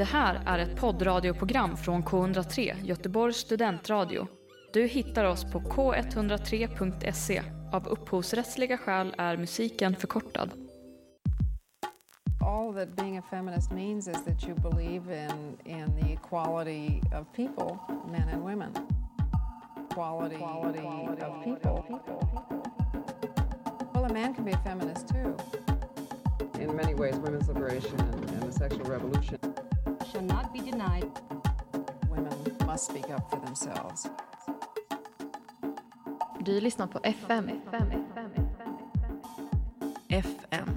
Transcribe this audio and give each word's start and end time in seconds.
Det 0.00 0.04
här 0.04 0.40
är 0.46 0.58
ett 0.58 0.76
poddradioprogram 0.76 1.76
från 1.76 2.02
K103, 2.02 2.74
Göteborgs 2.84 3.36
studentradio. 3.36 4.26
Du 4.72 4.86
hittar 4.86 5.24
oss 5.24 5.44
på 5.44 5.60
k103.se. 5.60 7.42
Av 7.72 7.86
upphovsrättsliga 7.88 8.78
skäl 8.78 9.14
är 9.18 9.36
musiken 9.36 9.96
förkortad. 9.96 10.52
all 12.42 12.72
that 12.72 12.96
being 12.96 13.18
a 13.18 13.22
feminist 13.30 13.70
means 13.70 14.08
is 14.08 14.24
that 14.24 14.48
you 14.48 14.54
believe 14.54 15.10
in 15.10 15.58
in 15.64 15.94
the 16.00 16.12
equality 16.12 17.02
of 17.12 17.26
people, 17.36 17.78
men 18.10 18.28
and 18.28 18.42
women. 18.44 18.72
Equality, 19.90 20.36
equality 20.36 21.22
of 21.22 21.44
people. 21.44 21.84
Well, 23.94 24.04
a 24.04 24.12
man 24.12 24.34
can 24.34 24.44
be 24.44 24.52
a 24.52 24.62
feminist 24.64 25.08
too. 25.08 25.36
in 26.60 26.76
many 26.76 26.94
ways 26.94 27.16
women's 27.16 27.48
liberation 27.48 27.98
and, 28.00 28.30
and 28.30 28.42
the 28.42 28.52
sexual 28.52 28.84
revolution. 28.84 29.38
Shall 30.12 30.24
not 30.24 30.52
be 30.52 30.58
denied. 30.58 31.10
Women 32.10 32.32
must 32.66 32.84
speak 32.84 33.10
up 33.10 33.30
for 33.30 33.40
themselves. 33.46 34.06
Du 36.40 36.60
lyssnar 36.60 36.86
på 36.86 37.00
FM. 37.02 37.50
FM. 40.08 40.68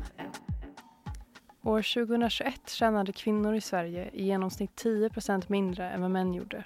År 1.63 1.81
2021 1.81 2.69
tjänade 2.69 3.11
kvinnor 3.11 3.55
i 3.55 3.61
Sverige 3.61 4.09
i 4.13 4.25
genomsnitt 4.25 4.83
10% 4.83 5.43
mindre 5.47 5.89
än 5.89 6.01
vad 6.01 6.11
män 6.11 6.33
gjorde. 6.33 6.63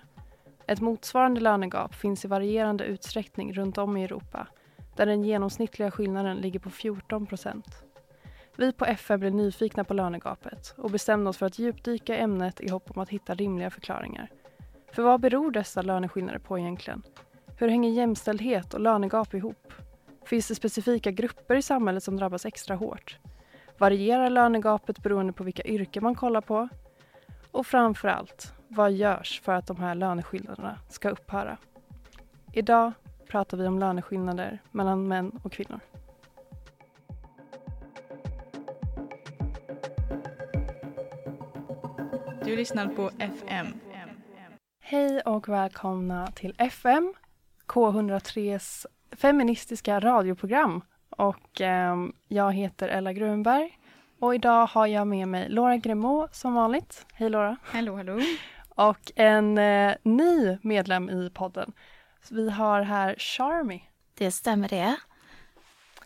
Ett 0.68 0.82
motsvarande 0.82 1.42
lönegap 1.42 1.96
finns 1.96 2.26
i 2.26 2.28
varierande 2.28 2.84
utsträckning 2.84 3.54
runt 3.54 3.78
om 3.78 3.98
i 3.98 4.04
Europa 4.04 4.48
där 4.96 5.06
den 5.06 5.24
genomsnittliga 5.24 5.92
skillnaden 5.92 6.38
ligger 6.38 6.60
på 6.60 6.70
14 6.70 7.28
vi 8.60 8.72
på 8.72 8.86
FN 8.86 9.20
blev 9.20 9.36
nyfikna 9.36 9.84
på 9.84 9.94
lönegapet 9.94 10.74
och 10.78 10.92
bestämde 10.92 11.30
oss 11.30 11.38
för 11.38 11.46
att 11.46 11.60
djupdyka 11.60 12.18
i 12.18 12.20
ämnet 12.20 12.62
i 12.62 12.70
hopp 12.70 12.92
om 12.92 13.02
att 13.02 13.10
hitta 13.10 13.36
rimliga 13.36 13.70
förklaringar. 13.70 14.30
För 14.92 15.04
vad 15.04 15.22
beror 15.22 15.52
dessa 15.52 15.82
löneskillnader 15.82 16.40
på 16.40 16.60
egentligen? 16.60 17.04
Hur 17.58 17.68
hänger 17.68 17.90
jämställdhet 17.90 18.74
och 18.74 18.80
lönegap 18.80 19.34
ihop? 19.34 19.74
Finns 20.26 20.48
det 20.48 20.56
specifika 20.56 21.12
grupper 21.12 21.56
i 21.56 21.62
samhället 21.62 22.04
som 22.04 22.18
drabbas 22.18 22.46
extra 22.46 22.76
hårt? 22.76 23.18
Varierar 23.78 24.30
lönegapet 24.30 25.04
beroende 25.04 25.34
på 25.34 25.44
vilka 25.44 25.64
yrken 25.64 26.04
man 26.04 26.16
kollar 26.16 26.42
på? 26.42 26.70
Och 27.52 27.68
framför 27.68 28.08
allt, 28.08 28.54
vad 28.68 28.92
görs 28.92 29.42
för 29.42 29.52
att 29.52 29.68
de 29.68 29.78
här 29.78 29.96
löneskillnaderna 29.96 30.80
ska 30.90 31.10
upphöra? 31.10 31.58
Idag 32.54 32.92
pratar 33.28 33.58
vi 33.58 33.68
om 33.68 33.80
löneskillnader 33.80 34.60
mellan 34.72 35.08
män 35.08 35.40
och 35.44 35.52
kvinnor. 35.52 35.80
Du 42.48 42.56
lyssnar 42.56 42.88
på 42.88 43.12
FM. 43.20 43.68
Hej 44.80 45.22
och 45.22 45.50
välkomna 45.50 46.28
till 46.28 46.56
FM, 46.58 47.14
K103s 47.68 48.86
feministiska 49.12 50.00
radioprogram. 50.00 50.82
Och 51.10 51.62
ehm, 51.62 52.14
jag 52.28 52.54
heter 52.54 52.88
Ella 52.88 53.14
Grunberg 53.14 53.80
och 54.20 54.36
idag 54.36 54.66
har 54.66 54.88
jag 54.88 55.08
med 55.08 55.28
mig 55.28 55.50
Laura 55.50 55.78
Gremo 55.78 56.28
som 56.32 56.54
vanligt. 56.54 57.06
Hej 57.14 57.30
Laura! 57.30 57.58
Hallå, 57.64 57.96
hallå. 57.96 58.20
Och 58.70 59.12
en 59.16 59.58
eh, 59.58 59.96
ny 60.04 60.58
medlem 60.62 61.10
i 61.10 61.30
podden. 61.30 61.74
Så 62.24 62.36
vi 62.36 62.50
har 62.50 62.82
här 62.82 63.16
Charmy. 63.18 63.82
Det 64.14 64.32
stämmer 64.32 64.70
det. 64.70 64.96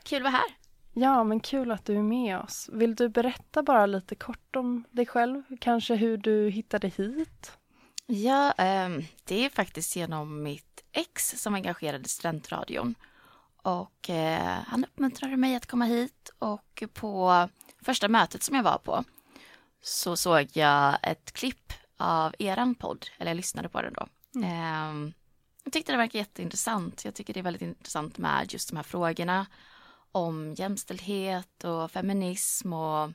Kul 0.04 0.18
att 0.18 0.24
vara 0.24 0.32
här. 0.32 0.61
Ja, 0.94 1.24
men 1.24 1.40
kul 1.40 1.72
att 1.72 1.86
du 1.86 1.98
är 1.98 2.04
med 2.04 2.40
oss. 2.40 2.70
Vill 2.74 2.96
du 2.96 3.10
berätta 3.10 3.64
bara 3.64 3.86
lite 3.86 4.16
kort 4.16 4.56
om 4.56 4.84
dig 4.92 5.06
själv? 5.06 5.44
Kanske 5.60 5.96
hur 5.96 6.18
du 6.18 6.50
hittade 6.50 6.88
hit? 6.88 7.52
Ja, 8.06 8.52
ehm, 8.52 9.04
det 9.24 9.46
är 9.46 9.50
faktiskt 9.50 9.96
genom 9.96 10.44
mitt 10.44 10.84
ex 10.92 11.42
som 11.42 11.56
engagerade 11.56 12.10
studentradion. 12.10 12.96
Och 13.64 14.10
eh, 14.10 14.60
han 14.68 14.86
uppmuntrade 14.86 15.38
mig 15.38 15.56
att 15.56 15.66
komma 15.66 15.86
hit 15.86 16.32
och 16.40 16.84
på 16.94 17.48
första 17.82 18.08
mötet 18.08 18.44
som 18.44 18.56
jag 18.56 18.64
var 18.64 18.78
på 18.78 19.04
så 19.82 20.18
såg 20.18 20.48
jag 20.54 20.98
ett 21.04 21.32
klipp 21.32 21.74
av 21.98 22.36
eran 22.40 22.76
podd, 22.76 23.06
eller 23.18 23.32
jag 23.32 23.36
lyssnade 23.36 23.70
på 23.70 23.82
den 23.82 23.94
då. 23.94 24.08
Ehm, 24.46 25.14
jag 25.64 25.74
tyckte 25.74 25.92
det 25.92 25.98
verkar 25.98 26.20
jätteintressant. 26.20 27.06
Jag 27.06 27.16
tycker 27.16 27.34
det 27.34 27.40
är 27.40 27.44
väldigt 27.44 27.62
intressant 27.62 28.18
med 28.18 28.54
just 28.54 28.70
de 28.70 28.76
här 28.76 28.84
frågorna 28.84 29.46
om 30.12 30.54
jämställdhet 30.54 31.64
och 31.64 31.92
feminism 31.92 32.74
och 32.74 33.12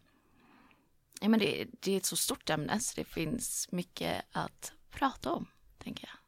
ja, 1.20 1.28
men 1.28 1.38
det, 1.40 1.66
det 1.80 1.92
är 1.92 1.96
ett 1.96 2.04
så 2.04 2.16
stort 2.16 2.50
ämne 2.50 2.80
så 2.80 3.00
det 3.00 3.04
finns 3.04 3.68
mycket 3.72 4.24
att 4.32 4.72
prata 4.90 5.32
om, 5.32 5.46
tänker 5.78 6.08
jag. 6.08 6.18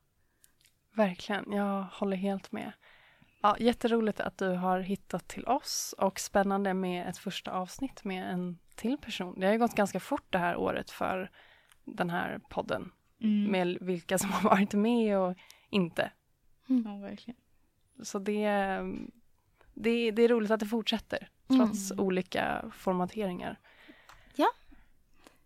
Verkligen, 1.05 1.53
jag 1.53 1.83
håller 1.93 2.17
helt 2.17 2.53
med. 2.53 2.73
Ja, 3.43 3.57
jätteroligt 3.59 4.21
att 4.21 4.39
du 4.39 4.49
har 4.49 4.81
hittat 4.81 5.29
till 5.29 5.47
oss 5.47 5.95
och 5.99 6.21
spännande 6.21 6.75
med 6.75 7.09
ett 7.09 7.19
första 7.19 7.51
avsnitt 7.53 8.05
med 8.05 8.33
en 8.33 8.59
till 8.75 8.99
person. 8.99 9.41
Det 9.41 9.47
har 9.47 9.53
ju 9.53 9.59
gått 9.59 9.75
ganska 9.75 10.01
fort 10.01 10.27
det 10.31 10.39
här 10.39 10.57
året 10.57 10.91
för 10.91 11.31
den 11.85 12.11
här 12.11 12.41
podden 12.49 12.93
Mm. 13.21 13.51
med 13.53 13.79
vilka 13.81 14.19
som 14.19 14.31
har 14.31 14.51
varit 14.51 14.73
med 14.73 15.19
och 15.19 15.37
inte. 15.71 16.11
Ja, 16.67 16.97
verkligen. 16.97 17.41
Så 18.03 18.19
det, 18.19 18.81
det, 19.81 20.11
det 20.11 20.23
är 20.23 20.29
roligt 20.29 20.51
att 20.51 20.61
det 20.61 20.67
fortsätter 20.67 21.29
trots 21.49 21.91
Mm. 21.91 22.05
olika 22.05 22.65
formateringar. 22.77 23.59
Ja. 24.35 24.49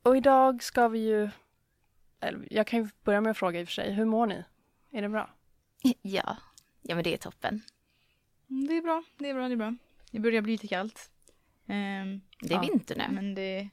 Och 0.03 0.17
idag 0.17 0.63
ska 0.63 0.89
vi 0.89 0.99
ju, 0.99 1.31
jag 2.51 2.67
kan 2.67 2.83
ju 2.85 2.89
börja 3.05 3.21
med 3.21 3.31
att 3.31 3.39
fråga 3.39 3.61
i 3.61 3.65
och 3.65 3.69
för 3.69 3.73
sig, 3.73 3.93
hur 3.93 4.05
mår 4.05 4.27
ni? 4.27 4.45
Är 4.91 5.03
det 5.03 5.09
bra? 5.09 5.31
Ja, 6.03 6.37
ja 6.83 6.95
men 6.95 7.05
det 7.05 7.15
är 7.15 7.19
toppen. 7.19 7.61
Mm, 8.51 8.67
Det 8.67 8.77
är 8.77 8.83
bra, 8.83 9.05
det 9.19 9.29
är 9.31 9.35
bra, 9.35 9.49
det 9.49 9.55
är 9.55 9.57
bra. 9.57 9.75
Det 10.11 10.19
börjar 10.21 10.43
bli 10.43 10.53
lite 10.53 10.69
kallt. 10.69 11.11
Ehm, 11.67 12.21
Det 12.41 12.55
är 12.55 12.59
Ja, 12.59 12.61
vinter 12.71 12.97
nu. 12.97 13.05
men 13.15 13.35
det, 13.35 13.69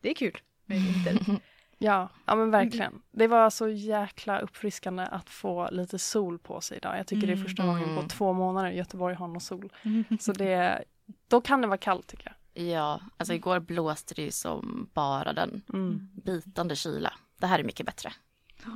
det 0.00 0.10
är 0.10 0.14
kul 0.14 0.38
med 0.64 0.78
vinter. 0.80 1.40
Ja, 1.78 2.08
ja 2.24 2.34
men 2.34 2.50
verkligen. 2.50 3.02
Det 3.10 3.26
var 3.26 3.50
så 3.50 3.68
jäkla 3.68 4.38
uppfriskande 4.38 5.02
att 5.02 5.30
få 5.30 5.68
lite 5.70 5.98
sol 5.98 6.38
på 6.38 6.60
sig 6.60 6.76
idag. 6.76 6.98
Jag 6.98 7.06
tycker 7.06 7.26
det 7.26 7.32
är 7.32 7.36
första 7.36 7.66
gången 7.66 7.84
på 7.84 7.90
Mm. 7.90 8.08
två 8.08 8.32
månader 8.32 8.70
Göteborg 8.70 9.14
har 9.14 9.28
någon 9.28 9.40
sol. 9.40 9.72
Så 10.20 10.32
det, 10.32 10.84
då 11.28 11.40
kan 11.40 11.60
det 11.60 11.66
vara 11.66 11.78
kallt 11.78 12.06
tycker 12.06 12.26
jag. 12.26 12.64
Ja, 12.66 13.00
alltså 13.16 13.34
igår 13.34 13.60
blåste 13.60 14.14
det 14.14 14.22
ju 14.22 14.30
som 14.30 14.90
bara 14.94 15.32
den. 15.32 15.62
Mm, 15.72 16.08
Bitande 16.24 16.76
kyla. 16.76 17.12
Det 17.40 17.46
här 17.46 17.58
är 17.58 17.64
mycket 17.64 17.86
bättre. 17.86 18.12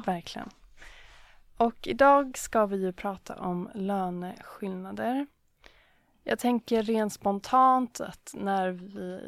verkligen. 0.07 0.49
Och 1.57 1.87
idag 1.89 2.39
ska 2.39 2.67
vi 2.67 2.77
ju 2.77 2.93
prata 2.93 3.35
om 3.37 3.71
löneskillnader. 3.75 5.27
Jag 6.25 6.39
tänker 6.39 6.83
rent 6.83 7.13
spontant 7.13 8.01
att 8.01 8.35
när 8.35 8.69
vi 8.71 9.21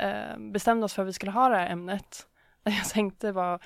eh, 0.00 0.38
bestämde 0.52 0.84
oss 0.84 0.94
för 0.94 1.02
att 1.02 1.08
vi 1.08 1.12
skulle 1.12 1.32
ha 1.32 1.48
det 1.48 1.56
här 1.56 1.70
ämnet. 1.70 2.26
Jag 2.64 2.88
tänkte 2.88 3.32
var, 3.32 3.64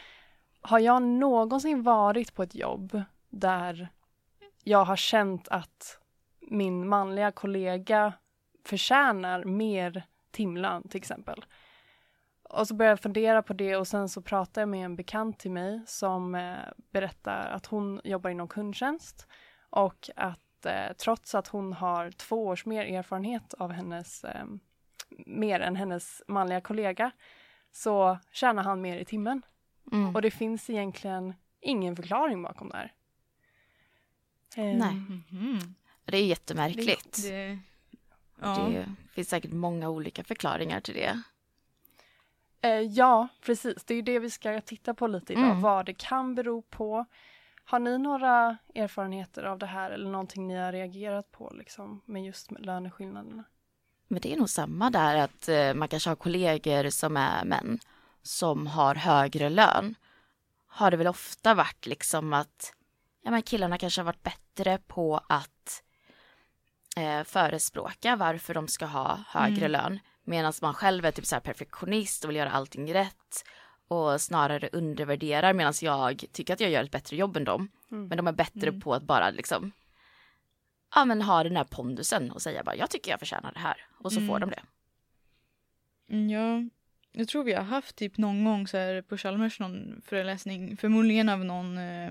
har 0.61 0.79
jag 0.79 1.03
någonsin 1.03 1.83
varit 1.83 2.35
på 2.35 2.43
ett 2.43 2.55
jobb 2.55 3.03
där 3.31 3.89
jag 4.65 4.85
har 4.85 4.97
känt 4.97 5.49
att 5.49 5.99
min 6.41 6.89
manliga 6.89 7.33
kollega 7.33 8.13
förtjänar 8.65 9.45
mer 9.45 10.07
timlön 10.31 10.89
till 10.89 10.99
exempel. 10.99 11.45
Och 12.43 12.69
så 12.69 12.75
började 12.75 12.93
jag 12.93 13.01
fundera 13.01 13.43
på 13.43 13.53
det 13.53 13.77
och 13.77 13.89
sen 13.89 14.09
så 14.09 14.23
pratade 14.23 14.61
jag 14.61 14.69
med 14.69 14.85
en 14.85 14.97
bekant 14.97 15.39
till 15.39 15.51
mig 15.51 15.83
som 15.87 16.35
eh, 16.35 16.57
berättar 16.91 17.47
att 17.47 17.67
hon 17.67 18.01
jobbar 18.05 18.31
inom 18.31 18.49
kundtjänst 18.49 19.27
och 19.71 20.11
att 20.17 20.67
eh, 20.67 20.93
trots 20.99 21.35
att 21.35 21.49
hon 21.49 21.73
har 21.73 22.11
två 22.11 22.47
års 22.47 22.67
mer 22.67 22.85
erfarenhet 22.85 23.55
av 23.55 23.73
hennes, 23.73 24.25
eh, 24.25 24.45
mer 25.27 25.61
än 25.61 25.77
hennes 25.77 26.23
manliga 26.29 26.61
kollega, 26.61 27.11
så 27.73 28.19
tjänar 28.33 28.63
han 28.63 28.81
mer 28.81 28.97
i 28.97 29.05
timmen. 29.05 29.43
Mm. 29.93 30.15
Och 30.17 30.23
det 30.23 30.31
finns 30.31 30.71
egentligen 30.71 31.35
ingen 31.61 31.97
förklaring 31.97 32.43
bakom 32.43 32.69
det 32.69 32.77
här. 32.77 32.93
Eh, 34.57 34.79
Nej. 34.79 34.95
Mhm. 34.95 35.75
Det 36.05 36.17
är 36.17 36.25
jättemärkligt. 36.27 37.23
Det, 37.23 37.59
ja. 38.41 38.69
Det 38.69 38.87
finns 39.13 39.29
säkert 39.29 39.53
många 39.53 39.89
olika 39.89 40.25
förklaringar 40.25 40.81
till 40.81 40.95
det. 40.95 41.23
Eh, 42.61 42.81
ja, 42.81 43.29
precis. 43.41 43.85
Det 43.85 43.95
är 43.95 43.97
ju 43.97 44.03
det 44.03 44.19
vi 44.19 44.31
ska 44.31 44.61
titta 44.61 44.95
på 44.95 45.07
lite 45.07 45.33
idag, 45.33 45.45
Mm. 45.45 45.61
vad 45.61 45.87
det 45.87 45.95
kan 45.95 46.35
bero 46.35 46.63
på. 46.63 47.05
Har 47.65 47.79
ni 47.79 47.99
några 47.99 48.57
erfarenheter 48.75 49.43
av 49.45 49.59
det 49.59 49.67
här 49.67 49.91
eller 49.91 50.11
någonting 50.11 50.47
ni 50.47 50.55
har 50.57 50.73
reagerat 50.73 51.33
på 51.33 51.53
liksom, 51.55 52.01
med 52.05 52.25
just 52.25 52.51
löneskillnaderna? 52.61 53.45
Men 54.13 54.21
det 54.21 54.33
är 54.33 54.37
nog 54.37 54.51
samma 54.51 54.91
där 54.91 55.17
att 55.17 55.49
eh, 55.49 55.75
man 55.75 55.89
kanske 55.89 56.11
har 56.11 56.17
kollegor 56.17 56.91
som 56.91 57.17
är 57.17 57.45
män 57.45 57.79
som 58.23 58.67
har 58.67 58.95
högre 58.95 59.49
lön. 59.51 59.95
Har 60.67 60.91
det 60.91 60.97
väl 60.97 61.07
ofta 61.07 61.55
varit 61.55 61.87
liksom 61.87 62.33
att 62.33 62.73
ja, 63.23 63.31
men 63.31 63.43
killarna 63.43 63.79
kanske 63.79 64.01
har 64.01 64.07
varit 64.07 64.23
bättre 64.23 64.79
på 64.87 65.21
att 65.27 65.83
eh, 66.97 67.25
förespråka 67.25 68.17
varför 68.17 68.55
de 68.55 68.69
ska 68.69 68.87
ha 68.87 69.19
högre 69.29 69.69
lön. 69.69 69.99
Medan 70.25 70.53
man 70.63 70.75
själv 70.75 71.05
är 71.05 71.11
typ 71.11 71.27
så 71.27 71.35
här 71.35 71.41
perfektionist 71.41 72.25
och 72.25 72.31
vill 72.31 72.37
göra 72.37 72.51
allting 72.51 72.95
rätt 72.95 73.45
och 73.89 74.21
snarare 74.21 74.69
undervärderar 74.73 75.53
medan 75.53 75.75
jag 75.81 76.25
tycker 76.33 76.55
att 76.55 76.61
jag 76.61 76.71
gör 76.71 76.85
ett 76.85 76.91
bättre 76.91 77.17
jobb 77.17 77.37
än 77.37 77.45
dem. 77.45 77.69
Mm. 77.91 78.09
Men 78.09 78.17
de 78.17 78.27
är 78.27 78.33
bättre 78.33 78.69
Mm. 78.69 78.81
på 78.81 78.95
att 78.95 79.03
bara 79.03 79.31
liksom 79.31 79.73
ja 80.95 81.05
men 81.05 81.23
ha 81.23 81.43
den 81.45 81.57
här 81.57 81.65
pondusen 81.65 82.31
och 82.31 82.43
säga 82.43 82.63
bara 82.63 82.77
jag 82.77 82.91
tycker 82.91 83.11
jag 83.11 83.21
förtjänar 83.21 83.53
det 83.53 83.61
här 83.61 83.77
och 83.99 84.13
så 84.13 84.21
får 84.21 84.37
Mm. 84.37 84.41
de 84.41 84.51
det. 84.51 84.63
Mm, 86.15 86.31
Ja, 86.31 86.71
jag 87.13 87.29
tror 87.29 87.45
vi 87.45 87.53
har 87.53 87.63
haft 87.65 87.97
typ 87.97 88.19
någon 88.19 88.45
gång 88.45 88.67
så 88.69 88.77
här 88.77 89.03
på 89.03 89.17
Chalmers 89.17 89.61
någon 89.61 90.03
föreläsning, 90.05 90.77
förmodligen 90.77 91.29
av 91.29 91.45
någon 91.45 91.79
eh, 91.79 92.11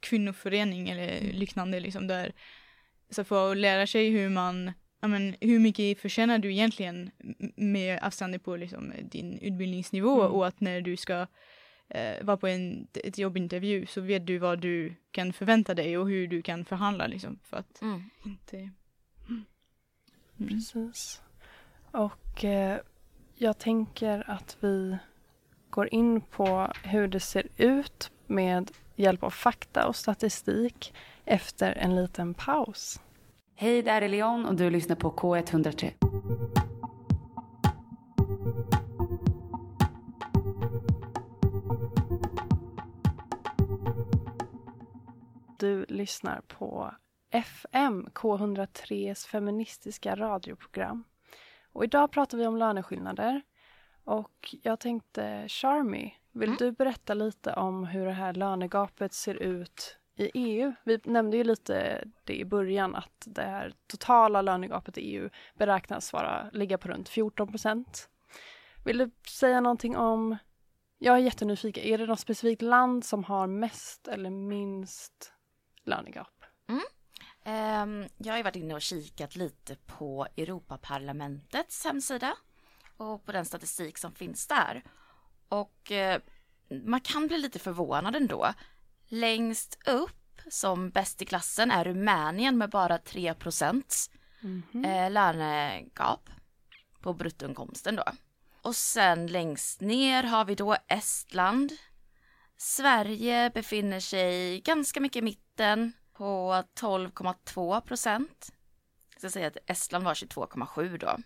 kvinnoförening 0.00 0.88
eller 0.90 1.20
liknande 1.32 1.80
liksom 1.80 2.06
där. 2.06 2.32
Så 3.10 3.24
för 3.24 3.52
att 3.52 3.56
lära 3.58 3.86
sig 3.86 4.10
hur 4.10 4.28
man, 4.28 4.72
ja 5.00 5.08
men 5.08 5.36
hur 5.40 5.58
mycket 5.58 6.00
förtjänar 6.00 6.38
du 6.38 6.52
egentligen 6.52 7.10
med 7.56 7.98
avseende 8.02 8.38
på 8.38 8.56
liksom 8.56 8.92
din 9.02 9.38
utbildningsnivå 9.38 10.20
Mm. 10.20 10.32
och 10.32 10.46
att 10.46 10.60
när 10.60 10.80
du 10.80 10.96
ska 10.96 11.26
eh, 11.88 12.24
vara 12.24 12.36
på 12.36 12.46
en, 12.48 12.86
ett 12.94 13.18
jobbintervju 13.18 13.86
så 13.86 14.00
vet 14.00 14.26
du 14.26 14.38
vad 14.38 14.58
du 14.58 14.94
kan 15.10 15.32
förvänta 15.32 15.74
dig 15.74 15.98
och 15.98 16.08
hur 16.08 16.26
du 16.28 16.42
kan 16.42 16.64
förhandla 16.64 17.06
liksom 17.06 17.38
för 17.42 17.56
att 17.56 17.82
Mm. 17.82 18.02
inte 18.24 18.70
Mm. 19.28 20.48
Precis. 20.48 21.22
Och 21.90 22.44
eh, 22.44 22.78
jag 23.34 23.58
tänker 23.58 24.30
att 24.30 24.56
vi 24.60 24.96
går 25.70 25.94
in 25.94 26.20
på 26.20 26.72
hur 26.84 27.08
det 27.08 27.20
ser 27.20 27.48
ut 27.56 28.10
med 28.26 28.70
hjälp 28.96 29.22
av 29.22 29.30
fakta 29.30 29.88
och 29.88 29.96
statistik 29.96 30.94
efter 31.24 31.72
en 31.72 31.96
liten 31.96 32.34
paus. 32.34 33.00
Hej, 33.54 33.82
det 33.82 33.90
här 33.90 34.02
är 34.02 34.08
Leon 34.08 34.46
och 34.46 34.54
du 34.54 34.70
lyssnar 34.70 34.96
på 34.96 35.10
K103. 35.10 35.92
Du 45.64 45.84
lyssnar 45.88 46.40
på 46.40 46.94
FM 47.30 48.08
K103s 48.14 49.26
feministiska 49.26 50.16
radioprogram. 50.16 51.04
Och 51.72 51.84
idag 51.84 52.10
pratar 52.10 52.38
vi 52.38 52.46
om 52.46 52.56
löneskillnader. 52.56 53.42
Och 54.04 54.54
jag 54.62 54.80
tänkte, 54.80 55.44
Charmy, 55.48 56.14
vill 56.32 56.48
Mm. 56.48 56.56
du 56.58 56.72
berätta 56.72 57.14
lite 57.14 57.52
om 57.52 57.84
hur 57.84 58.06
det 58.06 58.12
här 58.12 58.32
lönegapet 58.34 59.12
ser 59.12 59.34
ut 59.34 59.98
i 60.16 60.30
EU? 60.34 60.72
Vi 60.84 61.00
nämnde 61.04 61.36
ju 61.36 61.44
lite 61.44 62.04
det 62.24 62.34
i 62.36 62.44
början 62.44 62.94
att 62.94 63.22
det 63.26 63.42
här 63.42 63.74
totala 63.86 64.42
lönegapet 64.42 64.98
i 64.98 65.00
EU 65.00 65.28
beräknas 65.54 66.12
vara, 66.12 66.50
ligga 66.52 66.78
på 66.78 66.88
runt 66.88 67.08
14 67.08 67.48
procent. 67.48 68.08
Vill 68.84 68.98
du 68.98 69.10
säga 69.28 69.60
någonting 69.60 69.96
om, 69.96 70.36
jag 70.98 71.14
är 71.14 71.20
jättenyfiken, 71.20 71.84
är 71.84 71.98
det 71.98 72.06
något 72.06 72.20
specifikt 72.20 72.62
land 72.62 73.04
som 73.04 73.24
har 73.24 73.46
mest 73.46 74.08
eller 74.08 74.30
minst 74.30 75.33
lönegap? 75.86 76.44
Ehm, 77.44 78.08
jag 78.18 78.32
har 78.32 78.36
ju 78.36 78.42
varit 78.42 78.56
inne 78.56 78.74
och 78.74 78.82
kikat 78.82 79.36
lite 79.36 79.76
på 79.76 80.26
Europaparlamentets 80.36 81.84
hemsida 81.84 82.36
och 82.96 83.24
på 83.24 83.32
den 83.32 83.44
statistik 83.44 83.98
som 83.98 84.12
finns 84.12 84.46
där. 84.46 84.84
Och 85.48 85.92
eh, 85.92 86.20
man 86.84 87.00
kan 87.00 87.26
bli 87.26 87.38
lite 87.38 87.58
förvånad 87.58 88.16
ändå. 88.16 88.54
Längst 89.06 89.88
upp 89.88 90.40
som 90.48 90.90
bäst 90.90 91.22
i 91.22 91.24
klassen 91.24 91.70
är 91.70 91.84
Rumänien 91.84 92.58
med 92.58 92.70
bara 92.70 92.98
3 92.98 93.34
eh, 94.84 95.10
lönegap 95.10 96.30
på 97.00 97.12
bruttoinkomsten 97.12 97.96
då. 97.96 98.04
Och 98.62 98.76
sen 98.76 99.26
längst 99.26 99.80
ner 99.80 100.22
har 100.22 100.44
vi 100.44 100.54
då 100.54 100.76
Estland. 100.88 101.72
Sverige 102.56 103.50
befinner 103.54 104.00
sig 104.00 104.60
ganska 104.60 105.00
mycket 105.00 105.16
i 105.16 105.22
mitten 105.22 105.43
på 106.12 106.62
12,2 106.80 107.80
procent. 107.80 108.52
Jag 109.12 109.20
ska 109.20 109.30
säga 109.30 109.46
att 109.46 109.56
Estland 109.66 110.04
var 110.04 110.14
22,7 110.14 110.98
då. 110.98 111.16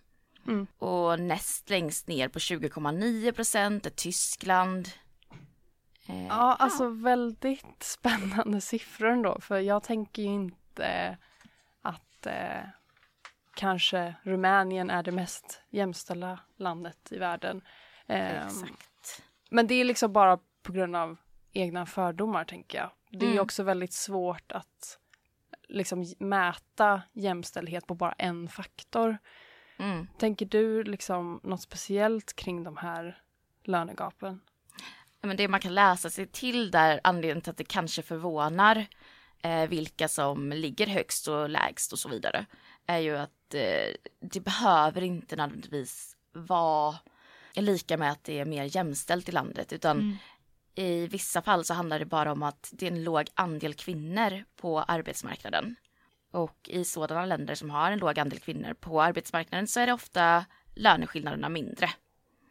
Mm. 0.47 0.67
Och 0.79 1.21
näst 1.21 1.71
längst 1.71 2.09
ner 2.09 2.29
på 2.29 2.39
20,9 2.39 3.33
procent 3.33 3.87
är 3.87 3.91
Tyskland. 3.91 4.89
Eh, 6.07 6.27
Ja, 6.27 6.57
alltså 6.59 6.89
väldigt 6.89 7.83
spännande 7.83 8.61
siffror 8.61 9.09
ändå. 9.09 9.41
För 9.41 9.59
jag 9.59 9.83
tänker 9.83 10.23
ju 10.23 10.29
inte 10.29 11.19
att 11.83 12.27
eh, 12.27 12.63
kanske 13.55 14.15
Rumänien 14.23 14.91
är 14.91 15.03
det 15.03 15.13
mest 15.13 15.63
jämställda 15.71 16.41
landet 16.57 17.09
i 17.11 17.19
världen. 17.19 17.63
Ehm, 18.07 18.47
Exakt. 18.47 19.23
Men 19.51 19.67
det 19.67 19.75
är 19.75 19.85
liksom 19.85 20.13
bara 20.13 20.39
på 20.63 20.73
grund 20.73 20.97
av 20.97 21.17
egna 21.53 21.87
fördomar 21.87 22.45
tänker 22.45 22.79
jag. 22.79 22.91
Det 23.11 23.27
är 23.27 23.31
Mm. 23.31 23.43
också 23.43 23.63
väldigt 23.63 23.93
svårt 23.93 24.53
att 24.53 24.99
liksom 25.69 26.05
mäta 26.19 27.03
jämställdhet 27.13 27.87
på 27.87 27.95
bara 27.95 28.13
en 28.13 28.49
faktor. 28.49 29.19
Mm. 29.79 30.07
Tänker 30.19 30.47
du 30.47 30.85
liksom 30.85 31.41
något 31.43 31.63
speciellt 31.63 32.37
kring 32.37 32.65
de 32.65 32.77
här 32.77 33.23
lönegapen? 33.65 34.41
Men 35.21 35.37
det 35.37 35.49
man 35.49 35.61
kan 35.61 35.75
läsa 35.75 36.11
sig 36.11 36.27
till 36.27 36.71
där, 36.71 37.01
anledningen 37.05 37.41
till 37.43 37.51
att 37.51 37.57
det 37.57 37.65
kanske 37.65 38.03
förvånar 38.03 38.87
eh, 39.43 39.69
vilka 39.69 40.09
som 40.09 40.51
ligger 40.53 40.87
högst 40.87 41.29
och 41.29 41.49
lägst 41.49 41.93
och 41.93 41.99
så 41.99 42.09
vidare, 42.09 42.47
är 42.87 42.99
ju 42.99 43.17
att 43.17 43.55
eh, 43.55 43.95
det 44.21 44.41
behöver 44.41 45.03
inte 45.03 45.37
nödvändigtvis 45.37 46.17
vara 46.33 46.97
lika 47.55 47.97
med 47.97 48.11
att 48.13 48.25
det 48.25 48.39
är 48.39 48.45
mer 48.45 48.77
jämställt 48.77 49.29
i 49.29 49.33
landet, 49.33 49.73
utan 49.73 49.97
Mm. 49.99 50.17
I 50.79 51.07
vissa 51.07 51.43
fall 51.43 51.65
så 51.65 51.75
handlar 51.75 51.99
det 51.99 52.05
bara 52.05 52.33
om 52.33 52.43
att 52.43 52.71
det 52.73 52.87
är 52.87 52.91
en 52.91 53.05
låg 53.05 53.27
andel 53.35 53.75
kvinnor 53.75 54.45
på 54.57 54.81
arbetsmarknaden. 54.81 55.77
Och 56.31 56.69
i 56.69 56.85
sådana 56.85 57.27
länder 57.27 57.55
som 57.55 57.71
har 57.71 57.91
en 57.91 57.99
låg 57.99 58.19
andel 58.19 58.39
kvinnor 58.39 58.75
på 58.75 59.03
arbetsmarknaden 59.03 59.67
så 59.67 59.81
är 59.81 59.87
det 59.87 59.93
ofta 59.93 60.45
löneskillnaderna 60.75 61.49
mindre. 61.49 61.91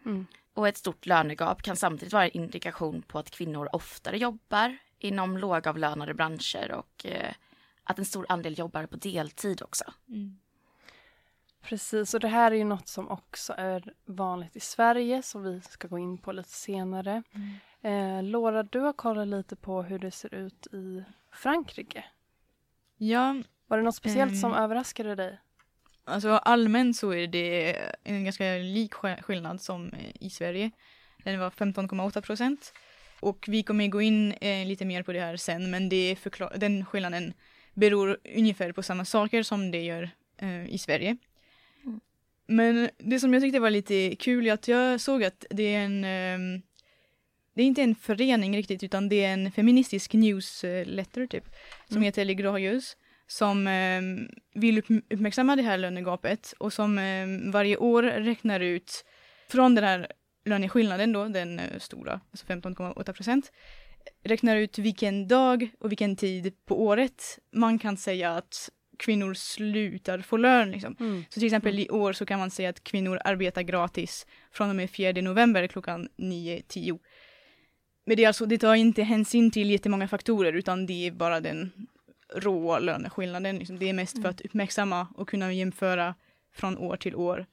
Mm. 0.05 0.25
Och 0.53 0.67
ett 0.67 0.77
stort 0.77 1.05
lönegap 1.05 1.61
kan 1.61 1.75
samtidigt 1.75 2.13
vara 2.13 2.25
en 2.25 2.31
indikation 2.31 3.01
på 3.01 3.19
att 3.19 3.29
kvinnor 3.29 3.69
oftare 3.71 4.17
jobbar 4.17 4.77
inom 4.99 5.37
lågavlönade 5.37 6.13
branscher 6.13 6.71
och 6.71 7.05
eh, 7.05 7.33
att 7.83 7.99
en 7.99 8.05
stor 8.05 8.25
andel 8.29 8.59
jobbar 8.59 8.85
på 8.85 8.95
deltid 8.95 9.61
också. 9.61 9.83
Mm. 10.09 10.39
Precis, 11.61 12.13
och 12.13 12.19
det 12.19 12.27
här 12.27 12.51
är 12.51 12.55
ju 12.55 12.63
något 12.63 12.87
som 12.87 13.09
också 13.09 13.53
är 13.57 13.93
vanligt 14.05 14.55
i 14.55 14.59
Sverige 14.59 15.21
som 15.23 15.43
vi 15.43 15.61
ska 15.61 15.87
gå 15.87 15.97
in 15.97 16.17
på 16.17 16.31
lite 16.31 16.49
senare. 16.49 17.23
Eh, 17.83 18.23
Laura, 18.23 18.63
du 18.63 18.79
har 18.79 18.93
kollat 18.93 19.27
lite 19.27 19.55
på 19.55 19.81
hur 19.83 19.99
det 19.99 20.11
ser 20.11 20.33
ut 20.33 20.67
i 20.73 21.03
Frankrike. 21.31 22.05
Ja, 22.97 23.35
Var 23.67 23.77
det 23.77 23.83
något 23.83 23.95
speciellt 23.95 24.39
som 24.39 24.51
Mm. 24.51 24.63
överraskade 24.63 25.15
dig? 25.15 25.39
Alltså 26.03 26.29
allmänt 26.29 26.97
så 26.97 27.11
är 27.13 27.27
det 27.27 27.75
en 28.03 28.23
ganska 28.23 28.43
lik 28.43 28.93
sk- 28.93 29.21
skillnad 29.21 29.61
som 29.61 29.89
eh, 29.93 30.11
i 30.19 30.29
Sverige. 30.29 30.71
Den 31.23 31.39
var 31.39 31.49
15,8 31.49 32.21
procent. 32.21 32.73
Och 33.19 33.45
vi 33.47 33.63
kommer 33.63 33.87
gå 33.87 34.01
in 34.01 34.31
eh, 34.31 34.67
lite 34.67 34.85
mer 34.85 35.03
på 35.03 35.11
det 35.13 35.19
här 35.19 35.37
sen, 35.37 35.71
men 35.71 35.89
det 35.89 36.15
förklar- 36.19 36.57
den 36.57 36.85
skillnaden 36.85 37.33
beror 37.73 38.17
ungefär 38.35 38.71
på 38.71 38.83
samma 38.83 39.05
saker 39.05 39.43
som 39.43 39.71
det 39.71 39.81
gör 39.83 40.09
eh, 40.37 40.65
i 40.69 40.77
Sverige. 40.77 41.17
Mm. 41.85 41.99
Men 42.45 42.89
det 42.97 43.19
som 43.19 43.33
jag 43.33 43.43
tyckte 43.43 43.59
var 43.59 43.69
lite 43.69 44.15
kul 44.15 44.47
är 44.47 44.53
att 44.53 44.67
jag 44.67 45.01
såg 45.01 45.23
att 45.23 45.45
det 45.49 45.75
är 45.75 45.79
en 45.85 46.03
ehm, 46.03 46.61
det 47.57 47.63
är 47.63 47.67
inte 47.67 47.81
en 47.81 47.95
förening 47.95 48.57
riktigt 48.57 48.83
utan 48.83 49.09
det 49.09 49.23
är 49.23 49.33
en 49.33 49.51
feministisk 49.51 50.13
newsletter 50.13 51.27
typ 51.27 51.43
som 51.87 51.97
Mm. 51.97 52.03
heter 52.03 52.25
Glorieuses 52.25 52.97
som 53.27 53.67
eh, 53.67 54.01
vill 54.53 54.77
upp- 54.77 55.03
uppmärksamma 55.13 55.55
det 55.55 55.61
här 55.63 55.77
lönegapet 55.77 56.53
och 56.59 56.73
som 56.73 56.97
eh, 56.97 57.51
varje 57.51 57.77
år 57.77 58.03
räknar 58.03 58.59
ut 58.59 59.05
från 59.49 59.75
den 59.75 59.83
här 59.83 60.07
löneskillnaden 60.45 61.11
då, 61.13 61.25
den 61.25 61.59
eh, 61.59 61.79
stora, 61.79 62.21
alltså 62.31 62.45
15,8 62.45 63.13
procent, 63.13 63.51
räknar 64.23 64.55
ut 64.57 64.77
vilken 64.77 65.27
dag 65.27 65.69
och 65.79 65.91
vilken 65.91 66.15
tid 66.15 66.53
på 66.65 66.83
året 66.83 67.39
man 67.53 67.79
kan 67.79 67.97
säga 67.97 68.35
att 68.35 68.69
kvinnor 68.99 69.33
slutar 69.33 70.19
få 70.19 70.37
lön. 70.37 70.71
Liksom. 70.71 70.95
Mm. 70.99 71.23
Så 71.29 71.33
till 71.39 71.45
exempel 71.47 71.79
i 71.79 71.89
år 71.89 72.13
så 72.13 72.25
kan 72.25 72.39
man 72.39 72.51
säga 72.51 72.69
att 72.69 72.83
kvinnor 72.83 73.19
arbetar 73.23 73.61
gratis 73.61 74.27
från 74.51 74.69
och 74.69 74.75
med 74.75 74.89
4 74.91 75.21
november 75.21 75.67
klockan 75.67 76.09
9-10. 76.17 76.99
Men 78.07 78.17
det, 78.17 78.23
är 78.23 78.27
alltså, 78.27 78.45
det 78.45 78.57
tar 78.57 78.75
inte 78.75 79.03
hänsyn 79.03 79.51
till 79.51 79.71
jättemånga 79.71 80.07
faktorer 80.07 80.53
utan 80.53 80.85
det 80.85 81.07
är 81.07 81.11
bara 81.11 81.39
den 81.39 81.71
råa 82.35 82.79
löneskillnaden. 82.79 83.57
Liksom. 83.57 83.79
Det 83.79 83.89
är 83.89 83.93
mest 83.93 84.21
för 84.21 84.29
att 84.29 84.41
uppmärksamma 84.41 85.07
och 85.15 85.29
kunna 85.29 85.53
jämföra 85.53 86.15
från 86.53 86.77
år 86.77 86.97
till 86.97 87.15
år. 87.15 87.45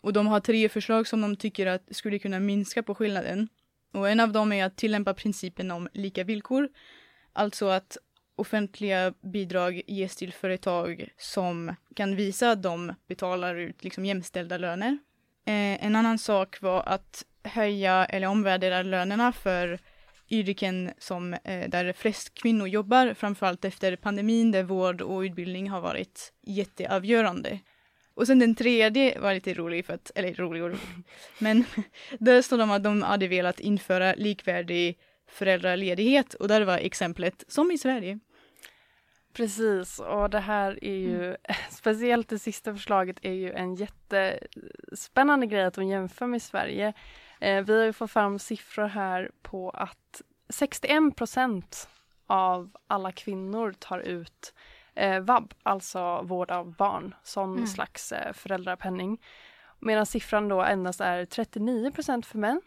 Och 0.00 0.12
de 0.12 0.26
har 0.26 0.40
tre 0.40 0.68
förslag 0.68 1.08
som 1.08 1.20
de 1.20 1.36
tycker 1.36 1.66
att 1.66 1.82
skulle 1.90 2.18
kunna 2.18 2.40
minska 2.40 2.82
på 2.82 2.94
skillnaden. 2.94 3.48
Och 3.92 4.10
en 4.10 4.20
av 4.20 4.32
dem 4.32 4.52
är 4.52 4.64
att 4.64 4.76
tillämpa 4.76 5.14
principen 5.14 5.70
om 5.70 5.88
lika 5.92 6.24
villkor. 6.24 6.68
Alltså 7.32 7.68
att 7.68 7.96
offentliga 8.36 9.14
bidrag 9.20 9.82
ges 9.86 10.16
till 10.16 10.32
företag 10.32 11.08
som 11.16 11.74
kan 11.96 12.16
visa 12.16 12.50
att 12.50 12.62
de 12.62 12.94
betalar 13.08 13.54
ut 13.54 13.84
liksom 13.84 14.04
jämställda 14.04 14.58
löner. 14.58 14.98
Eh, 15.44 15.84
en 15.84 15.96
annan 15.96 16.18
sak 16.18 16.60
var 16.60 16.82
att 16.82 17.24
höja 17.46 18.04
eller 18.04 18.26
omvärdera 18.26 18.82
lönerna 18.82 19.32
för 19.32 19.78
yrken 20.30 20.90
som 20.98 21.34
eh, 21.34 21.68
där 21.68 21.92
flest 21.92 22.34
kvinnor 22.34 22.68
jobbar, 22.68 23.14
framförallt 23.14 23.64
efter 23.64 23.96
pandemin 23.96 24.52
där 24.52 24.62
vård 24.62 25.00
och 25.00 25.20
utbildning 25.20 25.70
har 25.70 25.80
varit 25.80 26.32
jätteavgörande. 26.42 27.58
Och 28.14 28.26
sen 28.26 28.38
den 28.38 28.54
tredje 28.54 29.18
var 29.20 29.34
lite 29.34 29.54
rolig, 29.54 29.86
för 29.86 29.94
att, 29.94 30.10
eller 30.14 30.34
rolig 30.34 30.62
och 30.62 30.68
rolig, 30.68 30.80
men 31.38 31.64
där 32.18 32.42
står 32.42 32.58
de 32.58 32.70
att 32.70 32.84
de 32.84 33.02
hade 33.02 33.28
velat 33.28 33.60
införa 33.60 34.14
likvärdig 34.14 34.98
föräldraledighet 35.28 36.34
och 36.34 36.48
där 36.48 36.62
var 36.62 36.78
exemplet 36.78 37.44
som 37.48 37.70
i 37.70 37.78
Sverige. 37.78 38.18
Precis, 39.32 39.98
och 39.98 40.30
det 40.30 40.38
här 40.38 40.84
är 40.84 40.96
ju, 40.96 41.36
speciellt 41.70 42.28
det 42.28 42.38
sista 42.38 42.72
förslaget 42.72 43.16
är 43.22 43.32
ju 43.32 43.52
en 43.52 43.74
jättespännande 43.74 45.46
grej 45.46 45.64
att 45.64 45.74
de 45.74 45.88
jämför 45.88 46.26
med 46.26 46.42
Sverige. 46.42 46.92
Eh, 47.40 47.64
vi 47.64 47.78
har 47.78 47.84
ju 47.84 47.92
fått 47.92 48.10
fram 48.10 48.38
siffror 48.38 48.86
här 48.86 49.30
på 49.42 49.70
att 49.70 50.22
61 50.48 51.16
procent 51.16 51.88
av 52.26 52.70
alla 52.86 53.12
kvinnor 53.12 53.72
tar 53.78 53.98
ut 53.98 54.54
eh, 54.94 55.20
vab, 55.20 55.54
alltså 55.62 56.22
vård 56.22 56.50
av 56.50 56.74
barn, 56.76 57.14
som 57.22 57.52
Mm. 57.54 57.66
slags 57.66 58.12
eh, 58.12 58.32
föräldrapenning. 58.32 59.22
Medan 59.78 60.06
siffran 60.06 60.48
då 60.48 60.62
endast 60.62 61.00
är 61.00 61.24
39 61.24 61.90
procent 61.90 62.26
för 62.26 62.38
män. 62.38 62.60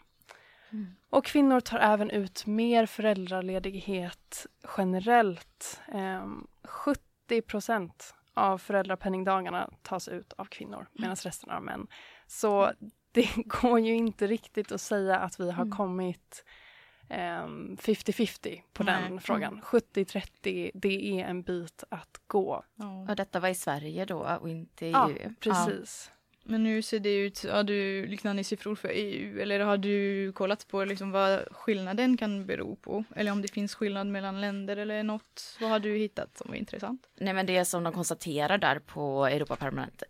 Mm. 0.72 0.94
Och 1.10 1.24
kvinnor 1.24 1.60
tar 1.60 1.78
även 1.78 2.10
ut 2.10 2.46
mer 2.46 2.86
föräldraledighet 2.86 4.46
generellt. 4.76 5.80
Ehm, 5.92 6.46
70 6.64 7.42
procent 7.42 8.14
av 8.34 8.58
föräldrapenningdagarna 8.58 9.70
tas 9.82 10.08
ut 10.08 10.32
av 10.32 10.44
kvinnor 10.44 10.86
medan 10.92 11.16
resten 11.16 11.50
av 11.50 11.62
män. 11.62 11.86
Så 12.26 12.72
det 13.12 13.28
går 13.46 13.80
ju 13.80 13.94
inte 13.96 14.26
riktigt 14.26 14.72
att 14.72 14.80
säga 14.80 15.16
att 15.18 15.40
vi 15.40 15.50
har 15.50 15.62
Mm. 15.64 15.76
kommit 15.76 16.44
ehm, 17.08 17.76
50-50 17.76 18.60
på 18.72 18.82
Nej. 18.84 19.02
den 19.08 19.20
frågan. 19.20 19.60
70-30, 19.62 20.70
det 20.74 21.20
är 21.20 21.24
en 21.24 21.42
bit 21.42 21.84
att 21.88 22.20
gå. 22.26 22.64
Och 23.08 23.16
detta 23.16 23.40
var 23.40 23.48
i 23.48 23.54
Sverige 23.54 24.04
då 24.04 24.38
och 24.40 24.48
inte 24.48 24.86
i 24.86 24.90
Ja, 24.90 25.10
EU. 25.10 25.34
Precis. 25.40 26.10
Men 26.44 26.66
hur 26.66 26.82
ser 26.82 27.00
det 27.00 27.14
ut? 27.16 27.44
Har 27.50 27.62
du 27.62 28.06
liknande 28.06 28.44
siffror 28.44 28.74
för 28.74 28.88
EU 28.94 29.40
eller 29.40 29.60
har 29.60 29.76
du 29.78 30.32
kollat 30.32 30.68
på 30.68 30.84
liksom 30.84 31.10
vad 31.10 31.40
skillnaden 31.50 32.16
kan 32.16 32.46
bero 32.46 32.76
på? 32.76 33.04
Eller 33.16 33.32
om 33.32 33.42
det 33.42 33.48
finns 33.52 33.74
skillnad 33.74 34.06
mellan 34.06 34.40
länder 34.40 34.76
eller 34.76 35.02
något? 35.02 35.56
Vad 35.60 35.70
har 35.70 35.78
du 35.78 35.96
hittat 35.96 36.38
som 36.38 36.52
är 36.52 36.56
intressant? 36.58 37.08
Nej 37.16 37.34
men 37.34 37.46
det 37.46 37.64
som 37.64 37.84
de 37.84 37.92
konstaterar 37.92 38.58
där 38.58 38.78
på 38.78 39.26
Europaparlamentets 39.26 40.04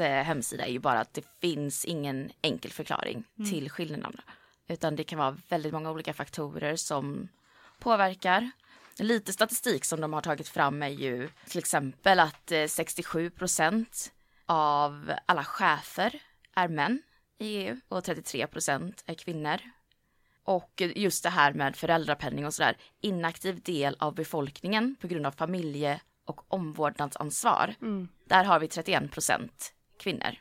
eh, 0.00 0.06
hemsida 0.06 0.66
är 0.66 0.70
ju 0.70 0.78
bara 0.78 1.00
att 1.00 1.14
det 1.14 1.24
finns 1.40 1.84
ingen 1.84 2.30
enkel 2.42 2.70
förklaring 2.70 3.24
till 3.50 3.70
skillnaderna. 3.70 4.22
Utan 4.68 4.96
det 4.96 5.04
kan 5.04 5.18
vara 5.18 5.36
väldigt 5.48 5.72
många 5.72 5.90
olika 5.90 6.14
faktorer 6.14 6.76
som 6.76 7.28
påverkar. 7.78 8.50
Lite 8.98 9.32
statistik 9.32 9.84
som 9.84 10.00
de 10.00 10.12
har 10.12 10.20
tagit 10.20 10.48
fram 10.48 10.82
är 10.82 10.88
ju 10.88 11.28
till 11.48 11.58
exempel 11.58 12.20
att 12.20 12.52
eh, 12.52 12.66
67 12.66 13.30
procent 13.30 14.12
av 14.46 15.12
alla 15.26 15.44
chefer 15.44 16.22
är 16.54 16.68
män 16.68 17.02
i 17.38 17.56
EU 17.56 17.76
och 17.88 18.04
33 18.04 18.46
procent 18.46 19.02
är 19.06 19.14
kvinnor. 19.14 19.58
Och 20.44 20.82
just 20.94 21.22
det 21.22 21.30
här 21.30 21.52
med 21.52 21.76
föräldrapenning 21.76 22.46
och 22.46 22.54
sådär, 22.54 22.76
inaktiv 23.00 23.62
del 23.62 23.96
av 23.98 24.14
befolkningen 24.14 24.96
på 25.00 25.06
grund 25.06 25.26
av 25.26 25.32
familje 25.32 26.00
och 26.24 26.52
omvårdnadsansvar. 26.52 27.74
Mm. 27.82 28.08
Där 28.24 28.44
har 28.44 28.60
vi 28.60 28.68
31 28.68 29.10
procent 29.12 29.74
kvinnor 29.98 30.34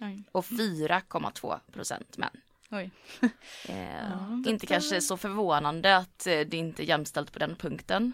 Oj. 0.00 0.22
och 0.32 0.44
4,2 0.44 1.58
procent 1.72 2.18
män. 2.18 2.30
Oj. 2.70 2.90
Eh, 3.68 4.40
inte 4.46 4.66
kanske 4.66 5.00
så 5.00 5.16
förvånande 5.16 5.96
att 5.96 6.26
eh, 6.26 6.40
det 6.40 6.56
inte 6.56 6.82
är 6.82 6.84
jämställt 6.84 7.32
på 7.32 7.38
den 7.38 7.56
punkten. 7.56 8.12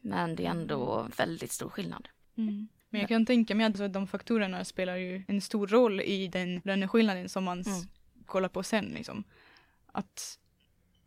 Men 0.00 0.36
det 0.36 0.46
är 0.46 0.50
ändå 0.50 1.08
väldigt 1.16 1.52
stor 1.52 1.68
skillnad. 1.68 2.08
Mm. 2.36 2.68
Men 2.88 3.00
jag 3.00 3.08
kan 3.08 3.26
tänka 3.26 3.54
mig 3.54 3.66
att 3.66 3.92
de 3.92 4.06
faktorerna 4.06 4.64
spelar 4.64 4.96
ju 4.96 5.24
en 5.28 5.40
stor 5.40 5.66
roll 5.66 6.00
i 6.00 6.28
den 6.28 6.60
löneskillnaden 6.64 7.28
som 7.28 7.44
man 7.44 7.62
Mm. 7.62 7.82
kollar 8.26 8.48
på 8.48 8.62
sen. 8.62 8.84
Liksom. 8.84 9.24
Att, 9.86 10.38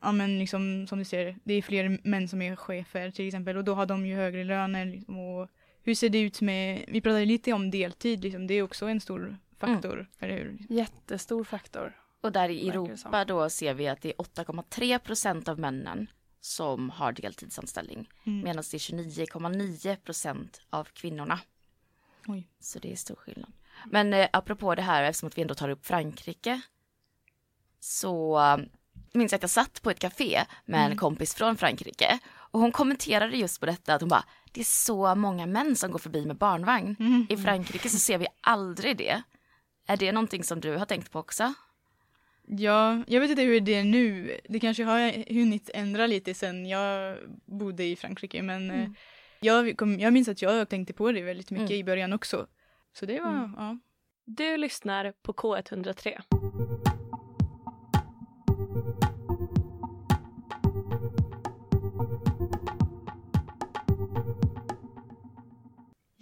ja 0.02 0.12
men 0.12 0.40
liksom 0.40 0.88
som 0.88 1.00
du 1.00 1.06
ser, 1.06 1.36
det 1.44 1.54
är 1.54 1.62
fler 1.62 2.00
män 2.04 2.28
som 2.28 2.42
är 2.42 2.56
chefer 2.56 3.12
till 3.12 3.28
exempel 3.28 3.58
och 3.58 3.64
då 3.64 3.74
har 3.74 3.86
de 3.86 4.06
ju 4.06 4.16
högre 4.16 4.44
löner. 4.44 4.86
Liksom, 4.86 5.20
och 5.20 5.50
hur 5.84 5.96
ser 5.96 6.10
det 6.10 6.20
ut 6.20 6.42
med, 6.42 6.86
vi 6.88 7.02
pratade 7.02 7.26
lite 7.26 7.54
om 7.54 7.72
deltid, 7.72 8.24
liksom, 8.24 8.48
det 8.48 8.54
är 8.54 8.62
också 8.62 8.86
en 8.86 9.02
stor 9.02 9.38
faktor, 9.60 10.08
eller 10.20 10.34
hur? 10.34 10.58
Jättestor 10.70 11.44
faktor. 11.44 11.94
Och 12.22 12.32
där 12.32 12.50
i. 12.50 12.70
Europa 12.70 13.26
då 13.26 13.50
ser 13.50 13.74
vi 13.74 13.88
att 13.88 14.02
det 14.02 14.10
är 14.10 14.16
8,3 14.16 15.00
procent 15.00 15.48
av 15.48 15.60
männen 15.60 16.08
som 16.42 16.90
har 16.90 17.12
deltidsanställning. 17.12 18.10
Mm. 18.26 18.44
Medan 18.44 18.64
det 18.72 18.78
är 18.78 18.80
29,9 18.80 19.96
procent 19.96 20.62
av 20.70 20.84
kvinnorna. 20.84 21.40
Oj. 22.28 22.50
Så 22.60 22.80
det 22.80 22.92
är 22.92 22.96
stor 22.96 23.16
skillnad. 23.16 23.52
Men 23.86 24.14
eh, 24.14 24.28
apropå 24.34 24.76
det 24.76 24.82
här, 24.82 25.04
eftersom 25.04 25.28
att 25.28 25.38
vi 25.38 25.42
ändå 25.42 25.56
tar 25.56 25.70
upp 25.70 25.86
Frankrike. 25.86 26.62
Så 27.80 28.40
minns 29.18 29.32
jag 29.32 29.38
att 29.38 29.44
jag 29.44 29.50
satt 29.50 29.82
på 29.82 29.90
ett 29.90 30.00
café 30.00 30.42
med 30.66 30.92
en 30.92 30.98
kompis 30.98 31.36
från 31.36 31.58
Frankrike. 31.58 32.20
Och 32.36 32.60
hon 32.60 32.72
kommenterade 32.72 33.38
just 33.38 33.60
på 33.60 33.66
detta 33.66 33.94
att 33.94 34.02
hon 34.02 34.10
bara, 34.10 34.24
det 34.52 34.60
är 34.60 34.64
så 34.66 35.16
många 35.16 35.46
män 35.46 35.76
som 35.76 35.92
går 35.92 36.00
förbi 36.00 36.26
med 36.26 36.36
barnvagn. 36.38 36.96
Mm. 37.00 37.28
I 37.30 37.38
Frankrike 37.38 37.90
så 37.90 37.98
ser 37.98 38.18
vi 38.18 38.28
aldrig 38.42 38.98
det. 38.98 39.22
Är 39.88 39.98
det 39.98 40.12
någonting 40.12 40.44
som 40.44 40.60
du 40.60 40.76
har 40.78 40.86
tänkt 40.86 41.12
på 41.12 41.20
också? 41.20 41.54
Ja, 42.48 43.04
jag 43.08 43.22
vet 43.22 43.30
inte 43.30 43.42
hur 43.44 43.60
det 43.60 43.74
är 43.76 43.84
nu. 43.84 44.40
Det 44.50 44.60
kanske 44.60 44.84
har 44.84 45.34
hunnit 45.34 45.70
ändra 45.74 46.08
lite 46.08 46.34
sen 46.34 46.66
jag 46.66 47.18
bodde 47.46 47.84
i 47.84 47.96
Frankrike 47.96 48.42
men 48.42 48.72
eh, 48.72 48.90
jag, 49.40 49.78
kom, 49.78 50.00
jag 50.00 50.14
minns 50.14 50.28
att 50.28 50.42
jag 50.42 50.70
tänkte 50.70 50.94
på 50.94 51.12
det 51.12 51.22
väldigt 51.22 51.52
mycket 51.52 51.70
Mm. 51.70 51.80
i 51.80 51.84
början 51.84 52.14
också. 52.14 52.48
Så 52.94 53.06
det 53.06 53.20
var, 53.20 53.30
Mm. 53.30 53.54
ja. 53.58 53.78
Du 54.26 54.58
lyssnar 54.58 55.12
på 55.24 55.34
K103. 55.34 56.22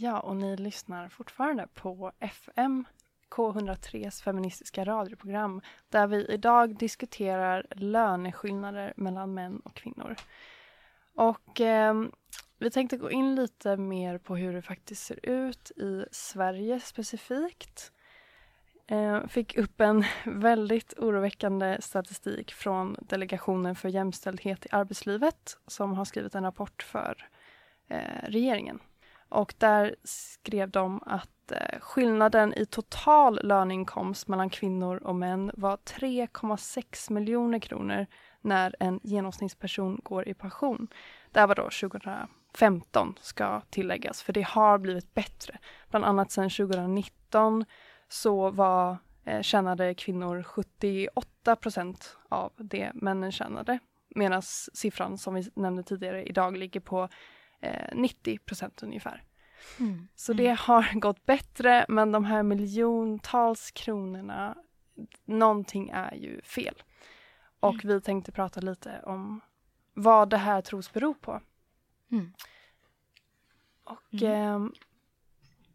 Ja, 0.03 0.19
och 0.19 0.35
ni 0.35 0.55
lyssnar 0.57 1.09
fortfarande 1.09 1.67
på 1.73 2.11
FM 2.19 2.85
K103s 3.29 4.23
feministiska 4.23 4.85
radioprogram 4.85 5.61
där 5.89 6.07
vi 6.07 6.25
idag 6.25 6.77
diskuterar 6.77 7.65
löneskillnader 7.71 8.93
mellan 8.95 9.33
män 9.33 9.59
och 9.59 9.73
kvinnor. 9.73 10.15
Och 11.15 11.61
eh, 11.61 12.03
vi 12.57 12.71
tänkte 12.71 12.97
gå 12.97 13.11
in 13.11 13.35
lite 13.35 13.77
mer 13.77 14.17
på 14.17 14.35
hur 14.35 14.53
det 14.53 14.61
faktiskt 14.61 15.03
ser 15.03 15.29
ut 15.29 15.71
i 15.71 16.05
Sverige 16.11 16.79
specifikt. 16.79 17.91
Eh, 18.87 19.27
fick 19.27 19.57
upp 19.57 19.81
en 19.81 20.05
väldigt 20.25 20.93
oroväckande 20.97 21.77
statistik 21.81 22.53
från 22.53 22.97
Delegationen 23.01 23.75
för 23.75 23.89
jämställdhet 23.89 24.65
i 24.65 24.69
arbetslivet 24.71 25.57
som 25.67 25.93
har 25.93 26.05
skrivit 26.05 26.35
en 26.35 26.43
rapport 26.43 26.83
för 26.83 27.29
eh, 27.87 28.23
regeringen. 28.23 28.79
Och 29.33 29.53
där 29.57 29.95
skrev 30.03 30.69
de 30.69 31.03
att 31.05 31.51
eh, 31.51 31.79
skillnaden 31.79 32.53
i 32.53 32.65
total 32.65 33.39
löneinkomst 33.43 34.27
mellan 34.27 34.49
kvinnor 34.49 34.97
och 34.97 35.15
män 35.15 35.51
var 35.53 35.77
3,6 35.77 37.11
miljoner 37.11 37.59
kronor 37.59 38.05
när 38.41 38.75
en 38.79 38.99
genomsnittsperson 39.03 39.99
går 40.03 40.27
i 40.27 40.33
pension. 40.33 40.87
Det 41.31 41.39
här 41.39 41.47
var 41.47 41.55
då 41.55 41.69
2015 41.89 43.15
ska 43.21 43.61
tilläggas, 43.69 44.21
för 44.21 44.33
det 44.33 44.41
har 44.41 44.77
blivit 44.77 45.13
bättre. 45.13 45.57
Bland 45.89 46.05
annat 46.05 46.31
sedan 46.31 46.49
2019 46.49 47.65
så 48.07 48.51
var, 48.51 48.97
eh, 49.25 49.41
tjänade 49.41 49.95
kvinnor 49.95 50.43
78 50.43 51.55
procent 51.55 52.17
av 52.29 52.51
det 52.57 52.91
männen 52.93 53.31
tjänade. 53.31 53.79
Medan 54.15 54.41
siffran 54.73 55.17
som 55.17 55.33
vi 55.33 55.49
nämnde 55.55 55.83
tidigare 55.83 56.23
idag 56.23 56.57
ligger 56.57 56.79
på 56.79 57.09
90 57.93 58.37
procent 58.37 58.83
ungefär. 58.83 59.23
Så 60.15 60.33
det 60.33 60.59
har 60.59 60.93
gått 60.99 61.25
bättre 61.25 61.85
men 61.89 62.11
de 62.11 62.25
här 62.25 62.43
miljontals 62.43 63.71
kronorna, 63.71 64.57
någonting 65.25 65.89
är 65.89 66.15
ju 66.15 66.41
fel. 66.41 66.83
Och 67.59 67.75
vi 67.85 68.01
tänkte 68.01 68.31
prata 68.31 68.61
lite 68.61 69.01
om 69.03 69.41
vad 69.93 70.29
det 70.29 70.37
här 70.37 70.61
tros 70.61 70.93
bero 70.93 71.13
på. 71.13 71.41
Mm. 72.11 72.33
Och, 73.83 74.13
Mm. 74.13 74.31
ehm, 74.33 74.73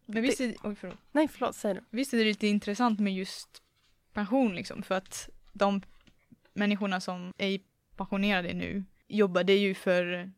Men 0.05 0.21
visst 0.21 0.39
är, 0.41 0.55
oj, 0.63 0.75
förlåt. 0.75 0.97
nej 1.11 1.27
förlåt, 1.27 1.55
säg 1.55 1.73
du. 1.73 1.81
visst 1.89 2.13
är 2.13 2.17
det 2.17 2.23
lite 2.23 2.47
intressant 2.47 2.99
med 2.99 3.13
just 3.13 3.63
pension 4.13 4.55
liksom 4.55 4.83
för 4.83 4.95
att 4.95 5.29
de 5.53 5.81
människorna 6.53 6.99
som 7.01 7.33
är 7.37 7.59
pensionerade 7.95 8.53
nu 8.53 8.83
jobbade 9.07 9.53
ju 9.53 9.73
för 9.75 10.31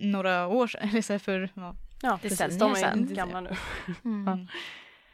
några 0.00 0.46
år 0.46 0.66
sedan, 0.66 0.80
eller 0.88 1.02
så 1.02 1.12
här 1.12 1.18
för, 1.18 1.50
ja. 1.54 1.76
Ja, 2.02 2.18
precis, 2.22 2.58
de 2.58 2.70
är 2.70 2.74
sedan. 2.74 3.14
gamla 3.14 3.40
nu. 3.40 3.50
Mm. 4.04 4.46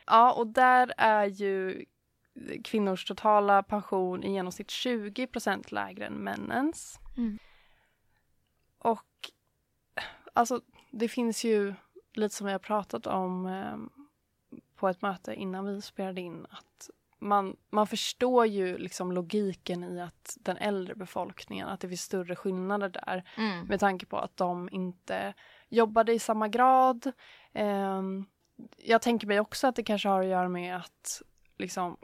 Ja, 0.06 0.32
och 0.32 0.46
där 0.46 0.92
är 0.96 1.26
ju 1.26 1.84
kvinnors 2.64 3.04
totala 3.04 3.62
pension 3.62 4.24
i 4.24 4.32
genomsnitt 4.32 4.70
20 4.70 5.26
procent 5.26 5.72
lägre 5.72 6.06
än 6.06 6.12
männens. 6.12 7.00
Mm. 7.16 7.38
Och 8.78 9.30
alltså 10.32 10.60
det 10.90 11.08
finns 11.08 11.44
ju 11.44 11.74
lite 12.14 12.34
som 12.34 12.46
vi 12.46 12.52
har 12.52 12.58
pratat 12.58 13.06
om 13.06 13.46
eh, 13.46 13.76
på 14.76 14.88
ett 14.88 15.02
möte 15.02 15.34
innan 15.34 15.64
vi 15.64 15.82
spelade 15.82 16.20
in 16.20 16.46
att 16.50 16.90
man, 17.18 17.56
man 17.70 17.86
förstår 17.86 18.46
ju 18.46 18.78
liksom 18.78 19.12
logiken 19.12 19.84
i 19.84 20.00
att 20.00 20.36
den 20.40 20.56
äldre 20.56 20.94
befolkningen, 20.94 21.68
att 21.68 21.80
det 21.80 21.88
finns 21.88 22.02
större 22.02 22.36
skillnader 22.36 22.88
där 22.88 23.28
Mm. 23.36 23.66
med 23.66 23.80
tanke 23.80 24.06
på 24.06 24.18
att 24.18 24.36
de 24.36 24.68
inte 24.72 25.34
jobbade 25.68 26.12
i 26.12 26.18
samma 26.18 26.48
grad. 26.48 27.12
Eh, 27.52 28.02
jag 28.76 29.02
tänker 29.02 29.26
mig 29.26 29.40
också 29.40 29.66
att 29.66 29.76
det 29.76 29.82
kanske 29.82 30.08
har 30.08 30.20
att 30.20 30.26
göra 30.26 30.48
med 30.48 30.76
att 30.76 31.22
liksom 31.58 31.96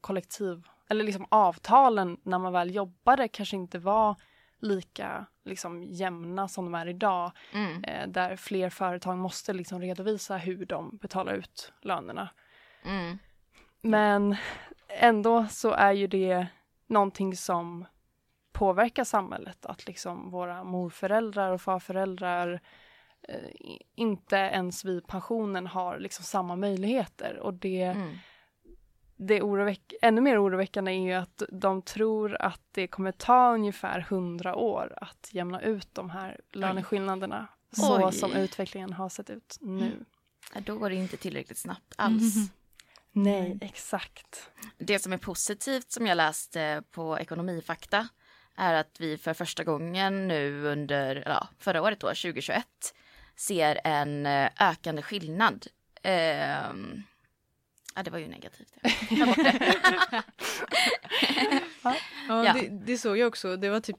kollektiv 0.00 0.62
eller 0.88 1.04
liksom 1.04 1.26
avtalen 1.28 2.16
när 2.22 2.38
man 2.38 2.52
väl 2.52 2.74
jobbade 2.74 3.28
kanske 3.28 3.56
inte 3.56 3.78
var 3.78 4.16
lika 4.60 5.26
liksom 5.44 5.82
jämna 5.82 6.48
som 6.48 6.64
de 6.64 6.74
är 6.74 6.86
idag. 6.86 7.32
Mm. 7.52 7.84
Eh, 7.84 8.08
där 8.08 8.36
fler 8.36 8.70
företag 8.70 9.18
måste 9.18 9.52
liksom 9.52 9.80
redovisa 9.80 10.36
hur 10.36 10.66
de 10.66 10.96
betalar 10.96 11.32
ut 11.34 11.72
lönerna. 11.82 12.28
Mm. 12.84 13.18
Men 13.82 14.36
ändå 14.88 15.46
så 15.50 15.70
är 15.70 15.92
ju 15.92 16.06
det 16.06 16.46
någonting 16.86 17.36
som 17.36 17.84
påverkar 18.52 19.04
samhället. 19.04 19.66
Att 19.66 19.86
liksom 19.86 20.30
våra 20.30 20.64
morföräldrar 20.64 21.50
och 21.52 21.60
farföräldrar 21.62 22.60
eh, 23.28 23.36
inte 23.94 24.36
ens 24.36 24.84
vid 24.84 25.06
pensionen 25.06 25.66
har 25.66 25.98
liksom 25.98 26.24
samma 26.24 26.56
möjligheter. 26.56 27.38
Och 27.38 27.54
det, 27.54 27.82
Mm. 27.82 28.18
det 29.16 29.40
oroväck- 29.42 29.94
ännu 30.02 30.20
mer 30.20 30.44
oroväckande 30.44 30.92
är 30.92 31.00
ju 31.02 31.12
att 31.12 31.42
de 31.52 31.82
tror 31.82 32.36
att 32.42 32.60
det 32.72 32.86
kommer 32.86 33.12
ta 33.12 33.54
ungefär 33.54 34.00
hundra 34.00 34.54
år 34.54 34.92
att 34.96 35.28
jämna 35.32 35.60
ut 35.62 35.88
de 35.94 36.10
här 36.10 36.40
löneskillnaderna. 36.52 37.46
Så 37.72 38.06
Oj. 38.06 38.12
som 38.12 38.32
utvecklingen 38.32 38.92
har 38.92 39.08
sett 39.08 39.30
ut 39.30 39.58
nu. 39.60 40.04
Ja, 40.54 40.60
Då 40.60 40.78
går 40.78 40.90
det 40.90 40.96
inte 40.96 41.16
tillräckligt 41.16 41.58
snabbt 41.58 41.94
alls. 41.96 42.36
Mhm. 42.36 42.48
Nej, 43.12 43.58
exakt. 43.60 44.50
Det 44.78 44.98
som 44.98 45.12
är 45.12 45.18
positivt 45.18 45.92
som 45.92 46.06
jag 46.06 46.16
läste 46.16 46.82
på 46.90 47.18
Ekonomifakta 47.18 48.08
är 48.56 48.74
att 48.74 49.00
vi 49.00 49.18
för 49.18 49.34
första 49.34 49.64
gången 49.64 50.28
nu 50.28 50.64
under 50.64 51.22
ja, 51.26 51.48
förra 51.58 51.82
året 51.82 52.00
då, 52.00 52.06
2021 52.06 52.64
ser 53.36 53.80
en 53.84 54.26
eh, 54.26 54.50
ökande 54.60 55.02
skillnad. 55.02 55.66
Ehm, 56.02 57.02
ja, 57.94 58.02
det 58.02 58.10
var 58.10 58.18
ju 58.18 58.28
negativt. 58.28 58.74
Ja. 62.28 62.52
Det, 62.52 62.68
det 62.68 62.98
såg 62.98 63.18
jag 63.18 63.28
också. 63.28 63.56
Det 63.56 63.70
var 63.70 63.80
typ 63.80 63.96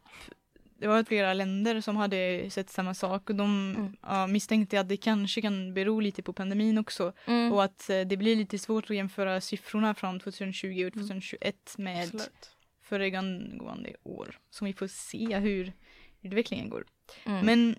det 0.81 0.87
var 0.87 1.03
flera 1.03 1.33
länder 1.33 1.81
som 1.81 1.95
hade 1.97 2.49
sett 2.49 2.69
samma 2.69 2.93
sak 2.93 3.29
och 3.29 3.35
de 3.35 3.75
Mm. 3.75 3.97
ja, 4.01 4.27
misstänkte 4.27 4.79
att 4.79 4.89
det 4.89 4.97
kanske 4.97 5.41
kan 5.41 5.73
bero 5.73 5.99
lite 5.99 6.21
på 6.23 6.33
pandemin 6.33 6.77
också 6.77 7.13
Mm. 7.25 7.51
och 7.53 7.63
att 7.63 7.89
eh, 7.89 8.01
det 8.01 8.17
blir 8.17 8.35
lite 8.35 8.57
svårt 8.59 8.89
att 8.89 8.95
jämföra 8.95 9.41
siffrorna 9.41 9.93
från 9.95 10.19
2020 10.19 10.85
och 10.87 10.93
2021 10.93 11.75
med 11.77 12.03
Absolut. 12.03 12.51
föregående 12.81 13.93
år. 14.03 14.39
Så 14.49 14.65
vi 14.65 14.73
får 14.73 14.87
se 14.87 15.37
hur 15.39 15.73
utvecklingen 16.21 16.69
går. 16.69 16.85
Mm. 17.25 17.45
Men 17.45 17.75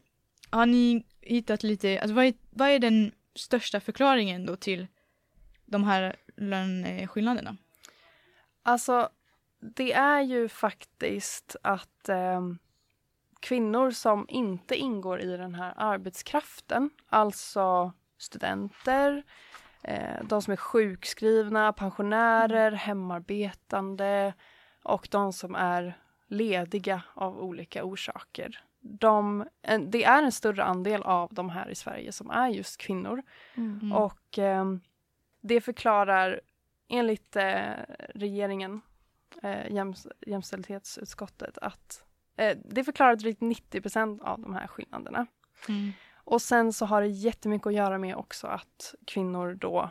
har 0.51 0.67
ni 0.67 1.05
hittat 1.21 1.63
lite, 1.63 2.01
alltså 2.01 2.15
vad 2.15 2.25
är, 2.25 2.35
vad 2.51 2.69
är 2.69 2.79
den 2.79 3.13
största 3.35 3.81
förklaringen 3.81 4.47
då 4.47 4.57
till 4.57 4.87
de 5.67 5.85
här 5.85 6.17
löneskillnaderna? 6.37 7.57
Alltså, 8.63 9.09
det 9.77 9.93
är 9.93 10.21
ju 10.23 10.49
faktiskt 10.49 11.57
att 11.63 12.09
ehm, 12.09 12.59
kvinnor 13.43 13.91
som 13.91 14.27
inte 14.29 14.77
ingår 14.77 15.21
i 15.21 15.37
den 15.37 15.55
här 15.55 15.75
arbetskraften, 15.77 16.91
alltså 17.09 17.93
studenter, 18.19 19.23
eh, 19.83 20.25
de 20.25 20.43
som 20.43 20.53
är 20.53 20.57
sjukskrivna, 20.57 21.73
pensionärer, 21.73 22.73
hemarbetande 22.73 24.35
och 24.83 25.09
de 25.11 25.33
som 25.33 25.55
är 25.55 25.99
lediga 26.27 27.03
av 27.15 27.39
olika 27.41 27.85
orsaker. 27.85 28.65
De, 28.81 29.45
det 29.87 30.05
är 30.05 30.23
en 30.23 30.33
större 30.33 30.65
andel 30.65 31.03
av 31.03 31.35
de 31.35 31.51
här 31.51 31.69
i 31.69 31.75
Sverige 31.75 32.13
som 32.13 32.31
är 32.31 32.49
just 32.49 32.77
kvinnor. 32.77 33.23
Mm. 33.55 33.93
Och 33.93 34.39
ehm, 34.39 34.81
det 35.41 35.61
förklarar 35.61 36.41
enligt 36.89 37.37
eh, 37.37 37.63
regeringen, 38.15 38.81
eh, 39.43 39.73
jäms, 39.73 40.07
jämställdhetsutskottet, 40.27 41.59
att 41.59 42.05
eh, 42.37 42.59
det 42.65 42.85
förklarar 42.85 43.17
drygt 43.17 43.41
90% 43.41 44.23
av 44.23 44.41
de 44.41 44.55
här 44.55 44.67
skillnaderna. 44.67 45.27
Mm. 45.69 45.93
Och 46.25 46.43
sen 46.43 46.73
så 46.73 46.87
har 46.87 47.01
det 47.01 47.09
jättemycket 47.09 47.67
att 47.67 47.75
göra 47.75 47.99
med 47.99 48.17
också 48.17 48.47
att 48.47 48.95
kvinnor 49.07 49.55
då 49.55 49.91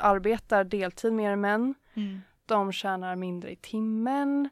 arbetar 0.00 0.64
deltid 0.64 1.12
mer 1.12 1.30
än 1.30 1.40
män. 1.40 1.74
Mm. 1.94 2.20
De 2.46 2.72
tjänar 2.72 3.16
mindre 3.16 3.52
i 3.52 3.56
timmen. 3.56 4.48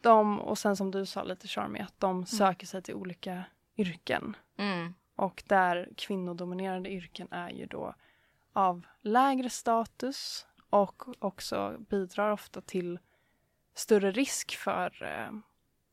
De, 0.00 0.40
och 0.40 0.58
sen 0.58 0.76
som 0.76 0.90
du 0.90 1.06
sa 1.06 1.22
lite 1.22 1.48
charmigt, 1.48 1.82
att 1.82 2.00
de 2.00 2.26
söker 2.26 2.66
sig 2.66 2.82
till 2.82 2.94
olika 2.94 3.44
yrken. 3.76 4.36
Mm. 4.56 4.94
Och 5.16 5.42
där 5.46 5.88
kvinnodominerade 5.96 6.90
yrken 6.90 7.28
är 7.30 7.50
ju 7.50 7.66
då 7.66 7.94
av 8.52 8.86
lägre 9.00 9.50
status 9.50 10.46
och 10.70 11.02
också 11.18 11.76
bidrar 11.78 12.30
ofta 12.30 12.60
till 12.60 12.98
större 13.74 14.10
risk 14.10 14.56
för, 14.56 15.02
eh, 15.02 15.32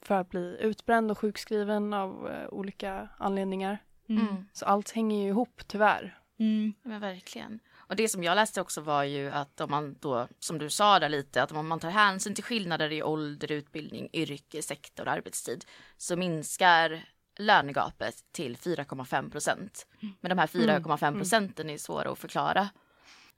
för 0.07 0.15
att 0.15 0.29
bli 0.29 0.57
utbränd 0.59 1.11
och 1.11 1.17
sjukskriven 1.17 1.93
av 1.93 2.29
eh, 2.29 2.47
olika 2.49 3.09
anledningar. 3.17 3.83
Mm. 4.09 4.27
Mm. 4.27 4.45
Så 4.53 4.65
allt 4.65 4.91
hänger 4.91 5.23
ju 5.23 5.27
ihop 5.27 5.61
tyvärr. 5.67 6.17
Mm. 6.39 6.73
Men 6.83 7.01
verkligen. 7.01 7.59
Och 7.75 7.95
det 7.95 8.09
som 8.09 8.23
jag 8.23 8.35
läste 8.35 8.61
också 8.61 8.81
var 8.81 9.03
ju 9.03 9.31
att 9.31 9.61
om 9.61 9.71
man 9.71 9.95
då, 9.99 10.27
som 10.39 10.57
du 10.57 10.69
sa 10.69 10.99
där 10.99 11.09
lite, 11.09 11.43
att 11.43 11.51
om 11.51 11.67
man 11.67 11.79
tar 11.79 11.89
hänsyn 11.89 12.35
till 12.35 12.43
skillnader 12.43 12.91
i 12.91 13.03
ålder, 13.03 13.51
utbildning, 13.51 14.09
yrke, 14.13 14.61
sektor 14.61 15.05
och 15.05 15.11
arbetstid 15.11 15.65
så 15.97 16.15
minskar 16.15 17.05
lönegapet 17.37 18.15
till 18.31 18.57
4,5 18.57 19.31
procent. 19.31 19.87
Men 20.21 20.29
de 20.29 20.37
här 20.37 20.47
4,5 20.47 21.13
procenten 21.17 21.69
är 21.69 21.77
svåra 21.77 22.11
att 22.11 22.19
förklara 22.19 22.69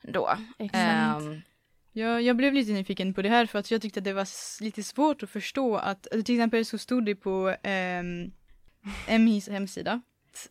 då. 0.01 0.29
Exakt. 0.59 1.23
Ehm, 1.23 1.41
Ja, 1.91 2.21
jag 2.21 2.35
blev 2.37 2.53
lite 2.53 2.71
nyfiken 2.71 3.13
på 3.13 3.21
det 3.21 3.29
här 3.29 3.45
för 3.45 3.59
att 3.59 3.71
jag 3.71 3.81
tyckte 3.81 3.99
att 3.99 4.03
det 4.03 4.13
var 4.13 4.27
lite 4.63 4.83
svårt 4.83 5.23
att 5.23 5.29
förstå 5.29 5.75
att 5.75 6.07
alltså, 6.11 6.23
till 6.23 6.35
exempel 6.35 6.65
så 6.65 6.77
stod 6.77 7.05
det 7.05 7.15
på 7.15 7.55
um, 7.63 8.31
MIs 9.19 9.49
hemsida 9.49 10.01
att 10.31 10.49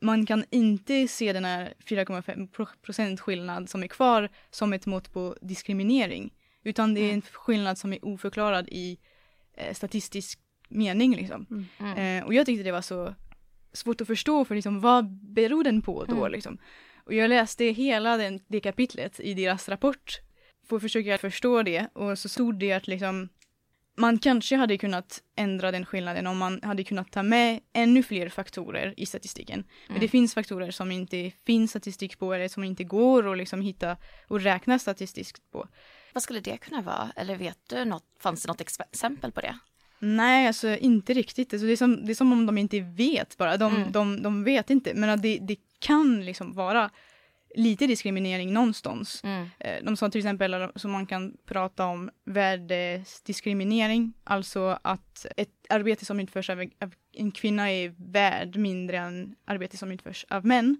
man 0.00 0.26
kan 0.26 0.44
inte 0.50 1.08
se 1.08 1.32
den 1.32 1.44
här 1.44 1.74
4,5 1.86 2.48
pro- 2.48 2.66
procent 2.82 3.20
skillnad 3.20 3.70
som 3.70 3.82
är 3.82 3.86
kvar 3.86 4.28
som 4.50 4.72
ett 4.72 4.86
mått 4.86 5.12
på 5.12 5.36
diskriminering 5.40 6.34
utan 6.64 6.94
det 6.94 7.00
är 7.00 7.12
en 7.14 7.22
skillnad 7.22 7.78
som 7.78 7.92
är 7.92 8.04
oförklarad 8.04 8.68
i 8.68 8.98
eh, 9.54 9.74
statistisk 9.74 10.38
mening 10.68 11.16
liksom. 11.16 11.68
mm. 11.80 12.18
Eh, 12.18 12.24
och 12.26 12.34
jag 12.34 12.46
tyckte 12.46 12.62
det 12.62 12.72
var 12.72 12.82
så 12.82 13.14
svårt 13.72 14.00
att 14.00 14.06
förstå 14.06 14.44
för 14.44 14.54
liksom 14.54 14.80
vad 14.80 15.10
beror 15.10 15.64
den 15.64 15.82
på 15.82 16.04
då 16.04 16.16
Mm. 16.16 16.32
liksom. 16.32 16.58
Och 17.04 17.14
jag 17.14 17.28
läste 17.28 17.64
hela 17.64 18.16
den, 18.16 18.40
det 18.48 18.60
kapitlet 18.60 19.20
i 19.20 19.34
deras 19.34 19.68
rapport 19.68 20.20
för 20.80 20.86
att 20.86 20.92
försöka 20.92 21.18
förstå 21.18 21.62
det 21.62 21.86
och 21.92 22.18
så 22.18 22.28
stod 22.28 22.58
det 22.58 22.72
att 22.72 22.86
liksom 22.86 23.28
man 23.96 24.18
kanske 24.18 24.56
hade 24.56 24.78
kunnat 24.78 25.22
ändra 25.36 25.70
den 25.70 25.86
skillnaden 25.86 26.26
om 26.26 26.38
man 26.38 26.60
hade 26.62 26.84
kunnat 26.84 27.12
ta 27.12 27.22
med 27.22 27.60
ännu 27.72 28.02
fler 28.02 28.28
faktorer 28.28 28.94
i 28.96 29.06
statistiken. 29.06 29.64
Men 29.88 30.00
det 30.00 30.08
finns 30.08 30.34
faktorer 30.34 30.70
som 30.70 30.92
inte 30.92 31.32
finns 31.46 31.70
statistik 31.70 32.18
på 32.18 32.34
eller 32.34 32.48
som 32.48 32.64
inte 32.64 32.84
går 32.84 33.32
att 33.32 33.38
liksom 33.38 33.60
hitta 33.60 33.96
och 34.28 34.40
räkna 34.40 34.78
statistiskt 34.78 35.50
på. 35.52 35.68
Vad 36.12 36.22
skulle 36.22 36.40
det 36.40 36.56
kunna 36.56 36.82
vara? 36.82 37.12
Eller 37.16 37.36
vet 37.36 37.58
du 37.68 37.84
något, 37.84 38.04
fanns 38.20 38.42
det 38.42 38.48
något 38.48 38.60
ex- 38.60 38.80
exempel 38.80 39.32
på 39.32 39.40
det? 39.40 39.58
Nej, 39.98 40.46
alltså 40.46 40.76
inte 40.76 41.14
riktigt. 41.14 41.52
Alltså, 41.52 41.66
det, 41.66 41.72
är 41.72 41.76
som, 41.76 42.06
det 42.06 42.12
är 42.12 42.14
som 42.14 42.32
om 42.32 42.46
de 42.46 42.58
inte 42.58 42.80
vet 42.80 43.36
bara. 43.36 43.56
De, 43.56 43.76
Mm. 43.76 43.92
de, 43.92 44.22
de 44.22 44.44
vet 44.44 44.70
inte. 44.70 44.94
Men 44.94 45.20
det, 45.22 45.38
det 45.38 45.56
kan 45.78 46.24
liksom 46.24 46.52
vara 46.52 46.90
lite 47.54 47.86
diskriminering 47.86 48.52
någonstans. 48.52 49.24
Mm. 49.24 49.48
Eh, 49.58 49.84
De 49.84 49.96
sa 49.96 50.10
till 50.10 50.18
exempel 50.18 50.68
som 50.76 50.90
man 50.90 51.06
kan 51.06 51.36
prata 51.46 51.86
om 51.86 52.10
värdediskriminering. 52.24 54.12
Alltså 54.24 54.78
att 54.82 55.26
ett 55.36 55.66
arbete 55.68 56.04
som 56.04 56.20
utförs 56.20 56.50
av 56.50 56.64
en 57.12 57.30
kvinna 57.30 57.70
är 57.72 57.94
värd 58.12 58.56
mindre 58.56 58.98
än 58.98 59.34
arbete 59.44 59.76
som 59.76 59.92
utförs 59.92 60.26
av 60.28 60.46
män. 60.46 60.76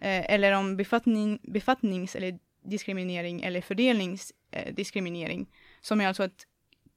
Eh, 0.00 0.32
Eller 0.34 0.52
om 0.52 0.76
befattning, 0.76 1.38
befattnings 1.42 2.16
eller 2.16 2.38
diskriminering 2.64 3.42
eller 3.42 3.60
fördelningsdiskriminering. 3.60 5.46
Som 5.80 6.00
är 6.00 6.08
alltså 6.08 6.22
att 6.22 6.46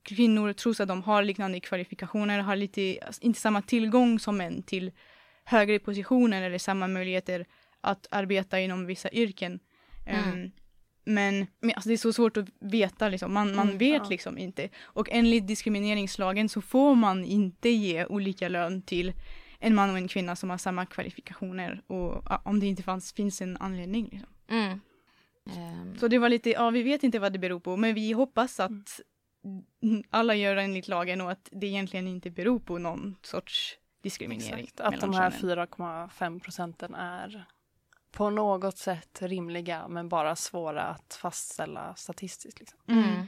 kvinnor 0.04 0.54
trots 0.54 0.80
att 0.80 0.88
de 0.88 1.04
har 1.04 1.24
liknande 1.24 1.60
kvalifikationer 1.60 2.40
har 2.40 2.56
lite, 2.56 3.00
alltså, 3.06 3.22
inte 3.22 3.40
samma 3.40 3.62
tillgång 3.62 4.20
som 4.20 4.38
män 4.38 4.64
till 4.64 4.92
högre 5.44 5.80
positioner 5.80 6.42
eller 6.44 6.58
samma 6.58 6.88
möjligheter 6.88 7.46
att 7.82 8.08
arbeta 8.12 8.60
inom 8.60 8.86
vissa 8.86 9.12
yrken. 9.12 9.60
Mm. 10.06 10.30
Ehm, 10.30 10.52
Men, 11.06 11.48
men 11.60 11.72
alltså 11.76 11.90
det 11.90 11.96
är 11.96 11.98
så 11.98 12.14
svårt 12.14 12.38
att 12.38 12.46
veta 12.60 13.10
liksom. 13.10 13.34
Man, 13.34 13.56
man 13.56 13.66
Mm, 13.68 13.78
vet 13.78 14.02
ja. 14.04 14.10
liksom 14.10 14.38
inte. 14.38 14.70
Och 14.82 15.08
enligt 15.12 15.48
diskrimineringslagen 15.48 16.50
så 16.50 16.62
får 16.62 16.96
man 16.96 17.26
inte 17.26 17.70
ge 17.70 18.06
olika 18.06 18.50
lön 18.50 18.82
till 18.82 19.14
en 19.60 19.76
man 19.76 19.90
och 19.90 19.98
en 19.98 20.08
kvinna 20.08 20.36
som 20.36 20.50
har 20.50 20.58
samma 20.58 20.86
kvalifikationer 20.86 21.82
och 21.88 22.24
ja, 22.26 22.42
om 22.46 22.60
det 22.60 22.66
inte 22.68 22.84
fanns, 22.84 23.14
finns 23.14 23.42
en 23.42 23.58
anledning. 23.58 24.10
Liksom. 24.12 24.30
Mm. 24.50 24.80
Ehm, 25.58 25.98
Så 25.98 26.08
det 26.08 26.18
var 26.20 26.30
lite, 26.30 26.50
ja 26.50 26.70
vi 26.70 26.84
vet 26.84 27.04
inte 27.04 27.20
vad 27.20 27.34
det 27.34 27.40
beror 27.40 27.60
på 27.60 27.78
men 27.78 27.96
vi 27.96 28.12
hoppas 28.12 28.60
att 28.60 29.02
alla 30.10 30.36
gör 30.36 30.56
enligt 30.56 30.88
lagen 30.88 31.22
och 31.22 31.32
att 31.32 31.50
det 31.52 31.68
egentligen 31.68 32.08
inte 32.08 32.30
beror 32.32 32.60
på 32.60 32.78
någon 32.78 33.16
sorts 33.22 33.78
diskriminering. 34.04 34.64
Exakt, 34.64 34.80
att 34.80 35.02
de 35.02 35.14
här 35.14 35.32
könen. 35.32 35.58
4,5 35.58 36.40
procenten 36.40 36.96
är 36.96 37.46
på 38.12 38.30
något 38.30 38.78
sätt 38.78 39.20
rimliga 39.22 39.88
men 39.88 40.10
bara 40.10 40.36
svåra 40.36 40.84
att 40.84 41.14
fastställa 41.22 41.96
statistiskt. 41.96 42.60
Liksom. 42.60 42.80
Mm. 42.88 43.28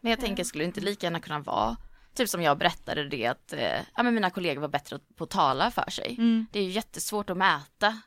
Men 0.00 0.10
jag 0.10 0.20
tänker, 0.20 0.44
skulle 0.44 0.64
det 0.64 0.66
inte 0.66 0.80
lika 0.80 1.06
gärna 1.06 1.20
kunna 1.20 1.38
vara, 1.40 1.76
typ 2.14 2.28
som 2.28 2.42
jag 2.42 2.58
berättade 2.58 3.08
det, 3.08 3.26
att 3.26 3.52
eh, 3.52 3.80
ja, 3.96 4.02
men 4.02 4.14
mina 4.14 4.30
kollegor 4.30 4.60
var 4.60 4.68
bättre 4.68 4.98
på 5.16 5.24
att 5.24 5.30
tala 5.30 5.70
för 5.70 5.90
sig. 5.90 6.14
Mm. 6.18 6.46
Det 6.52 6.58
är 6.58 6.62
ju 6.64 6.70
jättesvårt 6.70 7.30
att 7.30 7.36
mäta. 7.36 8.00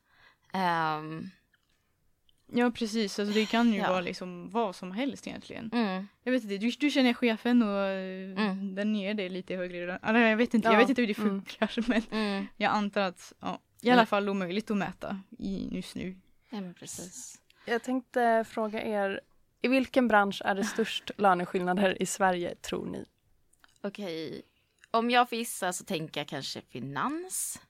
Ehm, 0.53 1.29
Ja 2.47 2.71
precis, 2.71 3.19
alltså 3.19 3.33
det 3.35 3.45
kan 3.45 3.73
ju 3.73 3.79
Ja. 3.79 3.89
vara 3.89 4.01
liksom 4.01 4.49
vad 4.49 4.75
som 4.75 4.91
helst 4.91 5.27
egentligen. 5.27 5.69
mm, 5.73 6.07
Jag 6.23 6.31
vet 6.31 6.43
inte, 6.43 6.57
du, 6.57 6.71
du 6.71 6.89
känner 6.89 7.13
chefen 7.13 7.63
och 7.63 7.79
eh, 7.87 8.45
Mm. 8.49 8.75
den 8.75 8.95
ger 8.95 9.13
dig 9.13 9.29
lite 9.29 9.55
högre. 9.55 9.97
Alltså, 9.97 10.19
jag 10.19 10.37
vet 10.37 10.53
inte, 10.53 10.67
jag 10.67 10.73
Ja, 10.75 10.79
vet 10.79 10.89
inte 10.89 11.01
hur 11.01 11.07
det 11.07 11.17
mm. 11.17 11.29
funkar 11.29 11.69
men 11.89 12.01
mm, 12.11 12.47
jag 12.57 12.71
antar 12.71 13.01
att 13.01 13.33
ja, 13.41 13.59
i 13.87 13.91
alla 13.91 14.05
fall 14.05 14.29
omöjligt 14.29 14.71
att 14.71 14.77
mäta 14.77 15.21
i, 15.39 15.75
just 15.75 15.95
nu. 15.95 16.15
ja, 16.49 16.61
men 16.61 16.73
precis. 16.73 17.41
Jag 17.65 17.83
tänkte 17.83 18.45
fråga 18.47 18.83
er, 18.83 19.21
i 19.61 19.67
vilken 19.67 20.07
bransch 20.07 20.41
är 20.45 20.55
det 20.55 20.63
störst 20.63 21.11
löneskillnader 21.17 22.01
i 22.01 22.05
Sverige 22.05 22.55
tror 22.55 22.85
ni? 22.85 23.05
Okej, 23.81 24.41
om 24.91 25.09
jag 25.09 25.29
får 25.29 25.37
gissa 25.37 25.73
så 25.73 25.83
tänker 25.83 26.19
jag 26.19 26.27
kanske 26.27 26.61
finans. 26.61 27.61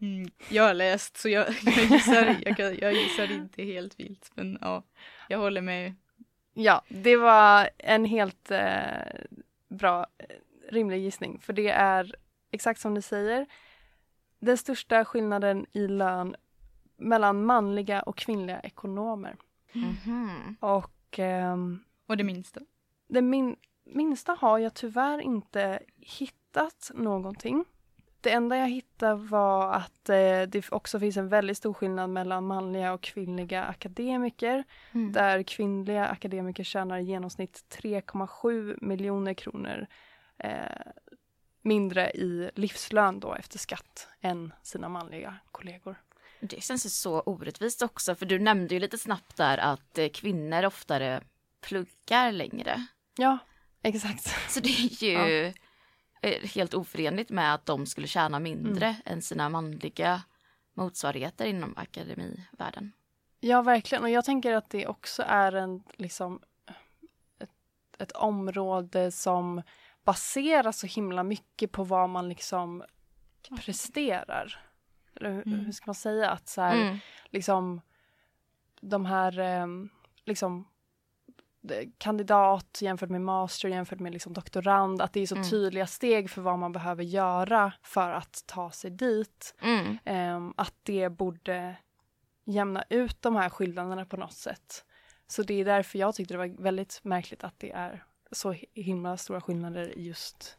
Mm. 0.00 0.30
Jag 0.48 0.62
har 0.62 0.74
läst 0.74 1.16
så 1.16 1.28
jag, 1.28 1.46
jag, 1.62 1.84
gissar, 1.84 2.36
jag, 2.58 2.82
jag 2.82 2.92
gissar 2.92 3.32
inte 3.32 3.62
helt 3.62 4.00
vilt 4.00 4.30
men 4.34 4.58
ja, 4.60 4.82
jag 5.28 5.38
håller 5.38 5.60
med. 5.60 5.94
Ja, 6.54 6.82
det 6.88 7.16
var 7.16 7.70
en 7.78 8.04
helt 8.04 8.50
eh, 8.50 8.88
bra, 9.68 10.06
eh, 10.18 10.26
rimlig 10.68 11.02
gissning. 11.02 11.38
För 11.40 11.52
det 11.52 11.68
är 11.68 12.14
exakt 12.50 12.80
som 12.80 12.94
ni 12.94 13.02
säger. 13.02 13.46
Den 14.38 14.56
största 14.56 15.04
skillnaden 15.04 15.66
i 15.72 15.88
lön 15.88 16.36
mellan 16.96 17.44
manliga 17.44 18.02
och 18.02 18.16
kvinnliga 18.16 18.60
ekonomer. 18.60 19.36
Mhm. 19.72 20.56
Och 20.60 21.18
ehm, 21.18 21.84
Och 22.06 22.16
det 22.16 22.24
minsta. 22.24 22.60
det 23.08 23.22
min, 23.22 23.56
minsta 23.84 24.32
har 24.40 24.58
jag 24.58 24.74
tyvärr 24.74 25.20
inte 25.20 25.78
hittat 25.96 26.90
någonting. 26.94 27.64
Det 28.20 28.30
enda 28.30 28.56
jag 28.56 28.68
hittade 28.68 29.14
var 29.14 29.72
att 29.72 30.08
eh, 30.08 30.42
det 30.48 30.72
också 30.72 31.00
finns 31.00 31.16
en 31.16 31.28
väldigt 31.28 31.56
stor 31.56 31.74
skillnad 31.74 32.10
mellan 32.10 32.46
manliga 32.46 32.92
och 32.92 33.00
kvinnliga 33.00 33.64
akademiker. 33.64 34.64
Mm. 34.92 35.12
Där 35.12 35.42
kvinnliga 35.42 36.06
akademiker 36.06 36.64
tjänar 36.64 36.98
i 36.98 37.02
genomsnitt 37.02 37.64
3,7 37.82 38.78
miljoner 38.80 39.34
kronor 39.34 39.86
eh, 40.38 40.62
mindre 41.62 42.10
i 42.10 42.50
livslön 42.54 43.20
då 43.20 43.34
efter 43.34 43.58
skatt 43.58 44.08
än 44.20 44.52
sina 44.62 44.88
manliga 44.88 45.36
kollegor. 45.52 45.96
Det 46.40 46.62
känns 46.62 46.86
ju 46.86 46.90
så 46.90 47.20
orättvist 47.20 47.82
också, 47.82 48.14
för 48.14 48.26
du 48.26 48.38
nämnde 48.38 48.74
ju 48.74 48.80
lite 48.80 48.98
snabbt 48.98 49.36
där 49.36 49.58
att 49.58 49.98
eh, 49.98 50.08
kvinnor 50.08 50.64
oftare 50.64 51.22
pluggar 51.60 52.32
längre. 52.32 52.86
Ja, 53.16 53.38
exakt. 53.82 54.50
Så 54.50 54.60
det 54.60 54.68
är 54.68 55.04
ju 55.04 55.44
eh, 56.22 56.48
helt 56.48 56.74
oförenligt 56.74 57.30
med 57.30 57.54
att 57.54 57.66
de 57.66 57.86
skulle 57.86 58.06
tjäna 58.06 58.38
mindre 58.38 58.86
Mm. 58.86 59.00
än 59.04 59.22
sina 59.22 59.48
manliga 59.48 60.22
motsvarigheter 60.74 61.46
inom 61.46 61.74
akademivärlden. 61.76 62.92
Ja, 63.40 63.62
verkligen. 63.62 64.04
Och 64.04 64.10
jag 64.10 64.24
tänker 64.24 64.52
att 64.52 64.70
det 64.70 64.86
också 64.86 65.22
är 65.26 65.52
en, 65.52 65.82
liksom, 65.96 66.40
ett, 67.38 67.50
ett 67.98 68.12
område 68.12 69.12
som 69.12 69.62
baseras 70.12 70.78
så 70.78 70.86
himla 70.86 71.22
mycket 71.22 71.72
på 71.72 71.84
vad 71.84 72.08
man 72.08 72.28
liksom 72.28 72.84
presterar. 73.60 74.60
Eller 75.14 75.30
hur, 75.30 75.46
Mm. 75.46 75.60
hur 75.64 75.72
ska 75.72 75.84
man 75.86 75.94
säga? 75.94 76.30
Att 76.30 76.48
så 76.48 76.60
här, 76.62 76.82
Mm. 76.82 76.98
liksom 77.30 77.80
de 78.80 79.06
här 79.06 79.38
ehm, 79.38 79.88
liksom 80.24 80.68
kandidat 81.98 82.78
jämfört 82.82 83.10
med 83.10 83.20
master 83.20 83.68
jämfört 83.68 83.98
med 84.00 84.12
liksom 84.12 84.32
doktorand, 84.32 85.02
att 85.02 85.12
det 85.12 85.20
är 85.20 85.26
så 85.26 85.34
Mm. 85.36 85.50
tydliga 85.50 85.86
steg 85.86 86.30
för 86.30 86.42
vad 86.42 86.58
man 86.58 86.72
behöver 86.72 87.04
göra 87.04 87.72
för 87.82 88.10
att 88.10 88.42
ta 88.46 88.70
sig 88.70 88.90
dit. 88.90 89.54
Mm. 89.62 89.98
Ehm, 90.04 90.54
att 90.56 90.74
det 90.82 91.08
borde 91.08 91.76
jämna 92.44 92.84
ut 92.90 93.22
de 93.22 93.36
här 93.36 93.48
skillnaderna 93.50 94.04
på 94.04 94.16
något 94.16 94.32
sätt. 94.32 94.84
Så 95.26 95.42
det 95.42 95.54
är 95.60 95.64
därför 95.64 95.98
jag 95.98 96.14
tyckte 96.14 96.34
det 96.34 96.38
var 96.38 96.62
väldigt 96.62 97.00
märkligt 97.04 97.44
att 97.44 97.58
det 97.60 97.72
är 97.72 98.04
så 98.32 98.52
hi- 98.52 98.64
himla 98.74 99.16
stora 99.16 99.40
skillnader 99.40 99.98
i 99.98 100.02
just 100.06 100.58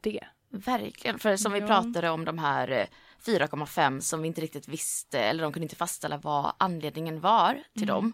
det. 0.00 0.20
Verkligen, 0.50 1.18
för 1.18 1.36
som 1.36 1.52
vi 1.52 1.58
Ja. 1.58 1.66
pratade 1.66 2.10
om 2.10 2.24
de 2.24 2.38
här 2.38 2.70
eh, 2.70 2.86
4,5 3.24 4.00
som 4.00 4.22
vi 4.22 4.28
inte 4.28 4.40
riktigt 4.40 4.68
visste 4.68 5.20
eller 5.20 5.42
de 5.42 5.52
kunde 5.52 5.64
inte 5.64 5.76
fastställa 5.76 6.16
vad 6.18 6.52
anledningen 6.58 7.20
var 7.20 7.62
till 7.74 7.86
dem. 7.86 8.12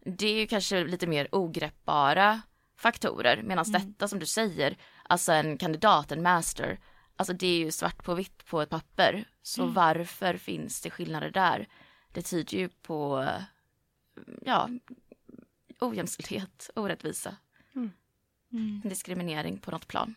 Det 0.00 0.26
är 0.26 0.34
ju 0.40 0.46
kanske 0.46 0.84
lite 0.84 1.06
mer 1.06 1.28
ogreppbara 1.32 2.42
faktorer 2.76 3.42
medan 3.42 3.72
detta 3.72 4.08
som 4.08 4.18
du 4.18 4.26
säger, 4.26 4.76
alltså 5.02 5.32
en 5.32 5.58
kandidat, 5.58 6.12
en 6.12 6.22
master, 6.22 6.78
alltså 7.16 7.32
det 7.34 7.46
är 7.46 7.58
ju 7.58 7.70
svart 7.70 8.04
på 8.04 8.14
vitt 8.14 8.44
på 8.46 8.60
ett 8.62 8.70
papper. 8.70 9.24
Så 9.42 9.66
varför 9.66 10.36
finns 10.36 10.80
det 10.80 10.90
skillnader 10.90 11.30
där? 11.30 11.68
Det 12.12 12.22
tyder 12.22 12.58
ju 12.58 12.68
på, 12.68 13.20
eh, 13.22 13.42
ja, 14.44 14.68
ojämställdhet, 15.80 16.70
orättvisa, 16.76 17.36
Mm. 18.54 18.80
diskriminering 18.84 19.58
på 19.58 19.70
något 19.70 19.88
plan. 19.88 20.14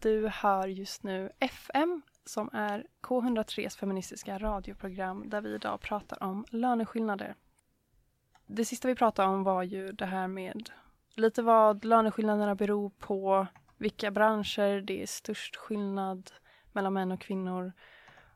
Du 0.00 0.28
hör 0.28 0.66
just 0.66 1.02
nu 1.02 1.30
FM 1.38 2.02
som 2.24 2.50
är 2.52 2.86
K103s 3.02 3.78
feministiska 3.78 4.38
radioprogram 4.38 5.28
där 5.28 5.40
vi 5.40 5.54
idag 5.54 5.80
pratar 5.80 6.22
om 6.22 6.44
löneskillnader. 6.50 7.34
Det 8.46 8.64
sista 8.64 8.88
vi 8.88 8.94
pratade 8.94 9.28
om 9.28 9.42
var 9.42 9.62
ju 9.62 9.92
det 9.92 10.06
här 10.06 10.28
med 10.28 10.70
lite 11.14 11.42
vad 11.42 11.84
löneskillnaderna 11.84 12.54
beror 12.54 12.90
på, 12.90 13.46
vilka 13.76 14.10
branscher 14.10 14.80
det 14.80 15.02
är 15.02 15.06
störst 15.06 15.56
skillnad 15.56 16.30
mellan 16.72 16.92
män 16.92 17.12
och 17.12 17.20
kvinnor. 17.20 17.72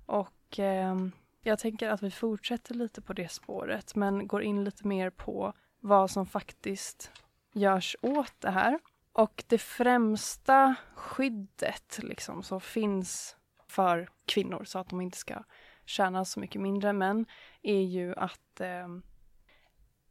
Och 0.06 0.58
eh, 0.58 0.96
jag 1.42 1.58
tänker 1.58 1.88
att 1.88 2.02
vi 2.02 2.10
fortsätter 2.10 2.74
lite 2.74 3.00
på 3.02 3.12
det 3.12 3.32
spåret 3.32 3.94
men 3.94 4.26
går 4.26 4.42
in 4.42 4.64
lite 4.64 4.86
mer 4.86 5.10
på 5.10 5.52
vad 5.80 6.10
som 6.10 6.26
faktiskt 6.26 7.10
görs 7.52 7.96
åt 8.02 8.34
det 8.38 8.50
här. 8.50 8.78
Och 9.12 9.44
det 9.46 9.58
främsta 9.58 10.74
skyddet 10.94 11.98
liksom, 12.02 12.42
som 12.42 12.60
finns 12.60 13.36
för 13.68 14.08
kvinnor 14.26 14.64
så 14.64 14.78
att 14.78 14.88
de 14.88 15.00
inte 15.00 15.18
ska 15.18 15.42
tjäna 15.84 16.24
så 16.24 16.40
mycket 16.40 16.60
mindre 16.60 16.90
än 16.90 16.98
män 16.98 17.26
är 17.62 17.80
ju 17.80 18.14
att 18.14 18.60
eh, 18.60 18.88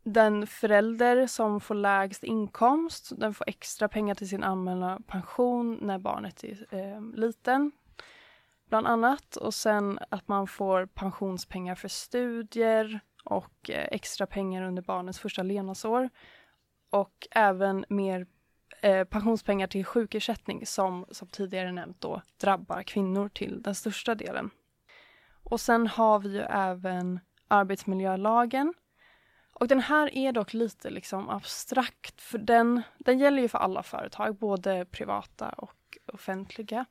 den 0.04 0.48
förälder 0.48 1.28
som 1.28 1.62
får 1.62 1.76
lägst 1.76 2.24
inkomst 2.24 3.12
den 3.20 3.34
får 3.34 3.50
extra 3.50 3.88
pengar 3.88 4.16
till 4.16 4.30
sin 4.30 4.44
allmänna 4.44 5.00
pension 5.08 5.80
när 5.82 5.98
barnet 5.98 6.44
är 6.44 6.68
eh, 6.70 7.02
liten. 7.14 7.72
Bland 8.70 8.88
annat. 8.88 9.36
Och 9.36 9.54
sen 9.54 10.00
att 10.10 10.28
man 10.28 10.48
får 10.48 10.86
pensionspengar 10.86 11.76
för 11.76 11.88
studier 11.88 13.00
och 13.24 13.70
eh, 13.70 13.88
extra 13.92 14.28
pengar 14.28 14.64
under 14.64 14.82
barnets 14.82 15.20
första 15.20 15.44
levnadsår. 15.44 16.10
Och 16.90 17.28
även 17.32 17.86
mer 17.90 18.28
eh, 18.82 19.04
pensionspengar 19.04 19.68
till 19.68 19.86
sjukersättning 19.86 20.66
som, 20.66 21.06
som 21.12 21.28
tidigare 21.28 21.72
nämnt 21.72 22.02
då 22.02 22.22
drabbar 22.38 22.84
kvinnor 22.84 23.30
till 23.30 23.62
den 23.62 23.76
största 23.76 24.16
delen. 24.16 24.50
Och 25.44 25.62
sen 25.62 25.88
har 25.88 26.20
vi 26.20 26.30
ju 26.30 26.42
även 26.42 27.20
arbetsmiljölagen. 27.48 28.74
Och 29.54 29.68
den 29.68 29.80
här 29.80 30.16
är 30.16 30.32
dock 30.32 30.54
lite 30.54 30.90
liksom 30.90 31.30
abstrakt 31.30 32.22
för 32.22 32.38
den, 32.38 32.82
den 32.98 33.20
gäller 33.20 33.42
ju 33.42 33.48
för 33.48 33.58
alla 33.58 33.84
företag, 33.84 34.36
både 34.36 34.86
privata 34.86 35.50
och 35.50 35.98
offentliga. 36.14 36.86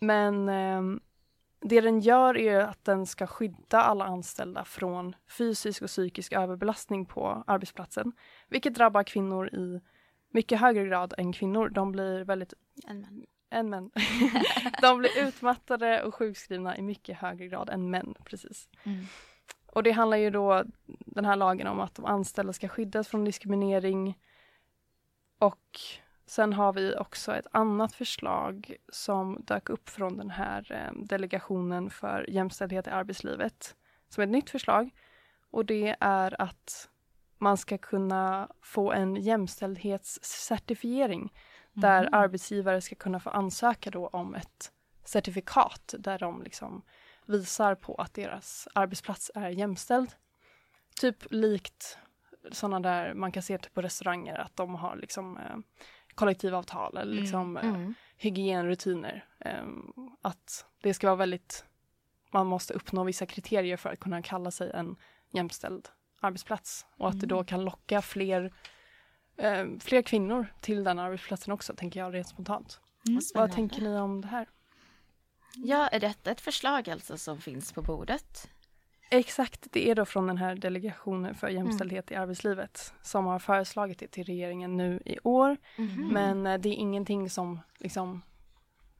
Men 0.00 0.48
eh, 0.48 0.82
det 1.60 1.80
den 1.80 2.00
gör 2.00 2.36
är 2.36 2.60
att 2.60 2.84
den 2.84 3.06
ska 3.06 3.26
skydda 3.26 3.80
alla 3.80 4.04
anställda 4.04 4.64
från 4.64 5.16
fysisk 5.38 5.82
och 5.82 5.88
psykisk 5.88 6.32
överbelastning 6.32 7.06
på 7.06 7.44
arbetsplatsen, 7.46 8.12
vilket 8.48 8.74
drabbar 8.74 9.02
kvinnor 9.02 9.48
i 9.54 9.80
mycket 10.30 10.60
högre 10.60 10.86
grad 10.86 11.14
än 11.18 11.32
kvinnor. 11.32 11.68
De 11.68 11.92
blir 11.92 12.24
väldigt 12.24 12.54
En 12.86 13.00
man. 13.00 13.26
än 13.50 13.70
män. 13.70 13.90
de 14.80 14.98
blir 14.98 15.18
utmattade 15.18 16.02
och 16.02 16.14
sjukskrivna 16.14 16.76
i 16.76 16.82
mycket 16.82 17.18
högre 17.18 17.46
grad 17.46 17.68
än 17.68 17.90
män. 17.90 18.14
Precis. 18.24 18.68
Mm. 18.84 19.04
Och 19.66 19.82
det 19.82 19.90
handlar 19.90 20.16
ju 20.16 20.30
då, 20.30 20.64
den 20.86 21.24
här 21.24 21.36
lagen 21.36 21.66
om 21.66 21.80
att 21.80 21.94
de 21.94 22.04
anställda 22.04 22.52
ska 22.52 22.68
skyddas 22.68 23.08
från 23.08 23.24
diskriminering. 23.24 24.18
Och 25.38 25.80
sen 26.26 26.52
har 26.52 26.72
vi 26.72 26.96
också 26.96 27.36
ett 27.36 27.46
annat 27.52 27.94
förslag 27.94 28.76
som 28.88 29.38
dök 29.44 29.70
upp 29.70 29.88
från 29.88 30.16
den 30.16 30.30
här 30.30 30.72
eh, 30.72 30.92
delegationen 31.02 31.90
för 31.90 32.30
jämställdhet 32.30 32.86
i 32.86 32.90
arbetslivet. 32.90 33.76
Som 34.08 34.22
är 34.22 34.26
ett 34.26 34.32
nytt 34.32 34.50
förslag. 34.50 34.90
Och 35.50 35.64
det 35.64 35.96
är 36.00 36.42
att 36.42 36.88
man 37.38 37.56
ska 37.56 37.78
kunna 37.78 38.48
få 38.62 38.92
en 38.92 39.16
jämställdhetscertifiering 39.16 41.32
där 41.72 42.08
arbetsgivare 42.12 42.80
ska 42.80 42.94
kunna 42.94 43.20
få 43.20 43.30
ansöka 43.30 43.90
då 43.90 44.06
om 44.06 44.34
ett 44.34 44.72
certifikat 45.04 45.94
där 45.98 46.18
de 46.18 46.42
liksom 46.42 46.82
visar 47.26 47.74
på 47.74 47.94
att 47.94 48.14
deras 48.14 48.68
arbetsplats 48.74 49.30
är 49.34 49.48
jämställd. 49.48 50.14
Typ 51.00 51.16
likt 51.30 51.98
sådana 52.52 52.80
där 52.80 53.14
man 53.14 53.32
kan 53.32 53.42
se 53.42 53.58
på 53.58 53.82
restauranger 53.82 54.38
att 54.38 54.56
de 54.56 54.74
har 54.74 54.96
liksom 54.96 55.36
eh, 55.36 55.56
kollektivavtal 56.16 56.96
eller 56.96 57.12
liksom 57.20 57.56
eh, 57.56 57.68
Mm. 57.68 57.94
hygienrutiner. 58.16 59.24
Eh, 59.38 59.64
att 60.22 60.66
det 60.82 60.94
ska 60.94 61.06
vara 61.06 61.16
väldigt, 61.16 61.64
man 62.32 62.46
måste 62.46 62.74
uppnå 62.74 63.04
vissa 63.04 63.26
kriterier 63.26 63.76
för 63.76 63.90
att 63.92 64.00
kunna 64.00 64.22
kalla 64.22 64.50
sig 64.50 64.70
en 64.74 64.96
jämställd 65.30 65.88
arbetsplats 66.20 66.86
och 66.96 67.08
att 67.08 67.20
det 67.20 67.26
då 67.26 67.44
kan 67.44 67.64
locka 67.64 68.02
fler, 68.02 68.52
eh, 69.36 69.64
fler 69.80 70.02
kvinnor 70.02 70.46
till 70.60 70.84
den 70.84 70.98
arbetsplatsen 70.98 71.52
också, 71.52 71.74
tänker 71.74 72.00
jag 72.00 72.14
rent 72.14 72.28
spontant. 72.28 72.80
Vad 73.02 73.22
Vad 73.34 73.52
tänker 73.52 73.82
ni 73.82 73.98
om 73.98 74.20
det 74.20 74.28
här? 74.28 74.48
Ja, 75.54 75.88
är 75.88 76.00
detta 76.00 76.30
ett 76.30 76.40
förslag 76.40 76.90
alltså 76.90 77.18
som 77.18 77.40
finns 77.40 77.72
på 77.72 77.82
bordet? 77.82 78.50
Exakt, 79.10 79.66
det 79.72 79.90
är 79.90 79.94
då 79.94 80.04
från 80.04 80.26
den 80.26 80.38
här 80.38 80.54
delegationen 80.54 81.34
för 81.34 81.48
jämställdhet 81.48 82.10
i 82.10 82.14
arbetslivet 82.14 82.94
som 83.02 83.24
har 83.26 83.38
föreslagit 83.38 83.98
det 83.98 84.08
till 84.08 84.24
regeringen 84.24 84.76
nu 84.76 85.02
i 85.04 85.18
år. 85.22 85.56
Mhm. 85.78 86.08
Men 86.12 86.46
eh, 86.46 86.58
det 86.60 86.68
är 86.68 86.72
ingenting 86.74 87.30
som 87.30 87.60
liksom 87.78 88.22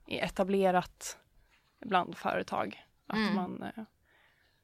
är 0.07 0.23
etablerat 0.23 1.17
bland 1.79 2.17
företag. 2.17 2.83
Att, 3.07 3.17
Mm. 3.17 3.35
man, 3.35 3.63
eh, 3.63 3.83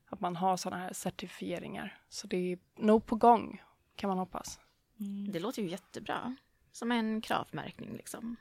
att 0.05 0.19
man 0.19 0.35
har 0.35 0.57
sådana 0.57 0.81
här 0.81 0.93
certifieringar. 0.93 1.97
Så 2.09 2.27
det 2.27 2.37
är 2.51 2.59
nog 2.75 3.05
på 3.05 3.15
gång, 3.15 3.61
kan 3.95 4.07
man 4.07 4.17
hoppas. 4.17 4.59
Det 5.33 5.39
låter 5.39 5.61
ju 5.61 5.69
jättebra. 5.69 6.35
Som 6.71 6.91
en 6.91 7.21
kravmärkning 7.21 7.93
liksom. 7.93 8.35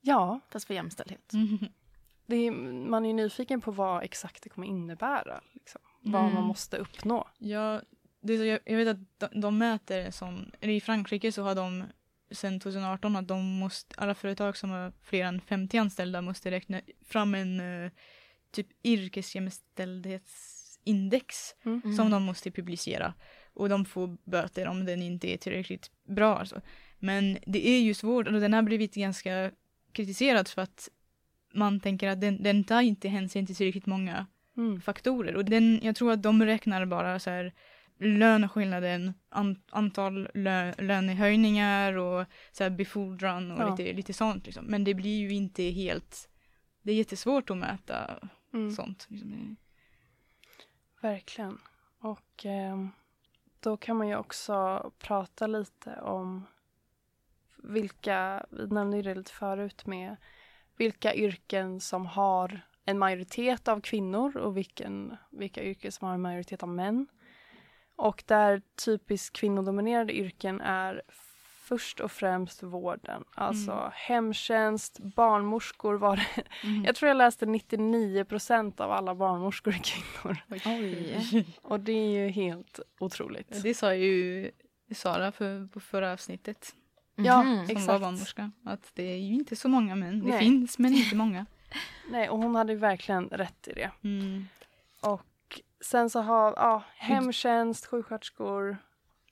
Ja, 0.00 0.40
Fast 0.50 0.66
för 0.66 0.74
jämställdhet. 0.74 1.32
det 2.26 2.36
är, 2.36 2.50
man 2.88 3.06
är 3.06 3.14
nyfiken 3.14 3.60
på 3.60 3.70
vad 3.70 4.02
exakt 4.04 4.42
det 4.42 4.48
kommer 4.48 4.66
innebära. 4.66 5.40
Liksom. 5.52 5.80
Vad 6.00 6.22
man 6.22 6.30
Mm. 6.32 6.44
måste 6.44 6.76
uppnå. 6.76 7.28
Ja, 7.38 7.82
det 8.20 8.32
är 8.32 8.38
så, 8.38 8.44
jag, 8.44 8.58
jag 8.64 8.76
vet 8.76 8.88
att 8.88 8.98
de, 9.32 9.40
de 9.40 9.58
mäter 9.58 10.10
som, 10.10 10.50
i 10.60 10.80
Frankrike 10.80 11.32
så 11.32 11.42
har 11.42 11.54
de 11.54 11.84
sedan 12.30 12.60
2018 12.60 13.16
att 13.16 13.28
de 13.28 13.58
måste, 13.58 13.94
alla 13.98 14.14
företag 14.14 14.56
som 14.56 14.70
har 14.70 14.92
fler 15.02 15.24
än 15.24 15.40
50 15.40 15.78
anställda 15.78 16.22
måste 16.22 16.50
räkna 16.50 16.80
fram 17.04 17.34
en 17.34 17.60
eh, 17.84 17.90
typ 18.50 18.66
yrkesjämställdhetsindex 18.84 21.54
Mm. 21.64 21.96
som 21.96 22.10
de 22.10 22.22
måste 22.22 22.50
publicera. 22.50 23.14
Och 23.54 23.68
de 23.68 23.84
får 23.84 24.30
böter 24.30 24.66
om 24.68 24.84
den 24.84 25.02
inte 25.02 25.32
är 25.34 25.36
tillräckligt 25.36 25.90
bra. 26.04 26.38
Alltså. 26.38 26.60
Men 26.98 27.38
det 27.46 27.68
är 27.68 27.80
ju 27.80 27.94
svårt 27.94 28.26
och 28.26 28.32
den 28.40 28.52
har 28.52 28.62
blivit 28.62 28.94
ganska 28.94 29.50
kritiserad 29.92 30.48
för 30.48 30.62
att 30.62 30.88
man 31.54 31.80
tänker 31.80 32.08
att 32.08 32.20
den, 32.20 32.42
den 32.42 32.64
tar 32.64 32.80
inte 32.82 33.08
hänsyn 33.08 33.46
till 33.46 33.56
tillräckligt 33.56 33.86
många 33.86 34.26
Mm. 34.58 34.80
faktorer. 34.80 35.36
Och 35.36 35.44
den, 35.44 35.80
jag 35.82 35.96
tror 35.96 36.12
att 36.12 36.22
de 36.22 36.44
räknar 36.44 36.86
bara 36.86 37.18
så 37.18 37.30
här 37.30 37.52
löneskillnaden, 38.00 39.14
an, 39.28 39.62
antal 39.70 40.28
lö, 40.34 40.72
lönehöjningar 40.78 41.92
och 41.92 42.26
så 42.52 42.62
här 42.62 42.70
befordran 42.70 43.50
och 43.50 43.62
Ja. 43.62 43.70
lite, 43.76 43.92
lite 43.92 44.12
sånt. 44.12 44.46
Liksom. 44.46 44.64
Men 44.64 44.84
det 44.84 44.94
blir 44.94 45.18
ju 45.18 45.32
inte 45.32 45.62
helt, 45.62 46.28
det 46.82 46.92
är 46.92 46.96
jättesvårt 46.96 47.50
att 47.50 47.56
mäta 47.56 48.18
Mm. 48.54 48.70
sånt. 48.70 49.06
Liksom. 49.08 49.56
Verkligen. 51.00 51.58
Och 52.00 52.44
ehm, 52.44 52.90
då 53.60 53.76
kan 53.76 53.96
man 53.96 54.08
ju 54.08 54.16
också 54.16 54.90
prata 54.98 55.46
lite 55.46 56.00
om 56.00 56.44
vilka, 57.56 58.46
vi 58.50 58.66
nämnde 58.66 58.96
ju 58.96 59.02
det 59.02 59.14
lite 59.14 59.32
förut 59.32 59.86
med 59.86 60.16
vilka 60.76 61.14
yrken 61.14 61.80
som 61.80 62.06
har 62.06 62.60
en 62.88 62.98
majoritet 62.98 63.68
av 63.68 63.80
kvinnor 63.80 64.36
och 64.36 64.56
vilken, 64.56 65.16
vilka 65.30 65.62
yrken 65.64 65.92
som 65.92 66.06
har 66.08 66.14
en 66.14 66.20
majoritet 66.22 66.62
av 66.62 66.68
män. 66.68 67.06
Och 67.96 68.24
där 68.26 68.62
typiskt 68.84 69.36
kvinnodominerade 69.36 70.12
yrken 70.16 70.60
är 70.60 71.02
först 71.68 72.00
och 72.00 72.12
främst 72.12 72.62
vården. 72.62 73.24
Alltså 73.34 73.72
Mm. 73.72 73.90
hemtjänst, 73.94 74.98
barnmorskor 74.98 75.94
var 75.94 76.16
det. 76.16 76.42
Mm. 76.68 76.84
Jag 76.84 76.94
tror 76.96 77.08
jag 77.08 77.16
läste 77.16 77.46
99 77.46 78.24
procent 78.24 78.80
av 78.80 78.90
alla 78.92 79.14
barnmorskor 79.14 79.74
är 79.74 79.78
kvinnor. 79.84 80.36
Oj. 80.66 81.46
Och 81.62 81.80
det 81.80 81.92
är 81.92 82.08
ju 82.22 82.28
helt 82.28 82.80
otroligt. 83.00 83.62
Det 83.62 83.74
sa 83.74 83.94
ju 83.94 84.50
Sara 84.94 85.32
för, 85.32 85.66
på 85.66 85.80
förra 85.80 86.12
avsnittet 86.12 86.74
Ja, 87.14 87.42
Mhm. 87.42 87.66
som 87.66 87.76
Exakt. 87.76 87.88
var 87.88 87.98
barnmorska. 87.98 88.50
Att 88.64 88.90
det 88.94 89.02
är 89.12 89.16
ju 89.18 89.34
inte 89.34 89.56
så 89.56 89.68
många 89.68 89.94
män. 89.94 90.20
Det 90.20 90.30
Nej. 90.30 90.38
finns 90.38 90.78
men 90.78 90.94
inte 90.94 91.16
många. 91.16 91.46
Nej, 92.10 92.28
och 92.28 92.38
hon 92.38 92.54
hade 92.54 92.72
ju 92.72 92.78
verkligen 92.78 93.28
rätt 93.28 93.68
i 93.68 93.72
det. 93.72 93.90
Mm. 94.04 94.48
Och 95.00 95.60
sen 95.80 96.10
så 96.10 96.20
har 96.20 96.54
ja, 96.56 96.82
hemtjänst, 96.96 97.86
sjuksköterskor 97.86 98.76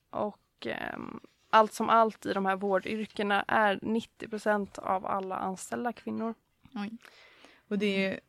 och 0.09 0.67
ehm, 0.67 1.19
allt 1.49 1.73
som 1.73 1.89
allt 1.89 2.25
i 2.25 2.33
de 2.33 2.45
här 2.45 2.55
vårdyrkena 2.55 3.45
är 3.47 3.79
90 3.81 4.27
procent 4.29 4.77
av 4.77 5.05
alla 5.05 5.35
anställda 5.35 5.93
kvinnor. 5.93 6.33
Och 7.67 7.77
det, 7.77 8.19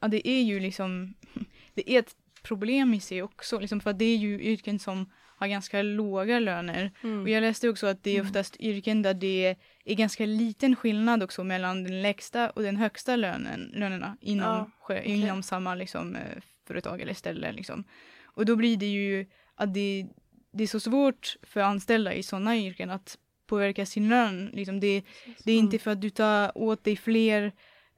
ja, 0.00 0.08
det 0.08 0.28
är 0.28 0.42
ju 0.42 0.60
liksom, 0.60 1.14
det 1.74 1.90
är 1.90 1.98
ett 1.98 2.16
problem 2.42 2.94
i 2.94 3.00
sig 3.00 3.22
också, 3.22 3.58
liksom 3.58 3.80
för 3.80 3.92
det 3.92 4.04
är 4.04 4.16
ju 4.16 4.40
yrken 4.40 4.78
som 4.78 5.10
har 5.40 5.48
ganska 5.48 5.82
låga 5.82 6.38
löner. 6.38 6.90
Mm. 7.02 7.22
Och 7.22 7.28
jag 7.28 7.40
läste 7.40 7.68
också 7.68 7.86
att 7.86 8.02
det 8.02 8.16
är 8.16 8.22
oftast 8.22 8.56
yrken 8.60 9.02
där 9.02 9.14
det 9.14 9.56
är 9.84 9.94
ganska 9.94 10.26
liten 10.26 10.76
skillnad 10.76 11.22
också 11.22 11.44
mellan 11.44 11.84
den 11.84 12.02
lägsta 12.02 12.50
och 12.50 12.62
den 12.62 12.76
högsta 12.76 13.16
lönen, 13.16 13.70
lönerna 13.74 14.16
inom, 14.20 14.46
Ja, 14.46 14.70
okej. 14.80 15.02
inom 15.04 15.42
samma 15.42 15.74
liksom, 15.74 16.16
eh, 16.16 16.42
företag 16.66 17.00
eller 17.00 17.14
ställe. 17.14 17.52
Liksom. 17.52 17.84
Och 18.24 18.44
då 18.44 18.56
blir 18.56 18.76
det 18.76 18.86
ju 18.86 19.26
att 19.54 19.74
det, 19.74 20.06
det 20.52 20.62
är 20.62 20.66
så 20.68 20.80
svårt 20.80 21.36
för 21.42 21.60
anställda 21.60 22.14
i 22.14 22.22
sådana 22.22 22.56
yrken 22.56 22.90
att 22.90 23.18
påverka 23.46 23.86
sin 23.86 24.08
lön. 24.08 24.50
Liksom 24.52 24.80
det, 24.80 25.02
det 25.44 25.52
är 25.52 25.58
inte 25.58 25.78
för 25.78 25.90
att 25.90 26.00
du 26.00 26.10
tar 26.10 26.58
åt 26.58 26.84
dig 26.84 26.96
fler 26.96 27.52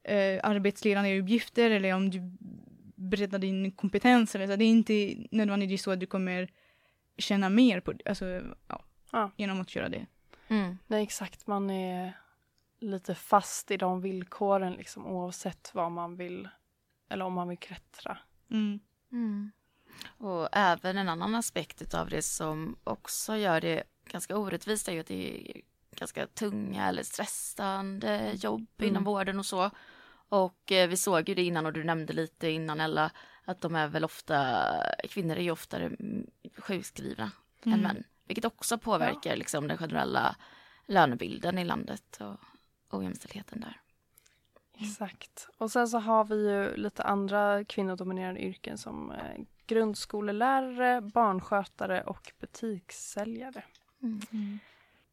eh, 0.04 0.40
arbetsledande 0.42 1.20
uppgifter 1.20 1.70
eller 1.70 1.94
om 1.94 2.10
du 2.10 2.20
breddar 2.96 3.38
din 3.38 3.72
kompetens. 3.72 4.34
Eller 4.34 4.46
så. 4.46 4.56
Det 4.56 4.64
är 4.64 4.66
inte 4.66 5.14
nödvändigtvis 5.30 5.82
så 5.82 5.90
att 5.90 6.00
du 6.00 6.06
kommer 6.06 6.48
tjäna 7.18 7.48
mer 7.48 7.80
på 7.80 7.92
det, 7.92 8.08
alltså, 8.08 8.26
ja, 8.68 8.84
Ja. 9.12 9.30
genom 9.36 9.60
att 9.60 9.74
göra 9.74 9.88
det. 9.88 10.06
Mm. 10.48 10.78
Nej, 10.86 11.02
exakt. 11.02 11.46
Man 11.46 11.70
är 11.70 12.12
lite 12.80 13.14
fast 13.14 13.70
i 13.70 13.76
de 13.76 14.00
villkoren 14.00 14.72
liksom, 14.72 15.06
oavsett 15.06 15.70
vad 15.74 15.92
man 15.92 16.16
vill 16.16 16.48
eller 17.08 17.24
om 17.24 17.32
man 17.32 17.48
vill 17.48 17.58
klättra. 17.58 18.18
Mm. 18.50 18.80
Mm. 19.12 19.52
Och 20.18 20.48
även 20.52 20.98
en 20.98 21.08
annan 21.08 21.34
aspekt 21.34 21.94
av 21.94 22.08
det 22.08 22.22
som 22.22 22.76
också 22.84 23.36
gör 23.36 23.60
det 23.60 23.82
ganska 24.04 24.36
orättvist 24.36 24.88
är 24.88 24.92
ju 24.92 25.00
att 25.00 25.06
det 25.06 25.50
är 25.50 25.60
ganska 25.96 26.26
tunga 26.26 26.88
eller 26.88 27.02
stressande 27.02 28.32
jobb 28.34 28.66
Mm. 28.78 28.88
inom 28.90 29.04
vården 29.04 29.38
och 29.38 29.46
så. 29.46 29.70
Och 30.32 30.72
eh, 30.72 30.88
vi 30.88 30.96
såg 30.96 31.28
ju 31.28 31.34
det 31.34 31.42
innan 31.42 31.66
och 31.66 31.72
du 31.72 31.84
nämnde 31.84 32.12
lite 32.12 32.50
innan 32.50 32.80
Ella 32.80 33.10
att 33.44 33.60
de 33.60 33.74
är 33.74 33.88
väl 33.88 34.04
ofta, 34.04 34.56
kvinnor 35.08 35.36
är 35.36 35.40
ju 35.40 35.50
oftare 35.50 35.84
mm, 35.84 36.26
sjukskrivna 36.56 37.30
än 37.62 37.72
Mm. 37.72 37.80
män. 37.80 38.04
Vilket 38.24 38.44
också 38.44 38.78
påverkar 38.78 39.36
liksom 39.36 39.68
den 39.68 39.78
generella 39.78 40.36
lönebilden 40.86 41.58
i 41.58 41.64
landet 41.64 42.18
och 42.20 42.98
ojämställdheten 42.98 43.60
där. 43.60 43.80
Exakt. 44.78 45.48
Och 45.58 45.70
sen 45.70 45.88
så 45.88 45.98
har 45.98 46.24
vi 46.24 46.50
ju 46.50 46.76
lite 46.76 47.02
andra 47.02 47.64
kvinnodominerade 47.64 48.40
yrken 48.40 48.78
som 48.78 49.10
eh, 49.10 49.40
grundskolelärare, 49.66 51.00
barnskötare 51.00 52.02
och 52.02 52.32
butikssäljare. 52.40 53.64
Mm. 54.02 54.58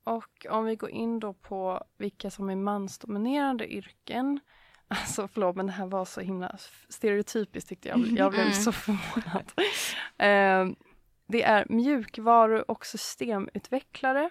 Och 0.04 0.46
om 0.50 0.66
vi 0.66 0.76
går 0.76 0.90
in 0.90 1.20
då 1.20 1.34
på 1.34 1.84
vilka 1.98 2.32
som 2.32 2.50
är 2.50 2.56
mansdominerade 2.56 3.74
yrken. 3.74 4.40
Alltså 4.92 5.28
förlåt 5.28 5.56
men 5.56 5.66
det 5.66 5.72
här 5.72 5.86
var 5.86 6.06
så 6.06 6.22
himla 6.22 6.58
stereotypiskt 6.90 7.70
tyckte 7.70 7.90
jag. 7.90 8.00
Jag 8.00 8.32
blev 8.32 8.42
Mm. 8.42 8.54
så 8.54 8.72
förvånad. 8.72 9.52
Eh, 10.18 10.76
det 11.28 11.44
är 11.44 11.66
mjukvaru 11.70 12.62
och 12.62 12.86
systemutvecklare. 12.86 14.30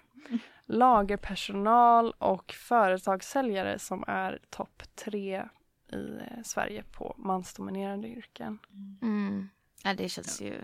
lagerpersonal 0.67 2.15
och 2.19 2.53
företagssäljare 2.53 3.79
som 3.79 4.05
är 4.07 4.39
topp 4.51 4.83
tre 4.95 5.45
i 5.93 6.17
eh, 6.19 6.43
Sverige 6.45 6.85
på 6.93 7.15
mansdominerade 7.19 8.09
yrken. 8.09 8.59
Mm. 9.03 9.49
Ja, 9.85 9.95
det 9.95 10.09
känns 10.09 10.41
ju... 10.41 10.55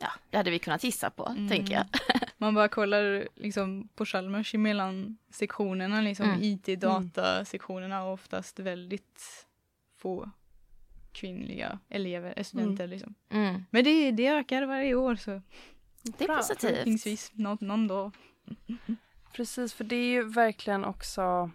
Ja, 0.00 0.08
det 0.30 0.36
hade 0.36 0.50
vi 0.50 0.58
kunnat 0.58 0.84
gissa 0.84 1.10
på, 1.10 1.26
Mm. 1.26 1.48
tänker 1.48 1.74
jag. 1.74 1.86
Man 2.38 2.54
bara 2.54 2.68
kollar 2.68 3.28
liksom 3.34 3.88
på 3.94 4.04
Chalmers 4.06 4.54
mellan 4.54 5.18
sektionerna, 5.30 6.00
liksom 6.00 6.26
Mm. 6.30 6.42
IT-datasektionerna 6.42 8.04
och 8.04 8.12
oftast 8.12 8.58
väldigt 8.58 9.46
få 9.98 10.30
kvinnliga 11.12 11.78
elever, 11.88 12.34
eh, 12.36 12.44
studenter 12.44 12.86
liksom. 12.86 13.14
Mm. 13.30 13.64
Men 13.70 13.84
det, 13.84 14.10
det 14.10 14.26
ökar 14.28 14.62
varje 14.62 14.94
år 14.94 15.16
så 15.16 15.42
Det 16.02 16.24
är 16.24 16.26
Bra. 16.28 16.36
positivt. 16.36 16.70
förhoppningsvis 16.70 17.30
någon, 17.34 17.58
någon 17.60 17.88
dag. 17.88 18.12
Precis, 19.32 19.74
för 19.74 19.84
det 19.84 19.96
är 19.96 20.06
ju 20.12 20.22
verkligen 20.28 20.84
också, 20.84 21.50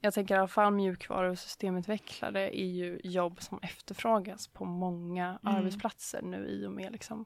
jag 0.00 0.14
tänker 0.14 0.34
i 0.34 0.38
alla 0.38 0.48
fall 0.48 0.72
mjukvaru 0.72 1.30
och 1.30 1.38
systemutvecklare 1.38 2.56
är 2.60 2.66
ju 2.66 3.00
jobb 3.04 3.42
som 3.42 3.58
efterfrågas 3.62 4.48
på 4.48 4.64
många 4.64 5.26
Mm. 5.26 5.56
arbetsplatser 5.56 6.22
nu 6.22 6.46
i 6.48 6.66
och 6.66 6.72
med 6.72 6.92
liksom 6.92 7.24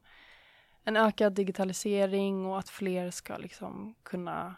en 0.85 0.97
ökad 0.97 1.33
digitalisering 1.33 2.47
och 2.47 2.59
att 2.59 2.69
fler 2.69 3.11
ska 3.11 3.37
liksom 3.37 3.95
kunna 4.03 4.55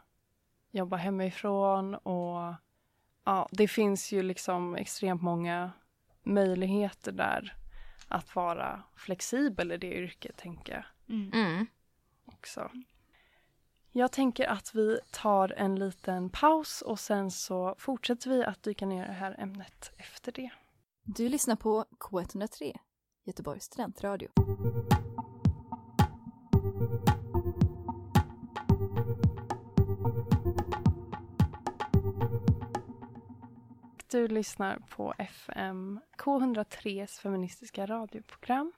jobba 0.70 0.96
hemifrån 0.96 1.94
och 1.94 2.54
ja, 3.24 3.48
det 3.50 3.68
finns 3.68 4.12
ju 4.12 4.22
liksom 4.22 4.74
extremt 4.76 5.22
många 5.22 5.72
möjligheter 6.22 7.12
där 7.12 7.56
att 8.08 8.34
vara 8.34 8.82
flexibel 8.96 9.72
i 9.72 9.76
det 9.76 9.94
yrket 9.94 10.36
tänker 10.36 10.72
jag 10.72 10.84
Mm. 11.08 11.30
Mm. 11.32 11.66
också. 12.24 12.70
Jag 13.92 14.12
tänker 14.12 14.46
att 14.46 14.74
vi 14.74 14.98
tar 15.10 15.54
en 15.56 15.74
liten 15.78 16.30
paus 16.30 16.82
och 16.82 17.00
sen 17.00 17.30
så 17.30 17.74
fortsätter 17.78 18.30
vi 18.30 18.44
att 18.44 18.62
dyka 18.62 18.86
ner 18.86 19.04
i 19.04 19.06
det 19.06 19.12
här 19.12 19.36
ämnet 19.38 19.92
efter 19.96 20.32
det. 20.32 20.50
Du 21.02 21.28
lyssnar 21.28 21.56
på 21.56 21.84
K103, 21.98 22.76
Göteborgs 23.24 23.64
studentradio. 23.64 24.28
Du 34.10 34.28
lyssnar 34.28 34.78
på 34.88 35.14
FM 35.18 36.00
K103s 36.18 37.20
feministiska 37.20 37.86
radioprogram. 37.86 38.72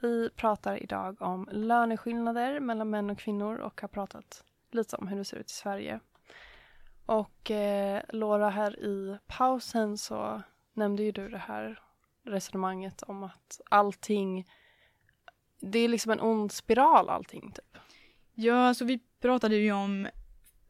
Vi 0.00 0.30
pratar 0.30 0.82
idag 0.82 1.22
om 1.22 1.48
löneskillnader 1.52 2.60
mellan 2.60 2.90
män 2.90 3.10
och 3.10 3.18
kvinnor 3.18 3.56
och 3.56 3.80
har 3.80 3.88
pratat 3.88 4.44
lite 4.70 4.96
om 4.96 5.08
hur 5.08 5.16
det 5.16 5.24
ser 5.24 5.36
ut 5.36 5.50
i 5.50 5.54
Sverige. 5.54 6.00
Och 7.06 7.50
eh, 7.50 8.02
Laura, 8.08 8.50
här 8.50 8.80
i 8.80 9.18
pausen 9.26 9.98
så 9.98 10.42
nämnde 10.72 11.02
ju 11.02 11.12
du 11.12 11.28
det 11.28 11.38
här 11.38 11.82
resonemanget 12.22 13.02
om 13.02 13.22
att 13.22 13.60
allting, 13.70 14.46
det 15.60 15.78
är 15.78 15.88
liksom 15.88 16.12
en 16.12 16.20
ond 16.20 16.52
spiral 16.52 17.08
allting 17.08 17.52
typ. 17.52 17.82
Ja, 18.34 18.54
alltså 18.54 18.84
vi 18.84 19.00
pratade 19.20 19.56
ju 19.56 19.72
om 19.72 20.08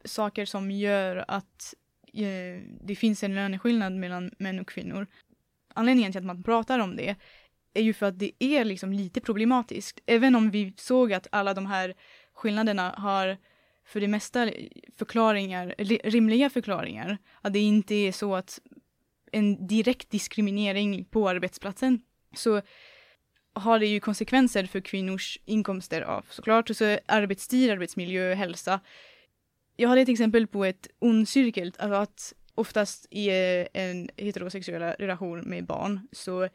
saker 0.05 0.45
som 0.45 0.71
gör 0.71 1.25
att 1.29 1.75
eh, 2.13 2.63
det 2.81 2.97
finns 2.97 3.23
en 3.23 3.35
löneskillnad 3.35 3.93
mellan 3.93 4.31
män 4.39 4.61
och 4.61 4.69
kvinnor. 4.69 5.07
Anledningen 5.75 6.13
till 6.13 6.19
att 6.19 6.25
man 6.25 6.43
pratar 6.43 6.79
om 6.79 6.97
det 6.97 7.17
är 7.75 7.83
ju 7.83 7.93
för 7.93 8.07
att 8.07 8.19
det 8.19 8.33
är 8.39 8.65
liksom 8.65 8.93
lite 8.93 9.21
problematiskt. 9.21 10.01
Även 10.07 10.35
om 10.35 10.51
vi 10.51 10.73
såg 10.77 11.13
att 11.13 11.27
alla 11.33 11.55
de 11.55 11.67
här 11.67 11.95
skillnaderna 12.35 12.95
har 12.99 13.37
för 13.85 14.01
det 14.01 14.09
mesta 14.09 14.51
förklaringar, 14.97 15.75
rimliga 16.05 16.51
förklaringar. 16.51 17.19
Att 17.41 17.53
det 17.53 17.59
inte 17.59 17.95
är 17.95 18.13
så 18.13 18.35
att 18.35 18.61
en 19.33 19.67
direkt 19.67 20.11
diskriminering 20.11 21.05
på 21.05 21.29
arbetsplatsen 21.29 22.03
så 22.37 22.63
har 23.53 23.79
det 23.79 23.87
ju 23.87 24.01
konsekvenser 24.01 24.65
för 24.65 24.81
kvinnors 24.81 25.39
inkomster 25.45 26.03
av 26.03 26.27
såklart, 26.31 26.71
och 26.71 26.77
så 26.77 26.99
arbetstid, 27.07 27.71
arbetsmiljö, 27.71 28.35
hälsa. 28.35 28.81
Jag 29.77 29.89
hade 29.89 30.01
ett 30.01 30.09
exempel 30.09 30.47
på 30.47 30.65
ett 30.65 30.89
ond 30.99 31.29
cirkel, 31.29 31.73
alltså 31.79 31.95
att 31.95 32.35
oftast 32.55 33.07
i 33.11 33.29
eh, 33.29 33.67
en 33.73 34.11
heterosexuella 34.17 34.93
relation 34.93 35.41
med 35.41 35.67
barn 35.67 36.09
så 36.13 36.49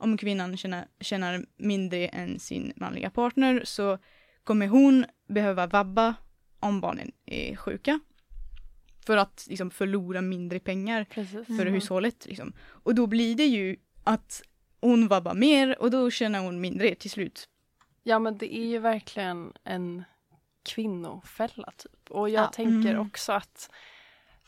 om 0.00 0.16
kvinnan 0.16 0.56
tjänar, 0.56 0.86
tjänar 1.00 1.44
mindre 1.56 2.06
än 2.06 2.38
sin 2.38 2.72
manliga 2.76 3.10
partner 3.10 3.62
så 3.64 3.98
kommer 4.44 4.66
hon 4.66 5.04
behöva 5.28 5.66
vabba 5.66 6.14
om 6.60 6.80
barnen 6.80 7.12
är 7.26 7.56
sjuka. 7.56 8.00
För 9.06 9.16
att 9.16 9.46
liksom 9.50 9.70
förlora 9.70 10.20
mindre 10.20 10.60
pengar 10.60 11.06
Precis. 11.10 11.46
för 11.46 11.66
hushållet. 11.66 12.26
Liksom. 12.26 12.52
Och 12.60 12.94
då 12.94 13.06
blir 13.06 13.34
det 13.36 13.46
ju 13.46 13.76
att 14.04 14.42
hon 14.80 15.08
vabbar 15.08 15.34
mer 15.34 15.82
och 15.82 15.90
då 15.90 16.10
tjänar 16.10 16.40
hon 16.40 16.60
mindre 16.60 16.94
till 16.94 17.10
slut. 17.10 17.48
Ja 18.02 18.18
men 18.18 18.38
det 18.38 18.54
är 18.56 18.66
ju 18.66 18.78
verkligen 18.78 19.52
en 19.64 20.04
kvinnofälla 20.74 21.72
typ. 21.76 22.10
Och 22.10 22.28
jag 22.30 22.42
Ja. 22.44 22.46
tänker 22.46 22.90
Mm. 22.90 23.06
också 23.06 23.32
att 23.32 23.70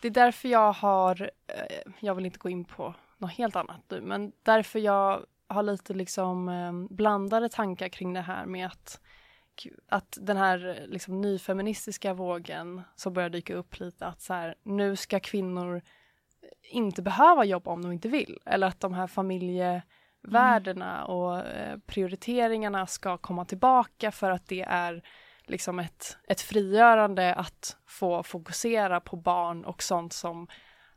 det 0.01 0.09
är 0.09 0.13
därför 0.13 0.49
jag 0.49 0.73
har, 0.73 1.31
eh, 1.47 1.93
jag 2.01 2.15
vill 2.15 2.27
inte 2.27 2.39
gå 2.39 2.49
in 2.49 2.65
på 2.65 2.95
något 3.19 3.33
helt 3.33 3.57
annat 3.57 3.81
nu, 3.89 4.01
men 4.01 4.33
därför 4.43 4.79
jag 4.79 5.25
har 5.49 5.63
lite 5.63 5.95
liksom 5.95 6.49
eh, 6.49 6.73
blandade 6.97 7.49
tankar 7.49 7.89
kring 7.89 8.13
det 8.13 8.21
här 8.21 8.47
med 8.47 8.67
att 8.67 9.01
att 9.89 10.19
den 10.21 10.37
här 10.37 10.85
liksom 10.89 11.21
nyfeministiska 11.21 12.15
vågen 12.15 12.83
som 12.97 13.13
börjar 13.13 13.29
dyka 13.31 13.55
upp 13.55 13.81
lite 13.81 14.07
att 14.07 14.21
så 14.21 14.35
här, 14.35 14.55
nu 14.63 14.97
ska 14.97 15.21
kvinnor 15.21 15.83
inte 16.71 17.03
behöva 17.03 17.45
jobba 17.45 17.71
om 17.71 17.83
de 17.83 17.93
inte 17.93 18.09
vill. 18.09 18.39
Eller 18.47 18.67
att 18.67 18.81
de 18.81 18.93
här 18.95 19.07
familjevärdena 20.25 21.05
och 21.05 21.39
eh, 21.39 21.79
prioriteringarna 21.87 22.87
ska 22.87 23.17
komma 23.19 23.45
tillbaka 23.45 24.11
för 24.13 24.31
att 24.31 24.47
det 24.49 24.63
är 24.63 25.03
liksom 25.47 25.79
ett, 25.79 26.17
ett 26.29 26.41
frigörande 26.41 27.35
att 27.35 27.77
få 27.87 28.23
fokusera 28.23 29.01
på 29.01 29.17
barn 29.17 29.65
och 29.65 29.83
sånt 29.83 30.13
som 30.13 30.49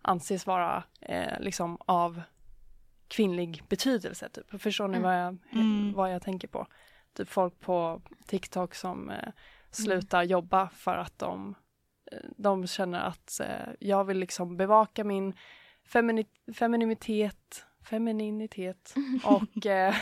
anses 0.01 0.47
vara 0.47 0.83
eh, 1.01 1.39
liksom 1.39 1.77
av 1.85 2.21
kvinnlig 3.07 3.63
betydelse. 3.69 4.29
Typ. 4.29 4.61
Förstår 4.61 4.87
ni 4.87 4.97
Mm. 4.97 5.03
vad, 5.03 5.19
jag, 5.21 5.37
Mm. 5.61 5.93
vad 5.93 6.13
jag 6.13 6.21
tänker 6.21 6.47
på? 6.47 6.67
Typ 7.13 7.29
folk 7.29 7.59
på 7.59 8.01
TikTok 8.27 8.75
som 8.75 9.09
eh, 9.09 9.29
slutar 9.71 10.23
jobba 10.23 10.69
för 10.69 10.97
att 10.97 11.19
de, 11.19 11.55
eh, 12.11 12.17
de 12.37 12.67
känner 12.67 12.99
att 12.99 13.39
eh, 13.39 13.73
jag 13.79 14.03
vill 14.05 14.17
liksom 14.17 14.57
bevaka 14.57 15.03
min 15.03 15.33
femini- 15.93 16.53
femininitet, 16.53 17.65
femininitet 17.85 18.95
och 19.23 19.65
eh, 19.65 19.95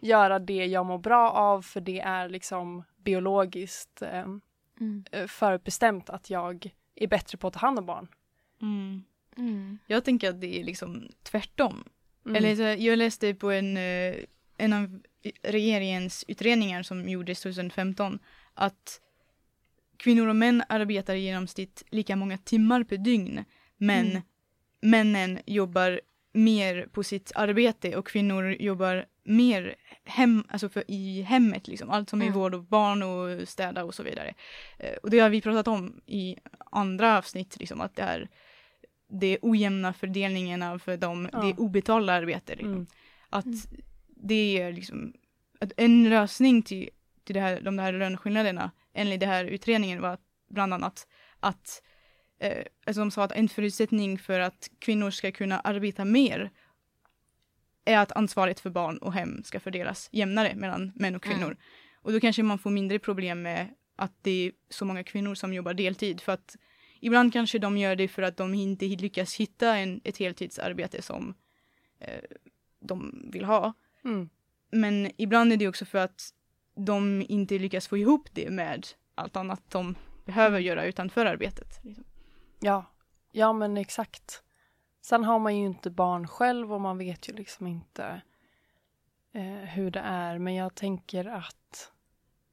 göra 0.00 0.38
det 0.38 0.66
jag 0.66 0.86
mår 0.86 0.98
bra 0.98 1.30
av 1.30 1.62
för 1.62 1.80
det 1.80 2.00
är 2.00 2.28
liksom 2.28 2.84
biologiskt 3.04 4.02
eh, 4.02 4.26
Mm. 4.80 5.04
eh, 5.12 5.26
förutbestämt 5.26 6.10
att 6.10 6.30
jag 6.30 6.70
är 6.94 7.06
bättre 7.06 7.38
på 7.38 7.46
att 7.46 7.52
ta 7.54 7.60
hand 7.60 7.78
om 7.78 7.86
barn. 7.86 8.08
Mm. 9.36 9.78
Jag 9.86 10.04
tänker 10.04 10.30
att 10.30 10.40
det 10.40 10.60
är 10.60 10.64
liksom 10.64 11.08
tvärtom. 11.22 11.84
Mm. 12.26 12.36
Eller 12.36 12.56
så, 12.56 12.82
jag 12.82 12.98
läste 12.98 13.34
på 13.34 13.50
en, 13.50 13.76
eh, 13.76 14.14
en 14.56 14.72
av 14.72 15.00
regeringens 15.42 16.24
utredningar 16.28 16.82
som 16.82 17.08
gjordes 17.08 17.40
2015 17.42 18.18
att 18.54 19.00
kvinnor 19.96 20.26
och 20.28 20.36
män 20.36 20.62
arbetar 20.68 21.14
i 21.14 21.20
genomsnitt 21.20 21.82
lika 21.90 22.16
många 22.16 22.38
timmar 22.38 22.84
per 22.84 22.96
dygn 22.96 23.44
men 23.76 24.06
Mm. 24.10 24.22
männen 24.80 25.38
jobbar 25.46 26.00
mer 26.34 26.88
på 26.92 27.02
sitt 27.02 27.32
arbete 27.34 27.96
och 27.96 28.06
kvinnor 28.08 28.50
jobbar 28.60 29.06
mer 29.24 29.74
hem, 30.04 30.44
alltså 30.48 30.68
för, 30.68 30.84
i 30.90 31.22
hemmet, 31.22 31.68
liksom. 31.68 31.90
allt 31.90 32.10
som 32.10 32.22
är 32.22 32.26
Mm. 32.26 32.38
vård 32.38 32.54
av 32.54 32.68
barn 32.68 33.02
och 33.02 33.48
städa 33.48 33.84
och 33.84 33.94
så 33.94 34.02
vidare. 34.02 34.34
Eh, 34.78 34.94
och 35.02 35.10
det 35.10 35.18
har 35.18 35.28
vi 35.30 35.40
pratat 35.40 35.68
om 35.68 36.00
i 36.06 36.36
andra 36.70 37.18
avsnitt, 37.18 37.56
liksom, 37.60 37.80
att 37.80 37.96
det 37.96 38.02
är 38.02 38.28
det 39.08 39.38
ojämna 39.42 39.92
fördelningen 39.92 40.62
av 40.62 40.82
de, 40.98 41.28
Ja. 41.32 41.38
det 41.42 41.54
obetalda 41.58 42.12
arbetet. 42.12 42.56
Liksom. 42.58 42.72
Mm. 42.72 42.86
Att 43.30 43.46
det 44.06 44.58
är 44.60 44.72
liksom 44.72 45.12
att 45.60 45.72
en 45.76 46.08
lösning 46.08 46.62
till, 46.62 46.90
till 47.24 47.34
det 47.34 47.40
här, 47.40 47.60
de 47.60 47.78
här 47.78 47.92
löneskillnaderna 47.92 48.70
enligt 48.94 49.20
den 49.20 49.28
här 49.28 49.44
utredningen 49.44 50.00
var 50.00 50.18
bland 50.50 50.74
annat 50.74 51.06
att 51.40 51.82
eh, 52.38 52.64
alltså 52.86 53.00
de 53.00 53.10
sa 53.10 53.24
att 53.24 53.32
en 53.32 53.48
förutsättning 53.48 54.18
för 54.18 54.40
att 54.40 54.70
kvinnor 54.78 55.10
ska 55.10 55.32
kunna 55.32 55.60
arbeta 55.60 56.04
mer 56.04 56.50
är 57.84 57.98
att 57.98 58.12
ansvaret 58.12 58.60
för 58.60 58.70
barn 58.70 58.98
och 58.98 59.12
hem 59.12 59.42
ska 59.44 59.60
fördelas 59.60 60.08
jämnare 60.12 60.54
mellan 60.54 60.92
män 60.94 61.14
och 61.14 61.22
kvinnor. 61.22 61.44
Mm. 61.44 61.58
Och 62.02 62.12
då 62.12 62.20
kanske 62.20 62.42
man 62.42 62.58
får 62.58 62.70
mindre 62.70 62.98
problem 62.98 63.42
med 63.42 63.74
att 63.96 64.12
det 64.22 64.30
är 64.30 64.52
så 64.68 64.84
många 64.84 65.04
kvinnor 65.04 65.34
som 65.34 65.54
jobbar 65.54 65.74
deltid 65.74 66.20
för 66.20 66.32
att 66.32 66.56
ibland 67.00 67.32
kanske 67.32 67.58
de 67.58 67.78
gör 67.78 67.96
det 67.96 68.08
för 68.08 68.22
att 68.22 68.36
de 68.36 68.54
inte 68.54 68.86
lyckas 68.86 69.34
hitta 69.34 69.76
en, 69.76 70.00
ett 70.04 70.16
heltidsarbete 70.16 71.02
som 71.02 71.34
eh, 72.00 72.20
de 72.80 73.28
vill 73.32 73.44
ha. 73.44 73.72
Mm. 74.04 74.28
Men 74.70 75.10
ibland 75.16 75.52
är 75.52 75.56
det 75.56 75.68
också 75.68 75.84
för 75.84 75.98
att 75.98 76.30
de 76.76 77.24
inte 77.28 77.58
lyckas 77.58 77.88
få 77.88 77.98
ihop 77.98 78.28
det 78.32 78.50
med 78.50 78.86
allt 79.14 79.36
annat 79.36 79.70
de 79.70 79.94
behöver 80.24 80.60
göra 80.60 80.84
utanför 80.84 81.26
arbetet. 81.26 81.80
Liksom. 81.82 82.04
Ja, 82.60 82.84
ja 83.32 83.52
men 83.52 83.76
exakt. 83.76 84.42
Sen 85.00 85.24
har 85.24 85.38
man 85.38 85.56
ju 85.56 85.66
inte 85.66 85.90
barn 85.90 86.28
själv 86.28 86.72
och 86.72 86.80
man 86.80 86.98
vet 86.98 87.28
ju 87.28 87.32
liksom 87.32 87.66
inte 87.66 88.22
eh, 89.32 89.42
hur 89.44 89.90
det 89.90 90.00
är. 90.00 90.38
Men 90.38 90.54
jag 90.54 90.74
tänker 90.74 91.24
att 91.24 91.92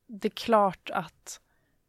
det 0.08 0.28
är 0.28 0.30
klart 0.30 0.90
att 0.90 1.42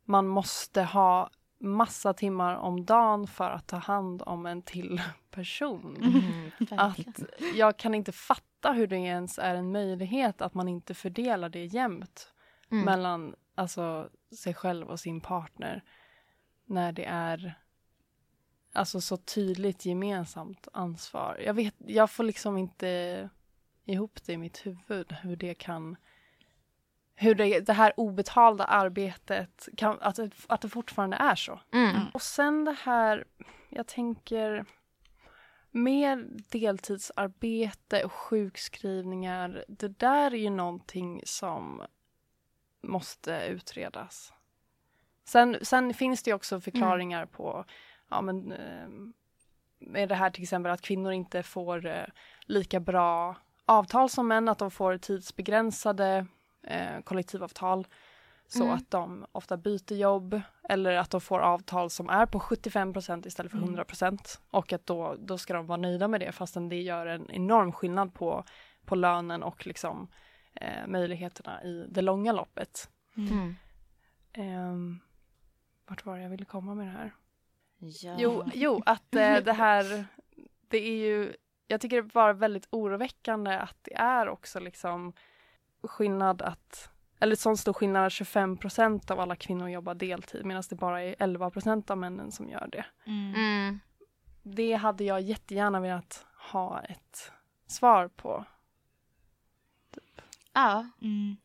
man 0.04 0.26
måste 0.26 0.82
ha 0.82 1.30
massa 1.58 2.14
timmar 2.14 2.56
om 2.56 2.84
dagen 2.84 3.26
för 3.26 3.50
att 3.50 3.66
ta 3.66 3.76
hand 3.76 4.22
om 4.26 4.46
en 4.46 4.62
till 4.62 5.02
person. 5.30 5.96
Mm, 5.96 6.50
att 6.70 7.22
jag 7.54 7.76
kan 7.76 7.94
inte 7.94 8.12
fatta 8.12 8.72
hur 8.72 8.86
det 8.86 8.96
ens 8.96 9.38
är 9.38 9.54
en 9.54 9.72
möjlighet 9.72 10.42
att 10.42 10.54
man 10.54 10.68
inte 10.68 10.94
fördelar 10.94 11.48
det 11.48 11.64
jämnt 11.64 12.32
Mm. 12.72 12.84
mellan 12.84 13.34
alltså, 13.54 14.10
sig 14.38 14.54
själv 14.54 14.90
och 14.90 15.00
sin 15.00 15.20
partner 15.20 15.84
när 16.64 16.92
det 16.92 17.04
är 17.04 17.54
alltså 18.72 19.00
så 19.00 19.16
tydligt 19.16 19.84
gemensamt 19.86 20.68
ansvar. 20.72 21.40
Jag 21.44 21.54
vet, 21.54 21.74
jag 21.78 22.10
får 22.10 22.24
liksom 22.24 22.56
inte 22.58 23.28
ihop 23.84 24.18
det 24.26 24.32
i 24.32 24.36
mitt 24.36 24.66
huvud 24.66 25.12
hur 25.12 25.36
det 25.36 25.54
kan 25.54 25.96
hur 27.14 27.34
det, 27.34 27.60
det 27.60 27.72
här 27.72 27.92
obetalda 27.96 28.64
arbetet, 28.64 29.68
kan, 29.76 29.98
att, 30.00 30.16
det- 30.16 30.30
att 30.46 30.60
det 30.60 30.68
fortfarande 30.68 31.16
är 31.16 31.34
så. 31.34 31.60
Mm. 31.72 31.96
Och 32.14 32.22
sen 32.22 32.64
det 32.64 32.76
här, 32.82 33.24
jag 33.68 33.86
tänker 33.86 34.64
mer 35.70 36.26
deltidsarbete 36.48 38.04
och 38.04 38.12
sjukskrivningar. 38.12 39.64
Det 39.68 39.98
där 39.98 40.34
är 40.34 40.38
ju 40.38 40.50
någonting 40.50 41.22
som 41.24 41.82
måste 42.82 43.46
utredas. 43.48 44.32
Sen, 45.24 45.58
sen 45.62 45.94
finns 45.94 46.22
det 46.22 46.30
ju 46.30 46.34
också 46.34 46.60
förklaringar 46.60 47.26
på, 47.26 47.64
ja 48.12 48.20
men 48.20 48.52
eh, 48.52 48.88
med 49.78 50.08
det 50.08 50.14
här 50.14 50.30
till 50.30 50.42
exempel 50.42 50.72
att 50.72 50.80
kvinnor 50.80 51.12
inte 51.12 51.42
får 51.42 51.86
eh, 51.86 52.04
lika 52.42 52.80
bra 52.80 53.36
avtal 53.64 54.08
som 54.10 54.28
män, 54.28 54.48
att 54.48 54.58
de 54.58 54.70
får 54.70 54.98
tidsbegränsade 54.98 56.26
eh, 56.62 57.00
kollektivavtal. 57.04 57.86
Så 58.46 58.62
Mm. 58.64 58.74
att 58.76 58.90
de 58.90 59.26
ofta 59.32 59.56
byter 59.56 59.92
jobb 59.92 60.40
eller 60.68 60.92
att 60.96 61.10
de 61.10 61.20
får 61.20 61.40
avtal 61.40 61.90
som 61.90 62.08
är 62.08 62.26
på 62.26 62.38
75% 62.40 63.26
istället 63.26 63.52
för 63.52 63.58
Mm. 63.58 63.68
100 63.68 63.84
och 64.50 64.72
att 64.72 64.86
då, 64.86 65.16
då 65.18 65.38
ska 65.38 65.54
de 65.54 65.66
vara 65.66 65.76
nöjda 65.76 66.08
med 66.08 66.20
det 66.20 66.32
fastän 66.32 66.68
det 66.68 66.82
gör 66.82 67.06
en 67.06 67.30
enorm 67.30 67.72
skillnad 67.72 68.14
på, 68.14 68.44
på 68.84 68.94
lönen 68.94 69.42
och 69.42 69.66
liksom 69.66 70.08
eh, 70.54 70.86
möjligheterna 70.86 71.62
i 71.64 71.86
det 71.88 72.02
långa 72.02 72.32
loppet. 72.32 72.90
Mm. 73.16 73.54
Ehm, 74.32 75.00
vart 75.86 76.06
var 76.06 76.16
det 76.16 76.22
jag 76.22 76.30
ville 76.30 76.44
komma 76.44 76.74
med 76.74 76.86
det 76.86 76.92
här? 76.92 77.12
Ja. 77.82 78.14
Jo, 78.18 78.44
jo 78.54 78.82
att 78.86 79.14
eh, 79.14 79.36
det 79.44 79.52
här, 79.52 80.04
det 80.68 80.78
är 80.78 80.96
ju, 80.96 81.36
jag 81.66 81.80
tycker 81.80 82.02
det 82.02 82.14
var 82.14 82.34
väldigt 82.34 82.66
oroväckande 82.70 83.56
att 83.56 83.76
det 83.82 83.94
är 83.94 84.28
också 84.28 84.60
liksom 84.60 85.12
skillnad 85.82 86.42
att, 86.42 86.90
eller 87.20 87.36
sån 87.36 87.56
stor 87.56 87.72
skillnad 87.72 88.06
att 88.06 88.12
25% 88.12 89.10
av 89.12 89.20
alla 89.20 89.36
kvinnor 89.36 89.68
jobbar 89.68 89.94
deltid 89.94 90.44
medan 90.46 90.62
det 90.70 90.76
bara 90.76 91.02
är 91.02 91.14
11% 91.14 91.90
av 91.90 91.98
männen 91.98 92.32
som 92.32 92.48
gör 92.48 92.68
det. 92.72 92.84
Mm. 93.06 93.80
Det 94.42 94.72
hade 94.74 95.04
jag 95.04 95.20
jättegärna 95.20 95.80
velat 95.80 96.26
ha 96.52 96.80
ett 96.82 97.32
svar 97.66 98.08
på. 98.08 98.44
Ja, 100.52 100.86
Mm. 101.00 101.36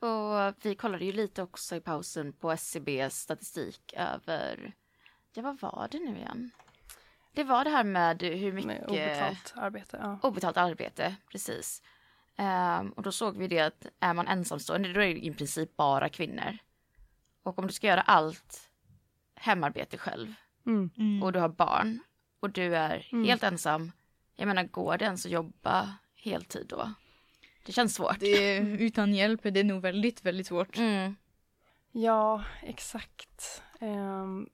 och 0.00 0.54
vi 0.62 0.74
kollade 0.74 1.04
ju 1.04 1.12
lite 1.12 1.42
också 1.42 1.76
i 1.76 1.80
pausen 1.80 2.32
på 2.32 2.50
SCBs 2.50 3.14
statistik 3.20 3.94
över, 3.96 4.74
ja 5.36 5.42
vad 5.42 5.60
var 5.60 5.88
det 5.90 5.98
nu 5.98 6.16
igen? 6.16 6.50
Det 7.32 7.44
var 7.44 7.64
det 7.64 7.70
här 7.70 7.84
med 7.84 8.22
hur 8.22 8.52
mycket 8.52 8.66
Med 8.66 8.84
obetalt 8.88 9.52
arbete. 9.56 9.98
Ja. 10.02 10.18
obetalt 10.28 10.56
arbete, 10.56 11.16
precis. 11.30 11.82
Ehm, 12.36 12.90
och 12.90 13.02
då 13.02 13.12
såg 13.12 13.36
vi 13.36 13.48
det 13.48 13.60
att 13.60 13.86
är 14.00 14.14
man 14.14 14.28
ensamstående 14.28 14.92
då 14.92 15.00
är 15.00 15.06
det 15.14 15.26
i 15.26 15.32
princip 15.34 15.76
bara 15.76 16.08
kvinnor. 16.08 16.58
Och 17.42 17.58
om 17.58 17.66
du 17.66 17.72
ska 17.72 17.86
göra 17.86 18.00
allt 18.00 18.70
hemarbete 19.34 19.98
själv 19.98 20.34
Mm. 20.66 20.90
Mm. 20.96 21.22
och 21.22 21.32
du 21.32 21.38
har 21.38 21.48
barn 21.48 21.98
och 22.40 22.50
du 22.50 22.76
är 22.76 23.08
Mm. 23.12 23.24
helt 23.24 23.42
ensam. 23.42 23.92
Jag 24.36 24.46
menar, 24.48 24.64
går 24.64 24.98
det 24.98 25.04
ens 25.04 25.26
att 25.26 25.32
jobba 25.32 25.94
heltid 26.14 26.66
då? 26.68 26.92
Det 27.66 27.72
känns 27.72 27.94
svårt. 27.94 28.20
Det, 28.20 28.56
utan 28.58 29.14
hjälp 29.14 29.44
är 29.46 29.50
det 29.50 29.64
nog 29.64 29.82
väldigt, 29.82 30.24
väldigt 30.24 30.46
svårt. 30.46 30.78
Mm. 30.78 31.16
ja, 31.92 32.44
exakt. 32.62 33.62
Ehm, 33.80 34.48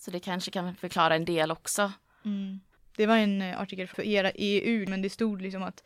Så 0.00 0.10
det 0.10 0.20
kanske 0.20 0.50
kan 0.50 0.74
förklara 0.74 1.14
en 1.14 1.24
del 1.24 1.50
också. 1.50 1.92
Mm. 2.24 2.60
Det 2.96 3.06
var 3.06 3.16
en 3.16 3.42
eh, 3.42 3.60
artikel 3.60 3.86
för 3.88 4.02
era 4.02 4.30
EU, 4.34 4.88
men 4.88 5.02
det 5.02 5.10
stod 5.10 5.42
liksom 5.42 5.62
att 5.62 5.84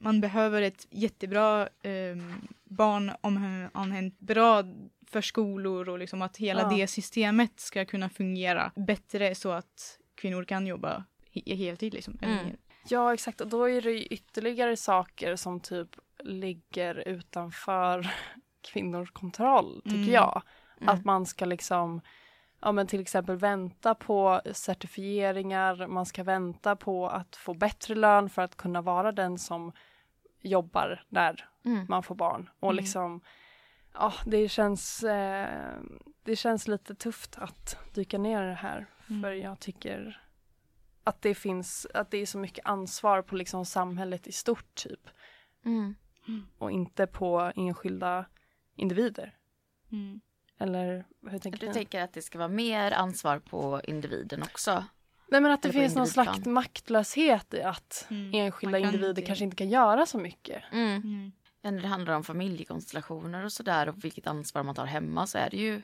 man 0.00 0.20
behöver 0.20 0.62
ett 0.62 0.86
jättebra 0.90 1.62
eh, 1.82 2.16
barnomhänt, 2.64 4.18
bra 4.20 4.62
förskolor 5.10 5.88
och 5.88 5.98
liksom 5.98 6.22
att 6.22 6.36
hela 6.36 6.60
Ja. 6.62 6.68
det 6.76 6.86
systemet 6.86 7.60
ska 7.60 7.84
kunna 7.84 8.08
fungera 8.08 8.72
bättre 8.76 9.34
så 9.34 9.52
att 9.52 9.98
kvinnor 10.14 10.44
kan 10.44 10.66
jobba 10.66 11.04
he- 11.32 11.56
heltid 11.56 11.94
liksom. 11.94 12.18
Mm. 12.22 12.46
Ja, 12.88 13.14
exakt. 13.14 13.40
Och 13.40 13.48
då 13.48 13.68
är 13.70 13.80
det 13.82 13.90
ju 13.90 14.02
ytterligare 14.02 14.76
saker 14.76 15.36
som 15.36 15.60
typ 15.60 15.88
ligger 16.24 17.08
utanför 17.08 18.10
kvinnors 18.72 19.10
kontroll, 19.10 19.80
tycker 19.84 19.96
Mm. 19.96 20.12
jag. 20.12 20.42
Mm. 20.80 20.88
Att 20.94 21.04
man 21.04 21.26
ska 21.26 21.44
liksom, 21.44 22.00
ja 22.60 22.72
men 22.72 22.86
till 22.86 23.00
exempel 23.00 23.36
vänta 23.36 23.94
på 23.94 24.40
certifieringar, 24.52 25.86
man 25.86 26.06
ska 26.06 26.24
vänta 26.24 26.76
på 26.76 27.08
att 27.08 27.36
få 27.36 27.54
bättre 27.54 27.94
lön 27.94 28.30
för 28.30 28.42
att 28.42 28.56
kunna 28.56 28.82
vara 28.82 29.12
den 29.12 29.38
som 29.38 29.72
jobbar 30.40 31.04
när 31.08 31.48
Mm. 31.64 31.86
man 31.88 32.02
får 32.02 32.14
barn. 32.14 32.50
Och 32.60 32.70
Mm. 32.70 32.76
liksom, 32.76 33.20
ja 33.92 34.12
det 34.26 34.48
känns, 34.48 35.02
eh, 35.02 35.80
det 36.22 36.36
känns 36.36 36.68
lite 36.68 36.94
tufft 36.94 37.38
att 37.38 37.78
dyka 37.94 38.18
ner 38.18 38.42
i 38.42 38.46
det 38.46 38.54
här. 38.54 38.86
Mm. 39.10 39.22
För 39.22 39.30
jag 39.32 39.60
tycker 39.60 40.22
att 41.04 41.22
det 41.22 41.34
finns, 41.34 41.86
att 41.94 42.10
det 42.10 42.18
är 42.18 42.26
så 42.26 42.38
mycket 42.38 42.66
ansvar 42.66 43.22
på 43.22 43.36
liksom 43.36 43.64
samhället 43.66 44.26
i 44.26 44.32
stort 44.32 44.74
typ. 44.74 45.00
Mm. 45.64 45.94
Och 46.58 46.70
inte 46.70 47.06
på 47.06 47.52
enskilda 47.56 48.24
individer. 48.76 49.34
Eller 50.58 51.04
hur 51.30 51.38
tänker 51.38 51.60
Du 51.60 51.66
ni? 51.66 51.72
tänker 51.72 52.00
att 52.02 52.12
det 52.12 52.22
ska 52.22 52.38
vara 52.38 52.48
mer 52.48 52.92
ansvar 52.92 53.38
på 53.38 53.80
individen 53.84 54.42
också? 54.42 54.84
Nej 55.28 55.40
men 55.40 55.52
att 55.52 55.62
det 55.62 55.72
finns 55.72 55.94
någon 55.96 56.06
slags 56.06 56.46
maktlöshet 56.46 57.54
i 57.54 57.62
att 57.62 58.06
Mm. 58.10 58.34
enskilda 58.34 58.78
individer 58.78 59.08
inte- 59.08 59.22
kanske 59.22 59.44
inte 59.44 59.56
kan 59.56 59.68
göra 59.68 60.06
så 60.06 60.18
mycket. 60.18 60.62
Mm. 60.72 60.96
Mm. 60.96 61.32
Ja, 61.62 61.70
när 61.70 61.82
det 61.82 61.88
handlar 61.88 62.14
om 62.14 62.24
familjekonstellationer 62.24 63.44
och 63.44 63.52
sådär 63.52 63.88
och 63.88 64.04
vilket 64.04 64.26
ansvar 64.26 64.62
man 64.62 64.74
tar 64.74 64.86
hemma 64.86 65.26
så 65.26 65.38
är 65.38 65.50
det 65.50 65.56
ju... 65.56 65.82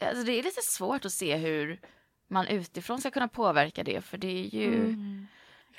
Alltså 0.00 0.24
det 0.24 0.32
är 0.32 0.42
lite 0.42 0.62
svårt 0.62 1.04
att 1.04 1.12
se 1.12 1.36
hur 1.36 1.80
man 2.28 2.46
utifrån 2.46 3.00
ska 3.00 3.10
kunna 3.10 3.28
påverka 3.28 3.84
det 3.84 4.00
för 4.00 4.18
det 4.18 4.28
är 4.46 4.54
ju 4.54 4.74
Mm. 4.74 5.26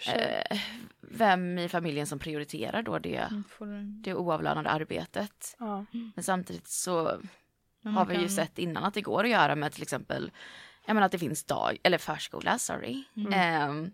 Eh, 0.07 0.59
vem 1.01 1.57
i 1.57 1.69
familjen 1.69 2.07
som 2.07 2.19
prioriterar 2.19 2.81
då 2.83 2.99
det, 2.99 3.29
Mm. 3.61 4.01
Det 4.03 4.13
oavlönade 4.13 4.69
arbetet. 4.69 5.55
Ja. 5.59 5.85
Men 6.15 6.23
samtidigt 6.23 6.67
så 6.67 7.21
men 7.81 7.93
har 7.93 8.05
vi 8.05 8.17
ju 8.17 8.29
sett 8.29 8.59
innan 8.59 8.83
att 8.83 8.93
det 8.93 9.01
går 9.01 9.23
att 9.23 9.29
göra 9.29 9.55
med 9.55 9.71
till 9.71 9.81
exempel, 9.81 10.31
jag 10.85 10.93
menar 10.93 11.05
att 11.05 11.11
det 11.11 11.19
finns 11.19 11.43
dag, 11.43 11.77
eller 11.83 11.97
förskola, 11.97 12.57
sorry. 12.59 13.03
Mm. 13.15 13.33
Ehm, 13.33 13.91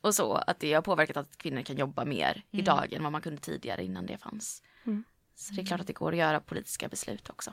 och 0.00 0.14
så, 0.14 0.32
att 0.34 0.60
det 0.60 0.72
har 0.72 0.82
påverkat 0.82 1.16
att 1.16 1.38
kvinnor 1.38 1.62
kan 1.62 1.76
jobba 1.76 2.04
mer 2.04 2.32
Mm. 2.32 2.62
idag 2.62 2.92
än 2.92 3.02
vad 3.02 3.12
man 3.12 3.20
kunde 3.22 3.40
tidigare 3.40 3.84
innan 3.84 4.06
det 4.06 4.18
fanns. 4.18 4.62
Mm. 4.86 5.04
Så 5.34 5.54
det 5.54 5.60
är 5.62 5.66
klart 5.66 5.80
att 5.80 5.86
det 5.86 5.92
går 5.92 6.12
att 6.12 6.18
göra 6.18 6.40
politiska 6.40 6.88
beslut 6.88 7.30
också. 7.30 7.52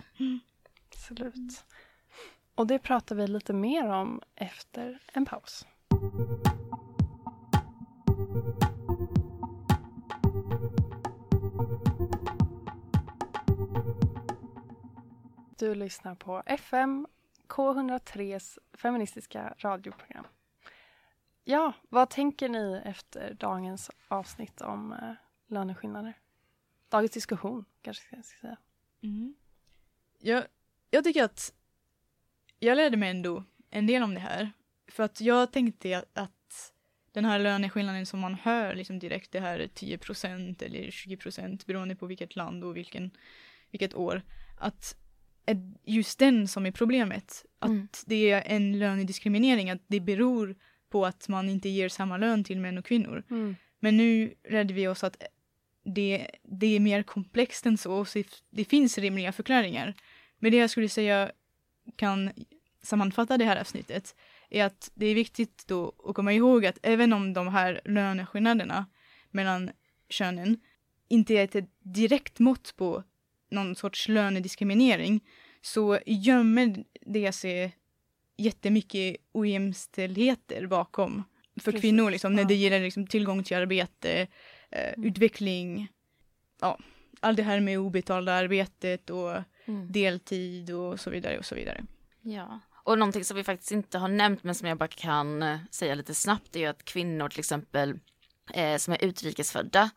Absolut. 0.91 1.63
Och 2.55 2.67
det 2.67 2.79
pratar 2.79 3.15
vi 3.15 3.27
lite 3.27 3.53
mer 3.53 3.87
om 3.87 4.21
efter 4.35 4.99
en 5.13 5.25
paus. 5.25 5.65
Du 15.61 15.75
lyssnar 15.75 16.15
på 16.15 16.43
FM 16.45 17.07
K103s 17.47 18.59
feministiska 18.73 19.55
radioprogram. 19.57 20.27
Ja, 21.43 21.73
vad 21.89 22.09
tänker 22.09 22.49
ni 22.49 22.81
efter 22.85 23.33
dagens 23.33 23.91
avsnitt 24.07 24.61
om 24.61 24.93
eh, 24.93 25.13
löneskillnader? 25.47 26.13
Dagens 26.89 27.11
diskussion 27.11 27.65
kanske 27.81 28.15
jag 28.15 28.25
ska 28.25 28.39
säga. 28.39 28.57
Mm. 29.03 29.35
Jag, 30.19 30.43
jag 30.89 31.03
tycker 31.03 31.23
att 31.23 31.53
jag 32.59 32.75
lärde 32.75 32.97
mig 32.97 33.09
ändå 33.09 33.43
en 33.69 33.87
del 33.87 34.03
om 34.03 34.13
det 34.13 34.19
här. 34.19 34.51
För 34.87 35.03
att 35.03 35.21
jag 35.21 35.51
tänkte 35.51 36.05
att, 36.13 36.73
den 37.11 37.25
här 37.25 37.39
löneskillnaden 37.39 38.05
som 38.05 38.19
man 38.19 38.33
hör 38.35 38.75
liksom 38.75 38.99
direkt, 38.99 39.31
det 39.31 39.39
här 39.39 39.59
10% 39.59 40.63
eller 40.63 40.79
20% 40.79 41.65
beroende 41.65 41.95
på 41.95 42.05
vilket 42.05 42.35
land 42.35 42.63
och 42.63 42.77
vilken, 42.77 43.11
vilket 43.71 43.95
år. 43.95 44.21
Att 44.59 45.00
är 45.51 45.73
just 45.83 46.19
den 46.19 46.47
som 46.47 46.65
är 46.65 46.71
problemet. 46.71 47.45
Att 47.59 47.69
Mm. 47.69 47.87
det 48.05 48.31
är 48.31 48.43
en 48.45 48.79
lönediskriminering, 48.79 49.69
att 49.69 49.81
det 49.87 49.99
beror 49.99 50.55
på 50.89 51.05
att 51.05 51.27
man 51.27 51.49
inte 51.49 51.69
ger 51.69 51.89
samma 51.89 52.17
lön 52.17 52.43
till 52.43 52.59
män 52.59 52.77
och 52.77 52.85
kvinnor. 52.85 53.23
Mm. 53.29 53.55
Men 53.79 53.97
nu 53.97 54.33
lärde 54.49 54.73
vi 54.73 54.87
oss 54.87 55.03
att 55.03 55.23
det, 55.83 56.27
det 56.43 56.75
är 56.75 56.79
mer 56.79 57.03
komplext 57.03 57.65
än 57.65 57.77
så 57.77 58.05
så 58.05 58.23
det 58.49 58.65
finns 58.65 58.97
rimliga 58.97 59.31
förklaringar. 59.31 59.93
Men 60.39 60.51
det 60.51 60.57
jag 60.57 60.69
skulle 60.69 60.89
säga 60.89 61.31
kan 61.95 62.31
sammanfatta 62.83 63.37
det 63.37 63.45
här 63.45 63.61
avsnittet 63.61 64.15
är 64.49 64.65
att 64.65 64.91
det 64.95 65.05
är 65.05 65.15
viktigt 65.15 65.67
då 65.67 65.93
att 66.05 66.15
komma 66.15 66.33
ihåg 66.33 66.65
att 66.65 66.77
även 66.83 67.13
om 67.13 67.33
de 67.33 67.47
här 67.47 67.81
löneskillnaderna 67.85 68.85
mellan 69.31 69.71
könen 70.09 70.59
inte 71.07 71.33
är 71.33 71.57
ett 71.57 71.69
direkt 71.79 72.39
mått 72.39 72.73
på 72.77 73.03
någon 73.51 73.75
sorts 73.75 74.07
lönediskriminering 74.07 75.21
så 75.61 75.99
gömmer 76.05 76.83
det 77.01 77.31
sig 77.31 77.77
jättemycket 78.37 79.15
ojämställdheter 79.31 80.67
bakom 80.67 81.23
för 81.61 81.71
Precis, 81.71 81.81
kvinnor 81.81 82.11
liksom, 82.11 82.33
när 82.35 82.41
ja. 82.41 82.47
det 82.47 82.55
gäller 82.55 82.79
liksom, 82.79 83.07
tillgång 83.07 83.43
till 83.43 83.57
arbete, 83.57 84.27
eh, 84.71 84.93
Mm. 84.93 85.07
utveckling, 85.09 85.87
ja, 86.61 86.79
allt 87.19 87.37
det 87.37 87.43
här 87.43 87.59
med 87.59 87.79
obetalda 87.79 88.33
arbetet 88.33 89.09
och 89.09 89.31
Mm. 89.65 89.91
deltid 89.91 90.69
och 90.73 90.99
så 90.99 91.09
vidare 91.09 91.37
och 91.37 91.45
så 91.45 91.55
vidare. 91.55 91.83
Ja, 92.21 92.59
och 92.83 92.99
någonting 92.99 93.23
som 93.23 93.37
vi 93.37 93.43
faktiskt 93.43 93.71
inte 93.71 93.97
har 93.97 94.07
nämnt 94.07 94.43
men 94.43 94.55
som 94.55 94.67
jag 94.67 94.77
bara 94.77 94.87
kan 94.87 95.43
eh, 95.43 95.57
säga 95.71 95.95
lite 95.95 96.13
snabbt 96.15 96.55
är 96.55 96.59
ju 96.59 96.65
att 96.65 96.85
kvinnor 96.85 97.29
till 97.29 97.39
exempel 97.39 97.99
eh, 98.53 98.77
som 98.77 98.93
är 98.93 99.03
utrikesfödda 99.05 99.89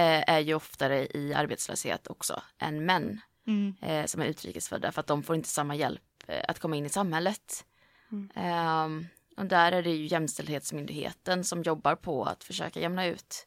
är 0.00 0.38
ju 0.38 0.54
oftare 0.54 1.06
i 1.06 1.34
arbetslöshet 1.34 2.06
också 2.06 2.42
än 2.58 2.86
män 2.86 3.20
Mm. 3.46 3.74
eh, 3.80 4.06
som 4.06 4.22
är 4.22 4.26
utrikesfödda 4.26 4.92
för 4.92 5.00
att 5.00 5.06
de 5.06 5.22
får 5.22 5.36
inte 5.36 5.48
samma 5.48 5.74
hjälp 5.74 6.02
eh, 6.26 6.44
att 6.48 6.58
komma 6.58 6.76
in 6.76 6.86
i 6.86 6.88
samhället. 6.88 7.64
Ehm, 8.34 9.06
och 9.36 9.46
där 9.46 9.72
är 9.72 9.82
det 9.82 9.90
ju 9.90 10.06
Jämställdhetsmyndigheten 10.06 11.44
som 11.44 11.62
jobbar 11.62 11.94
på 11.94 12.24
att 12.24 12.44
försöka 12.44 12.80
jämna 12.80 13.06
ut 13.06 13.46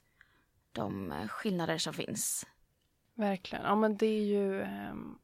de 0.72 1.12
eh, 1.12 1.28
skillnader 1.28 1.78
som 1.78 1.94
finns. 1.94 2.46
Verkligen. 3.14 3.66
Ja, 3.66 3.76
men 3.76 3.98
det 3.98 4.06
är 4.06 4.24
ju 4.24 4.62
ehm, 4.62 5.18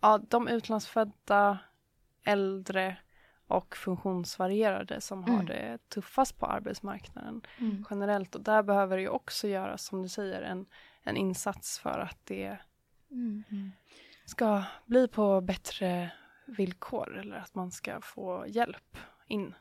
ja, 0.00 0.18
de 0.28 0.48
utlandsfödda, 0.48 1.58
äldre 2.24 2.96
och 3.48 3.76
funktionsvarierade 3.76 5.00
som 5.00 5.24
har 5.24 5.34
Mm. 5.34 5.46
det 5.46 5.78
tuffast 5.88 6.38
på 6.38 6.46
arbetsmarknaden 6.46 7.42
Mm. 7.58 7.84
generellt. 7.90 8.34
Och 8.34 8.40
där 8.42 8.62
behöver 8.62 8.96
det 8.96 9.02
ju 9.02 9.08
också 9.08 9.48
göras, 9.48 9.84
som 9.84 10.02
du 10.02 10.08
säger, 10.08 10.42
en, 10.42 10.66
en 11.02 11.16
insats 11.16 11.78
för 11.78 11.98
att 11.98 12.18
det 12.26 12.58
Mm. 13.10 13.42
ska 14.24 14.62
bli 14.86 15.08
på 15.08 15.40
bättre 15.40 16.10
villkor 16.46 17.18
eller 17.18 17.36
att 17.36 17.54
man 17.54 17.70
ska 17.70 18.00
få 18.00 18.44
hjälp 18.48 18.96
in. 19.26 19.54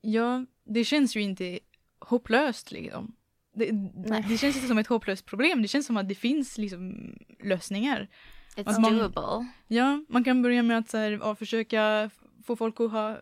Ja, 0.00 0.44
det 0.64 0.84
känns 0.84 1.16
ju 1.16 1.20
inte 1.20 1.58
hopplöst 1.98 2.72
liksom. 2.72 3.16
Det, 3.54 3.72
Nej. 3.72 4.24
det 4.28 4.38
känns 4.38 4.56
inte 4.56 4.68
som 4.68 4.78
ett 4.78 4.86
hopplöst 4.86 5.26
problem, 5.26 5.62
det 5.62 5.68
känns 5.68 5.86
som 5.86 5.96
att 5.96 6.08
det 6.08 6.14
finns 6.14 6.58
liksom 6.58 7.12
lösningar. 7.40 8.08
It's 8.56 8.80
man- 8.80 8.98
doable. 8.98 9.46
Ja, 9.66 10.04
man 10.08 10.24
kan 10.24 10.42
börja 10.42 10.62
med 10.62 10.78
att 10.78 10.88
så 10.90 10.98
här, 10.98 11.10
ja, 11.22 11.34
försöka 11.34 12.10
få 12.42 12.56
folk 12.56 12.80
att 12.80 12.90
ha, 12.90 13.18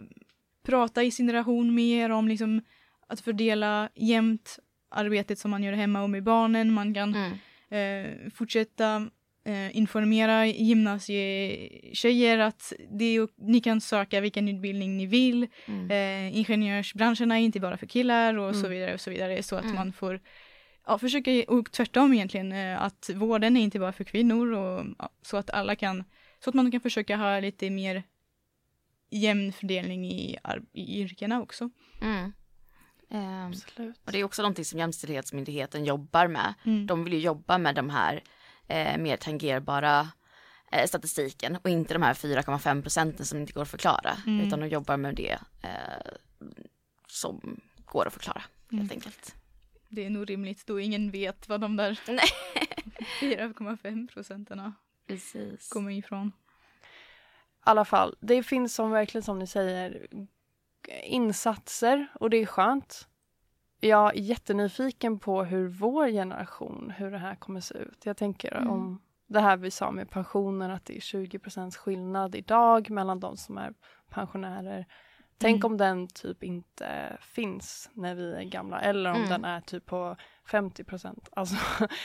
prata 0.66 1.02
i 1.02 1.10
sin 1.10 1.30
relation 1.32 1.74
mer 1.74 2.10
om 2.10 2.28
liksom, 2.28 2.62
att 3.06 3.20
fördela 3.20 3.88
jämnt 3.94 4.58
arbetet 4.90 5.38
som 5.38 5.50
man 5.50 5.62
gör 5.62 5.72
hemma 5.72 6.02
och 6.02 6.10
med 6.10 6.22
barnen. 6.22 6.72
Man 6.72 6.94
kan 6.94 7.14
Mm. 7.14 7.32
eh, 7.70 8.30
fortsätta 8.30 9.08
eh, 9.44 9.76
informera 9.76 10.46
gymnasietjejer 11.30 12.38
att 12.38 12.72
det 12.90 13.26
ni 13.38 13.60
kan 13.60 13.80
söka 13.80 14.20
vilken 14.20 14.48
utbildning 14.48 14.96
ni 14.96 15.06
vill. 15.06 15.46
Mm. 15.66 15.90
Eh, 15.90 16.36
ingenjörsbranscherna 16.38 17.38
är 17.38 17.42
inte 17.44 17.60
bara 17.60 17.76
för 17.76 17.86
killar 17.86 18.34
och 18.38 18.54
så 18.54 18.58
Mm. 18.66 18.70
vidare 18.70 18.94
och 18.94 19.00
så 19.00 19.10
vidare. 19.10 19.42
Så 19.42 19.56
att 19.56 19.64
Mm. 19.64 19.76
man 19.76 19.92
får 19.92 20.20
ja, 20.86 20.98
försöka, 20.98 21.30
och 21.48 21.72
tvärtom 21.72 22.12
egentligen, 22.14 22.52
eh, 22.52 22.82
att 22.82 23.10
vården 23.14 23.56
är 23.56 23.60
inte 23.60 23.78
bara 23.78 23.92
för 23.92 24.04
kvinnor 24.04 24.52
och 24.52 24.84
ja, 24.98 25.08
så 25.22 25.36
att 25.36 25.50
alla 25.50 25.76
kan, 25.76 26.04
så 26.44 26.50
att 26.50 26.54
man 26.54 26.70
kan 26.70 26.80
försöka 26.80 27.16
ha 27.16 27.40
lite 27.40 27.70
mer 27.70 28.02
jämn 29.10 29.52
fördelning 29.52 30.06
i, 30.06 30.38
i 30.72 31.00
yrkena 31.02 31.40
också. 31.42 31.70
Mm. 32.00 32.32
Absolut. 33.48 34.00
och 34.04 34.12
det 34.12 34.18
är 34.18 34.24
också 34.24 34.42
någonting 34.42 34.64
som 34.64 34.78
Jämställdhetsmyndigheten 34.78 35.84
jobbar 35.84 36.26
med. 36.28 36.54
Mm. 36.64 36.86
De 36.86 37.04
vill 37.04 37.12
ju 37.12 37.18
jobba 37.18 37.58
med 37.58 37.74
de 37.74 37.90
här 37.90 38.22
eh, 38.66 38.98
mer 38.98 39.16
tangerbara 39.16 40.08
eh, 40.72 40.86
statistiken 40.86 41.56
och 41.62 41.70
inte 41.70 41.94
de 41.94 42.02
här 42.02 42.14
4,5 42.14 42.82
procenten 42.82 43.26
som 43.26 43.38
inte 43.40 43.52
går 43.52 43.62
att 43.62 43.68
förklara. 43.68 44.16
Mm. 44.26 44.46
Utan 44.46 44.60
de 44.60 44.68
jobbar 44.68 44.96
med 44.96 45.14
det 45.14 45.38
eh, 45.62 46.12
som 47.06 47.60
går 47.84 48.06
att 48.06 48.12
förklara 48.12 48.42
Mm. 48.72 48.80
helt 48.80 48.92
enkelt. 48.92 49.34
Det 49.88 50.04
är 50.06 50.10
nog 50.10 50.30
rimligt 50.30 50.66
då 50.66 50.80
ingen 50.80 51.10
vet 51.10 51.48
vad 51.48 51.60
de 51.60 51.76
där 51.76 52.00
Nej. 52.08 52.24
4,5 53.20 54.08
procenterna 54.08 54.72
Precis. 55.06 55.34
Mm. 55.34 55.56
kommer 55.68 55.90
ifrån. 55.90 56.32
Alla 57.60 57.84
fall, 57.84 58.16
det 58.20 58.42
finns 58.42 58.74
som 58.74 58.90
verkligen 58.90 59.22
som 59.22 59.38
ni 59.38 59.46
säger 59.46 60.06
insatser 61.04 62.06
och 62.14 62.30
det 62.30 62.36
är 62.36 62.46
skönt. 62.46 63.08
Jag 63.80 64.16
är 64.16 64.20
jättenyfiken 64.20 65.18
på 65.18 65.44
hur 65.44 65.68
vår 65.68 66.06
generation, 66.08 66.92
hur 66.96 67.10
det 67.10 67.18
här 67.18 67.34
kommer 67.34 67.60
se 67.60 67.74
ut. 67.74 68.06
Jag 68.06 68.16
tänker 68.16 68.56
Mm. 68.56 68.70
om 68.70 69.02
det 69.26 69.40
här 69.40 69.56
vi 69.56 69.70
sa 69.70 69.90
med 69.90 70.10
pensionen, 70.10 70.70
att 70.70 70.84
det 70.84 70.96
är 70.96 71.00
20% 71.00 71.76
skillnad 71.76 72.34
idag 72.34 72.90
mellan 72.90 73.20
de 73.20 73.36
som 73.36 73.58
är 73.58 73.74
pensionärer. 74.08 74.86
Tänk 75.38 75.56
Mm. 75.64 75.72
om 75.72 75.76
den 75.78 76.08
typ 76.08 76.42
inte 76.42 77.16
finns 77.20 77.90
när 77.92 78.14
vi 78.14 78.32
är 78.32 78.42
gamla 78.42 78.80
eller 78.80 79.10
om 79.10 79.16
Mm. 79.16 79.28
den 79.28 79.44
är 79.44 79.60
typ 79.60 79.86
på 79.86 80.16
50 80.44 80.84
Alltså, 81.32 81.56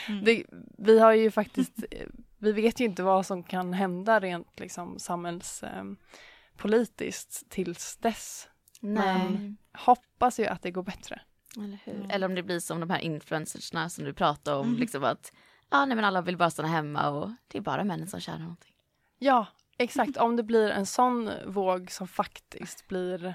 Mm. 0.08 0.24
det, 0.24 0.44
vi 0.78 0.98
har 0.98 1.12
ju 1.12 1.30
faktiskt, 1.30 1.84
eh, 1.90 2.06
vi 2.38 2.52
vet 2.52 2.80
ju 2.80 2.84
inte 2.84 3.02
vad 3.02 3.26
som 3.26 3.42
kan 3.42 3.72
hända 3.72 4.20
rent 4.20 4.60
liksom 4.60 4.98
samhällspolitiskt 4.98 7.50
tills 7.50 7.96
dess. 7.96 8.48
Nej. 8.80 9.18
Men 9.18 9.56
hoppas 9.78 10.40
ju 10.40 10.46
att 10.46 10.62
det 10.62 10.70
går 10.70 10.82
bättre. 10.82 11.20
Eller 11.56 11.78
hur? 11.84 12.06
Ja. 12.08 12.14
Eller 12.14 12.26
om 12.28 12.34
det 12.34 12.42
blir 12.42 12.60
som 12.60 12.80
de 12.80 12.90
här 12.90 12.98
influencersna 12.98 13.88
som 13.88 14.04
du 14.04 14.12
pratade 14.14 14.56
om, 14.56 14.66
Mm. 14.66 14.80
liksom 14.80 15.04
att 15.04 15.32
ja, 15.70 15.84
nej, 15.84 15.96
men 15.96 16.04
alla 16.04 16.22
vill 16.22 16.36
bara 16.36 16.50
stanna 16.50 16.68
hemma 16.68 17.10
och 17.10 17.30
det 17.48 17.58
är 17.58 17.62
bara 17.62 17.84
männen 17.84 18.08
som 18.08 18.20
tjänar 18.20 18.38
någonting. 18.38 18.72
Ja, 19.18 19.46
exakt. 19.78 20.16
Om 20.16 20.36
det 20.36 20.42
blir 20.42 20.70
en 20.70 20.86
sån 20.86 21.30
våg 21.46 21.90
som 21.90 22.08
faktiskt 22.08 22.88
blir 22.88 23.34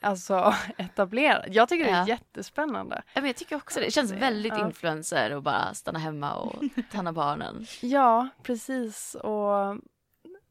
alltså 0.00 0.54
etablerad. 0.78 1.44
Jag 1.54 1.68
tycker 1.68 1.84
det 1.84 1.90
är 1.90 1.98
Ja. 1.98 2.06
jättespännande. 2.08 3.02
Ja, 3.14 3.20
men 3.20 3.26
jag 3.26 3.36
tycker 3.36 3.56
också 3.56 3.80
det. 3.80 3.86
Det 3.86 3.90
känns 3.90 4.12
väldigt 4.12 4.52
ja. 4.52 4.66
influencer 4.66 5.36
och 5.36 5.42
bara 5.42 5.74
stanna 5.74 5.98
hemma 5.98 6.34
och 6.34 6.62
ta 6.90 6.96
hand 6.96 7.08
om 7.08 7.14
barnen. 7.14 7.66
Ja, 7.82 8.28
precis. 8.42 9.14
Och 9.14 9.76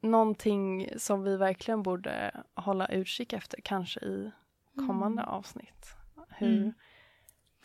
någonting 0.01 0.89
som 0.97 1.23
vi 1.23 1.37
verkligen 1.37 1.83
borde 1.83 2.31
hålla 2.55 2.87
utkik 2.87 3.33
efter, 3.33 3.61
kanske 3.61 3.99
i 3.99 4.31
kommande 4.75 5.23
avsnitt. 5.23 5.93
Hur, 6.29 6.47
Mm. 6.57 6.73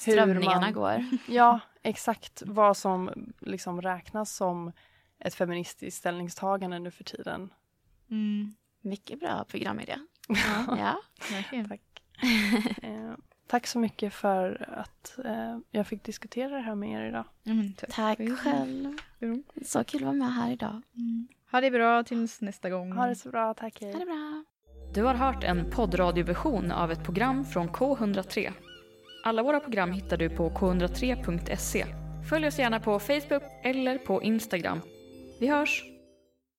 hur 0.06 0.12
Strömningarna 0.12 0.60
man- 0.60 0.72
går. 0.72 1.04
Ja, 1.28 1.60
exakt 1.82 2.42
vad 2.46 2.76
som 2.76 3.10
liksom 3.40 3.82
räknas 3.82 4.36
som 4.36 4.72
ett 5.18 5.34
feministiskt 5.34 5.98
ställningstagande 5.98 6.78
nu 6.78 6.90
för 6.90 7.04
tiden. 7.04 7.52
Mm. 8.10 8.54
Mycket 8.80 9.20
bra 9.20 9.44
programidé. 9.48 9.96
Ja. 10.34 10.76
Ja. 10.78 11.00
Verkligen. 11.32 11.68
Tack. 11.68 11.80
Eh, 12.82 13.12
tack 13.46 13.66
så 13.66 13.78
mycket 13.78 14.14
för 14.14 14.68
att 14.76 15.18
eh, 15.24 15.58
jag 15.70 15.86
fick 15.86 16.04
diskutera 16.04 16.48
det 16.48 16.62
här 16.62 16.74
med 16.74 16.90
er 16.90 17.08
idag. 17.08 17.24
Men, 17.42 17.74
tack. 17.74 18.18
Själv. 18.38 18.96
Så 19.64 19.84
kul 19.84 20.00
att 20.00 20.06
vara 20.06 20.16
med 20.16 20.34
här 20.34 20.52
idag. 20.52 20.82
Mm. 20.96 21.28
Ha 21.52 21.60
det 21.60 21.70
bra 21.70 22.02
tills 22.02 22.40
nästa 22.40 22.70
gång. 22.70 22.92
Ha 22.92 23.06
det 23.06 23.16
så 23.16 23.28
bra, 23.28 23.54
tack 23.54 23.80
hej. 23.80 23.92
Ha 23.92 23.98
det 23.98 24.06
bra. 24.06 24.44
Du 24.94 25.02
har 25.02 25.14
hört 25.14 25.44
en 25.44 25.70
poddradioversion 25.70 26.72
av 26.72 26.92
ett 26.92 27.04
program 27.04 27.44
från 27.44 27.68
K103. 27.68 28.52
Alla 29.24 29.42
våra 29.42 29.60
program 29.60 29.92
hittar 29.92 30.16
du 30.16 30.30
på 30.30 30.50
k103.se. 30.50 31.86
Följ 32.28 32.46
oss 32.46 32.58
gärna 32.58 32.80
på 32.80 32.98
Facebook 32.98 33.42
eller 33.62 33.98
på 33.98 34.22
Instagram. 34.22 34.80
Vi 35.40 35.48
hörs! 35.48 35.91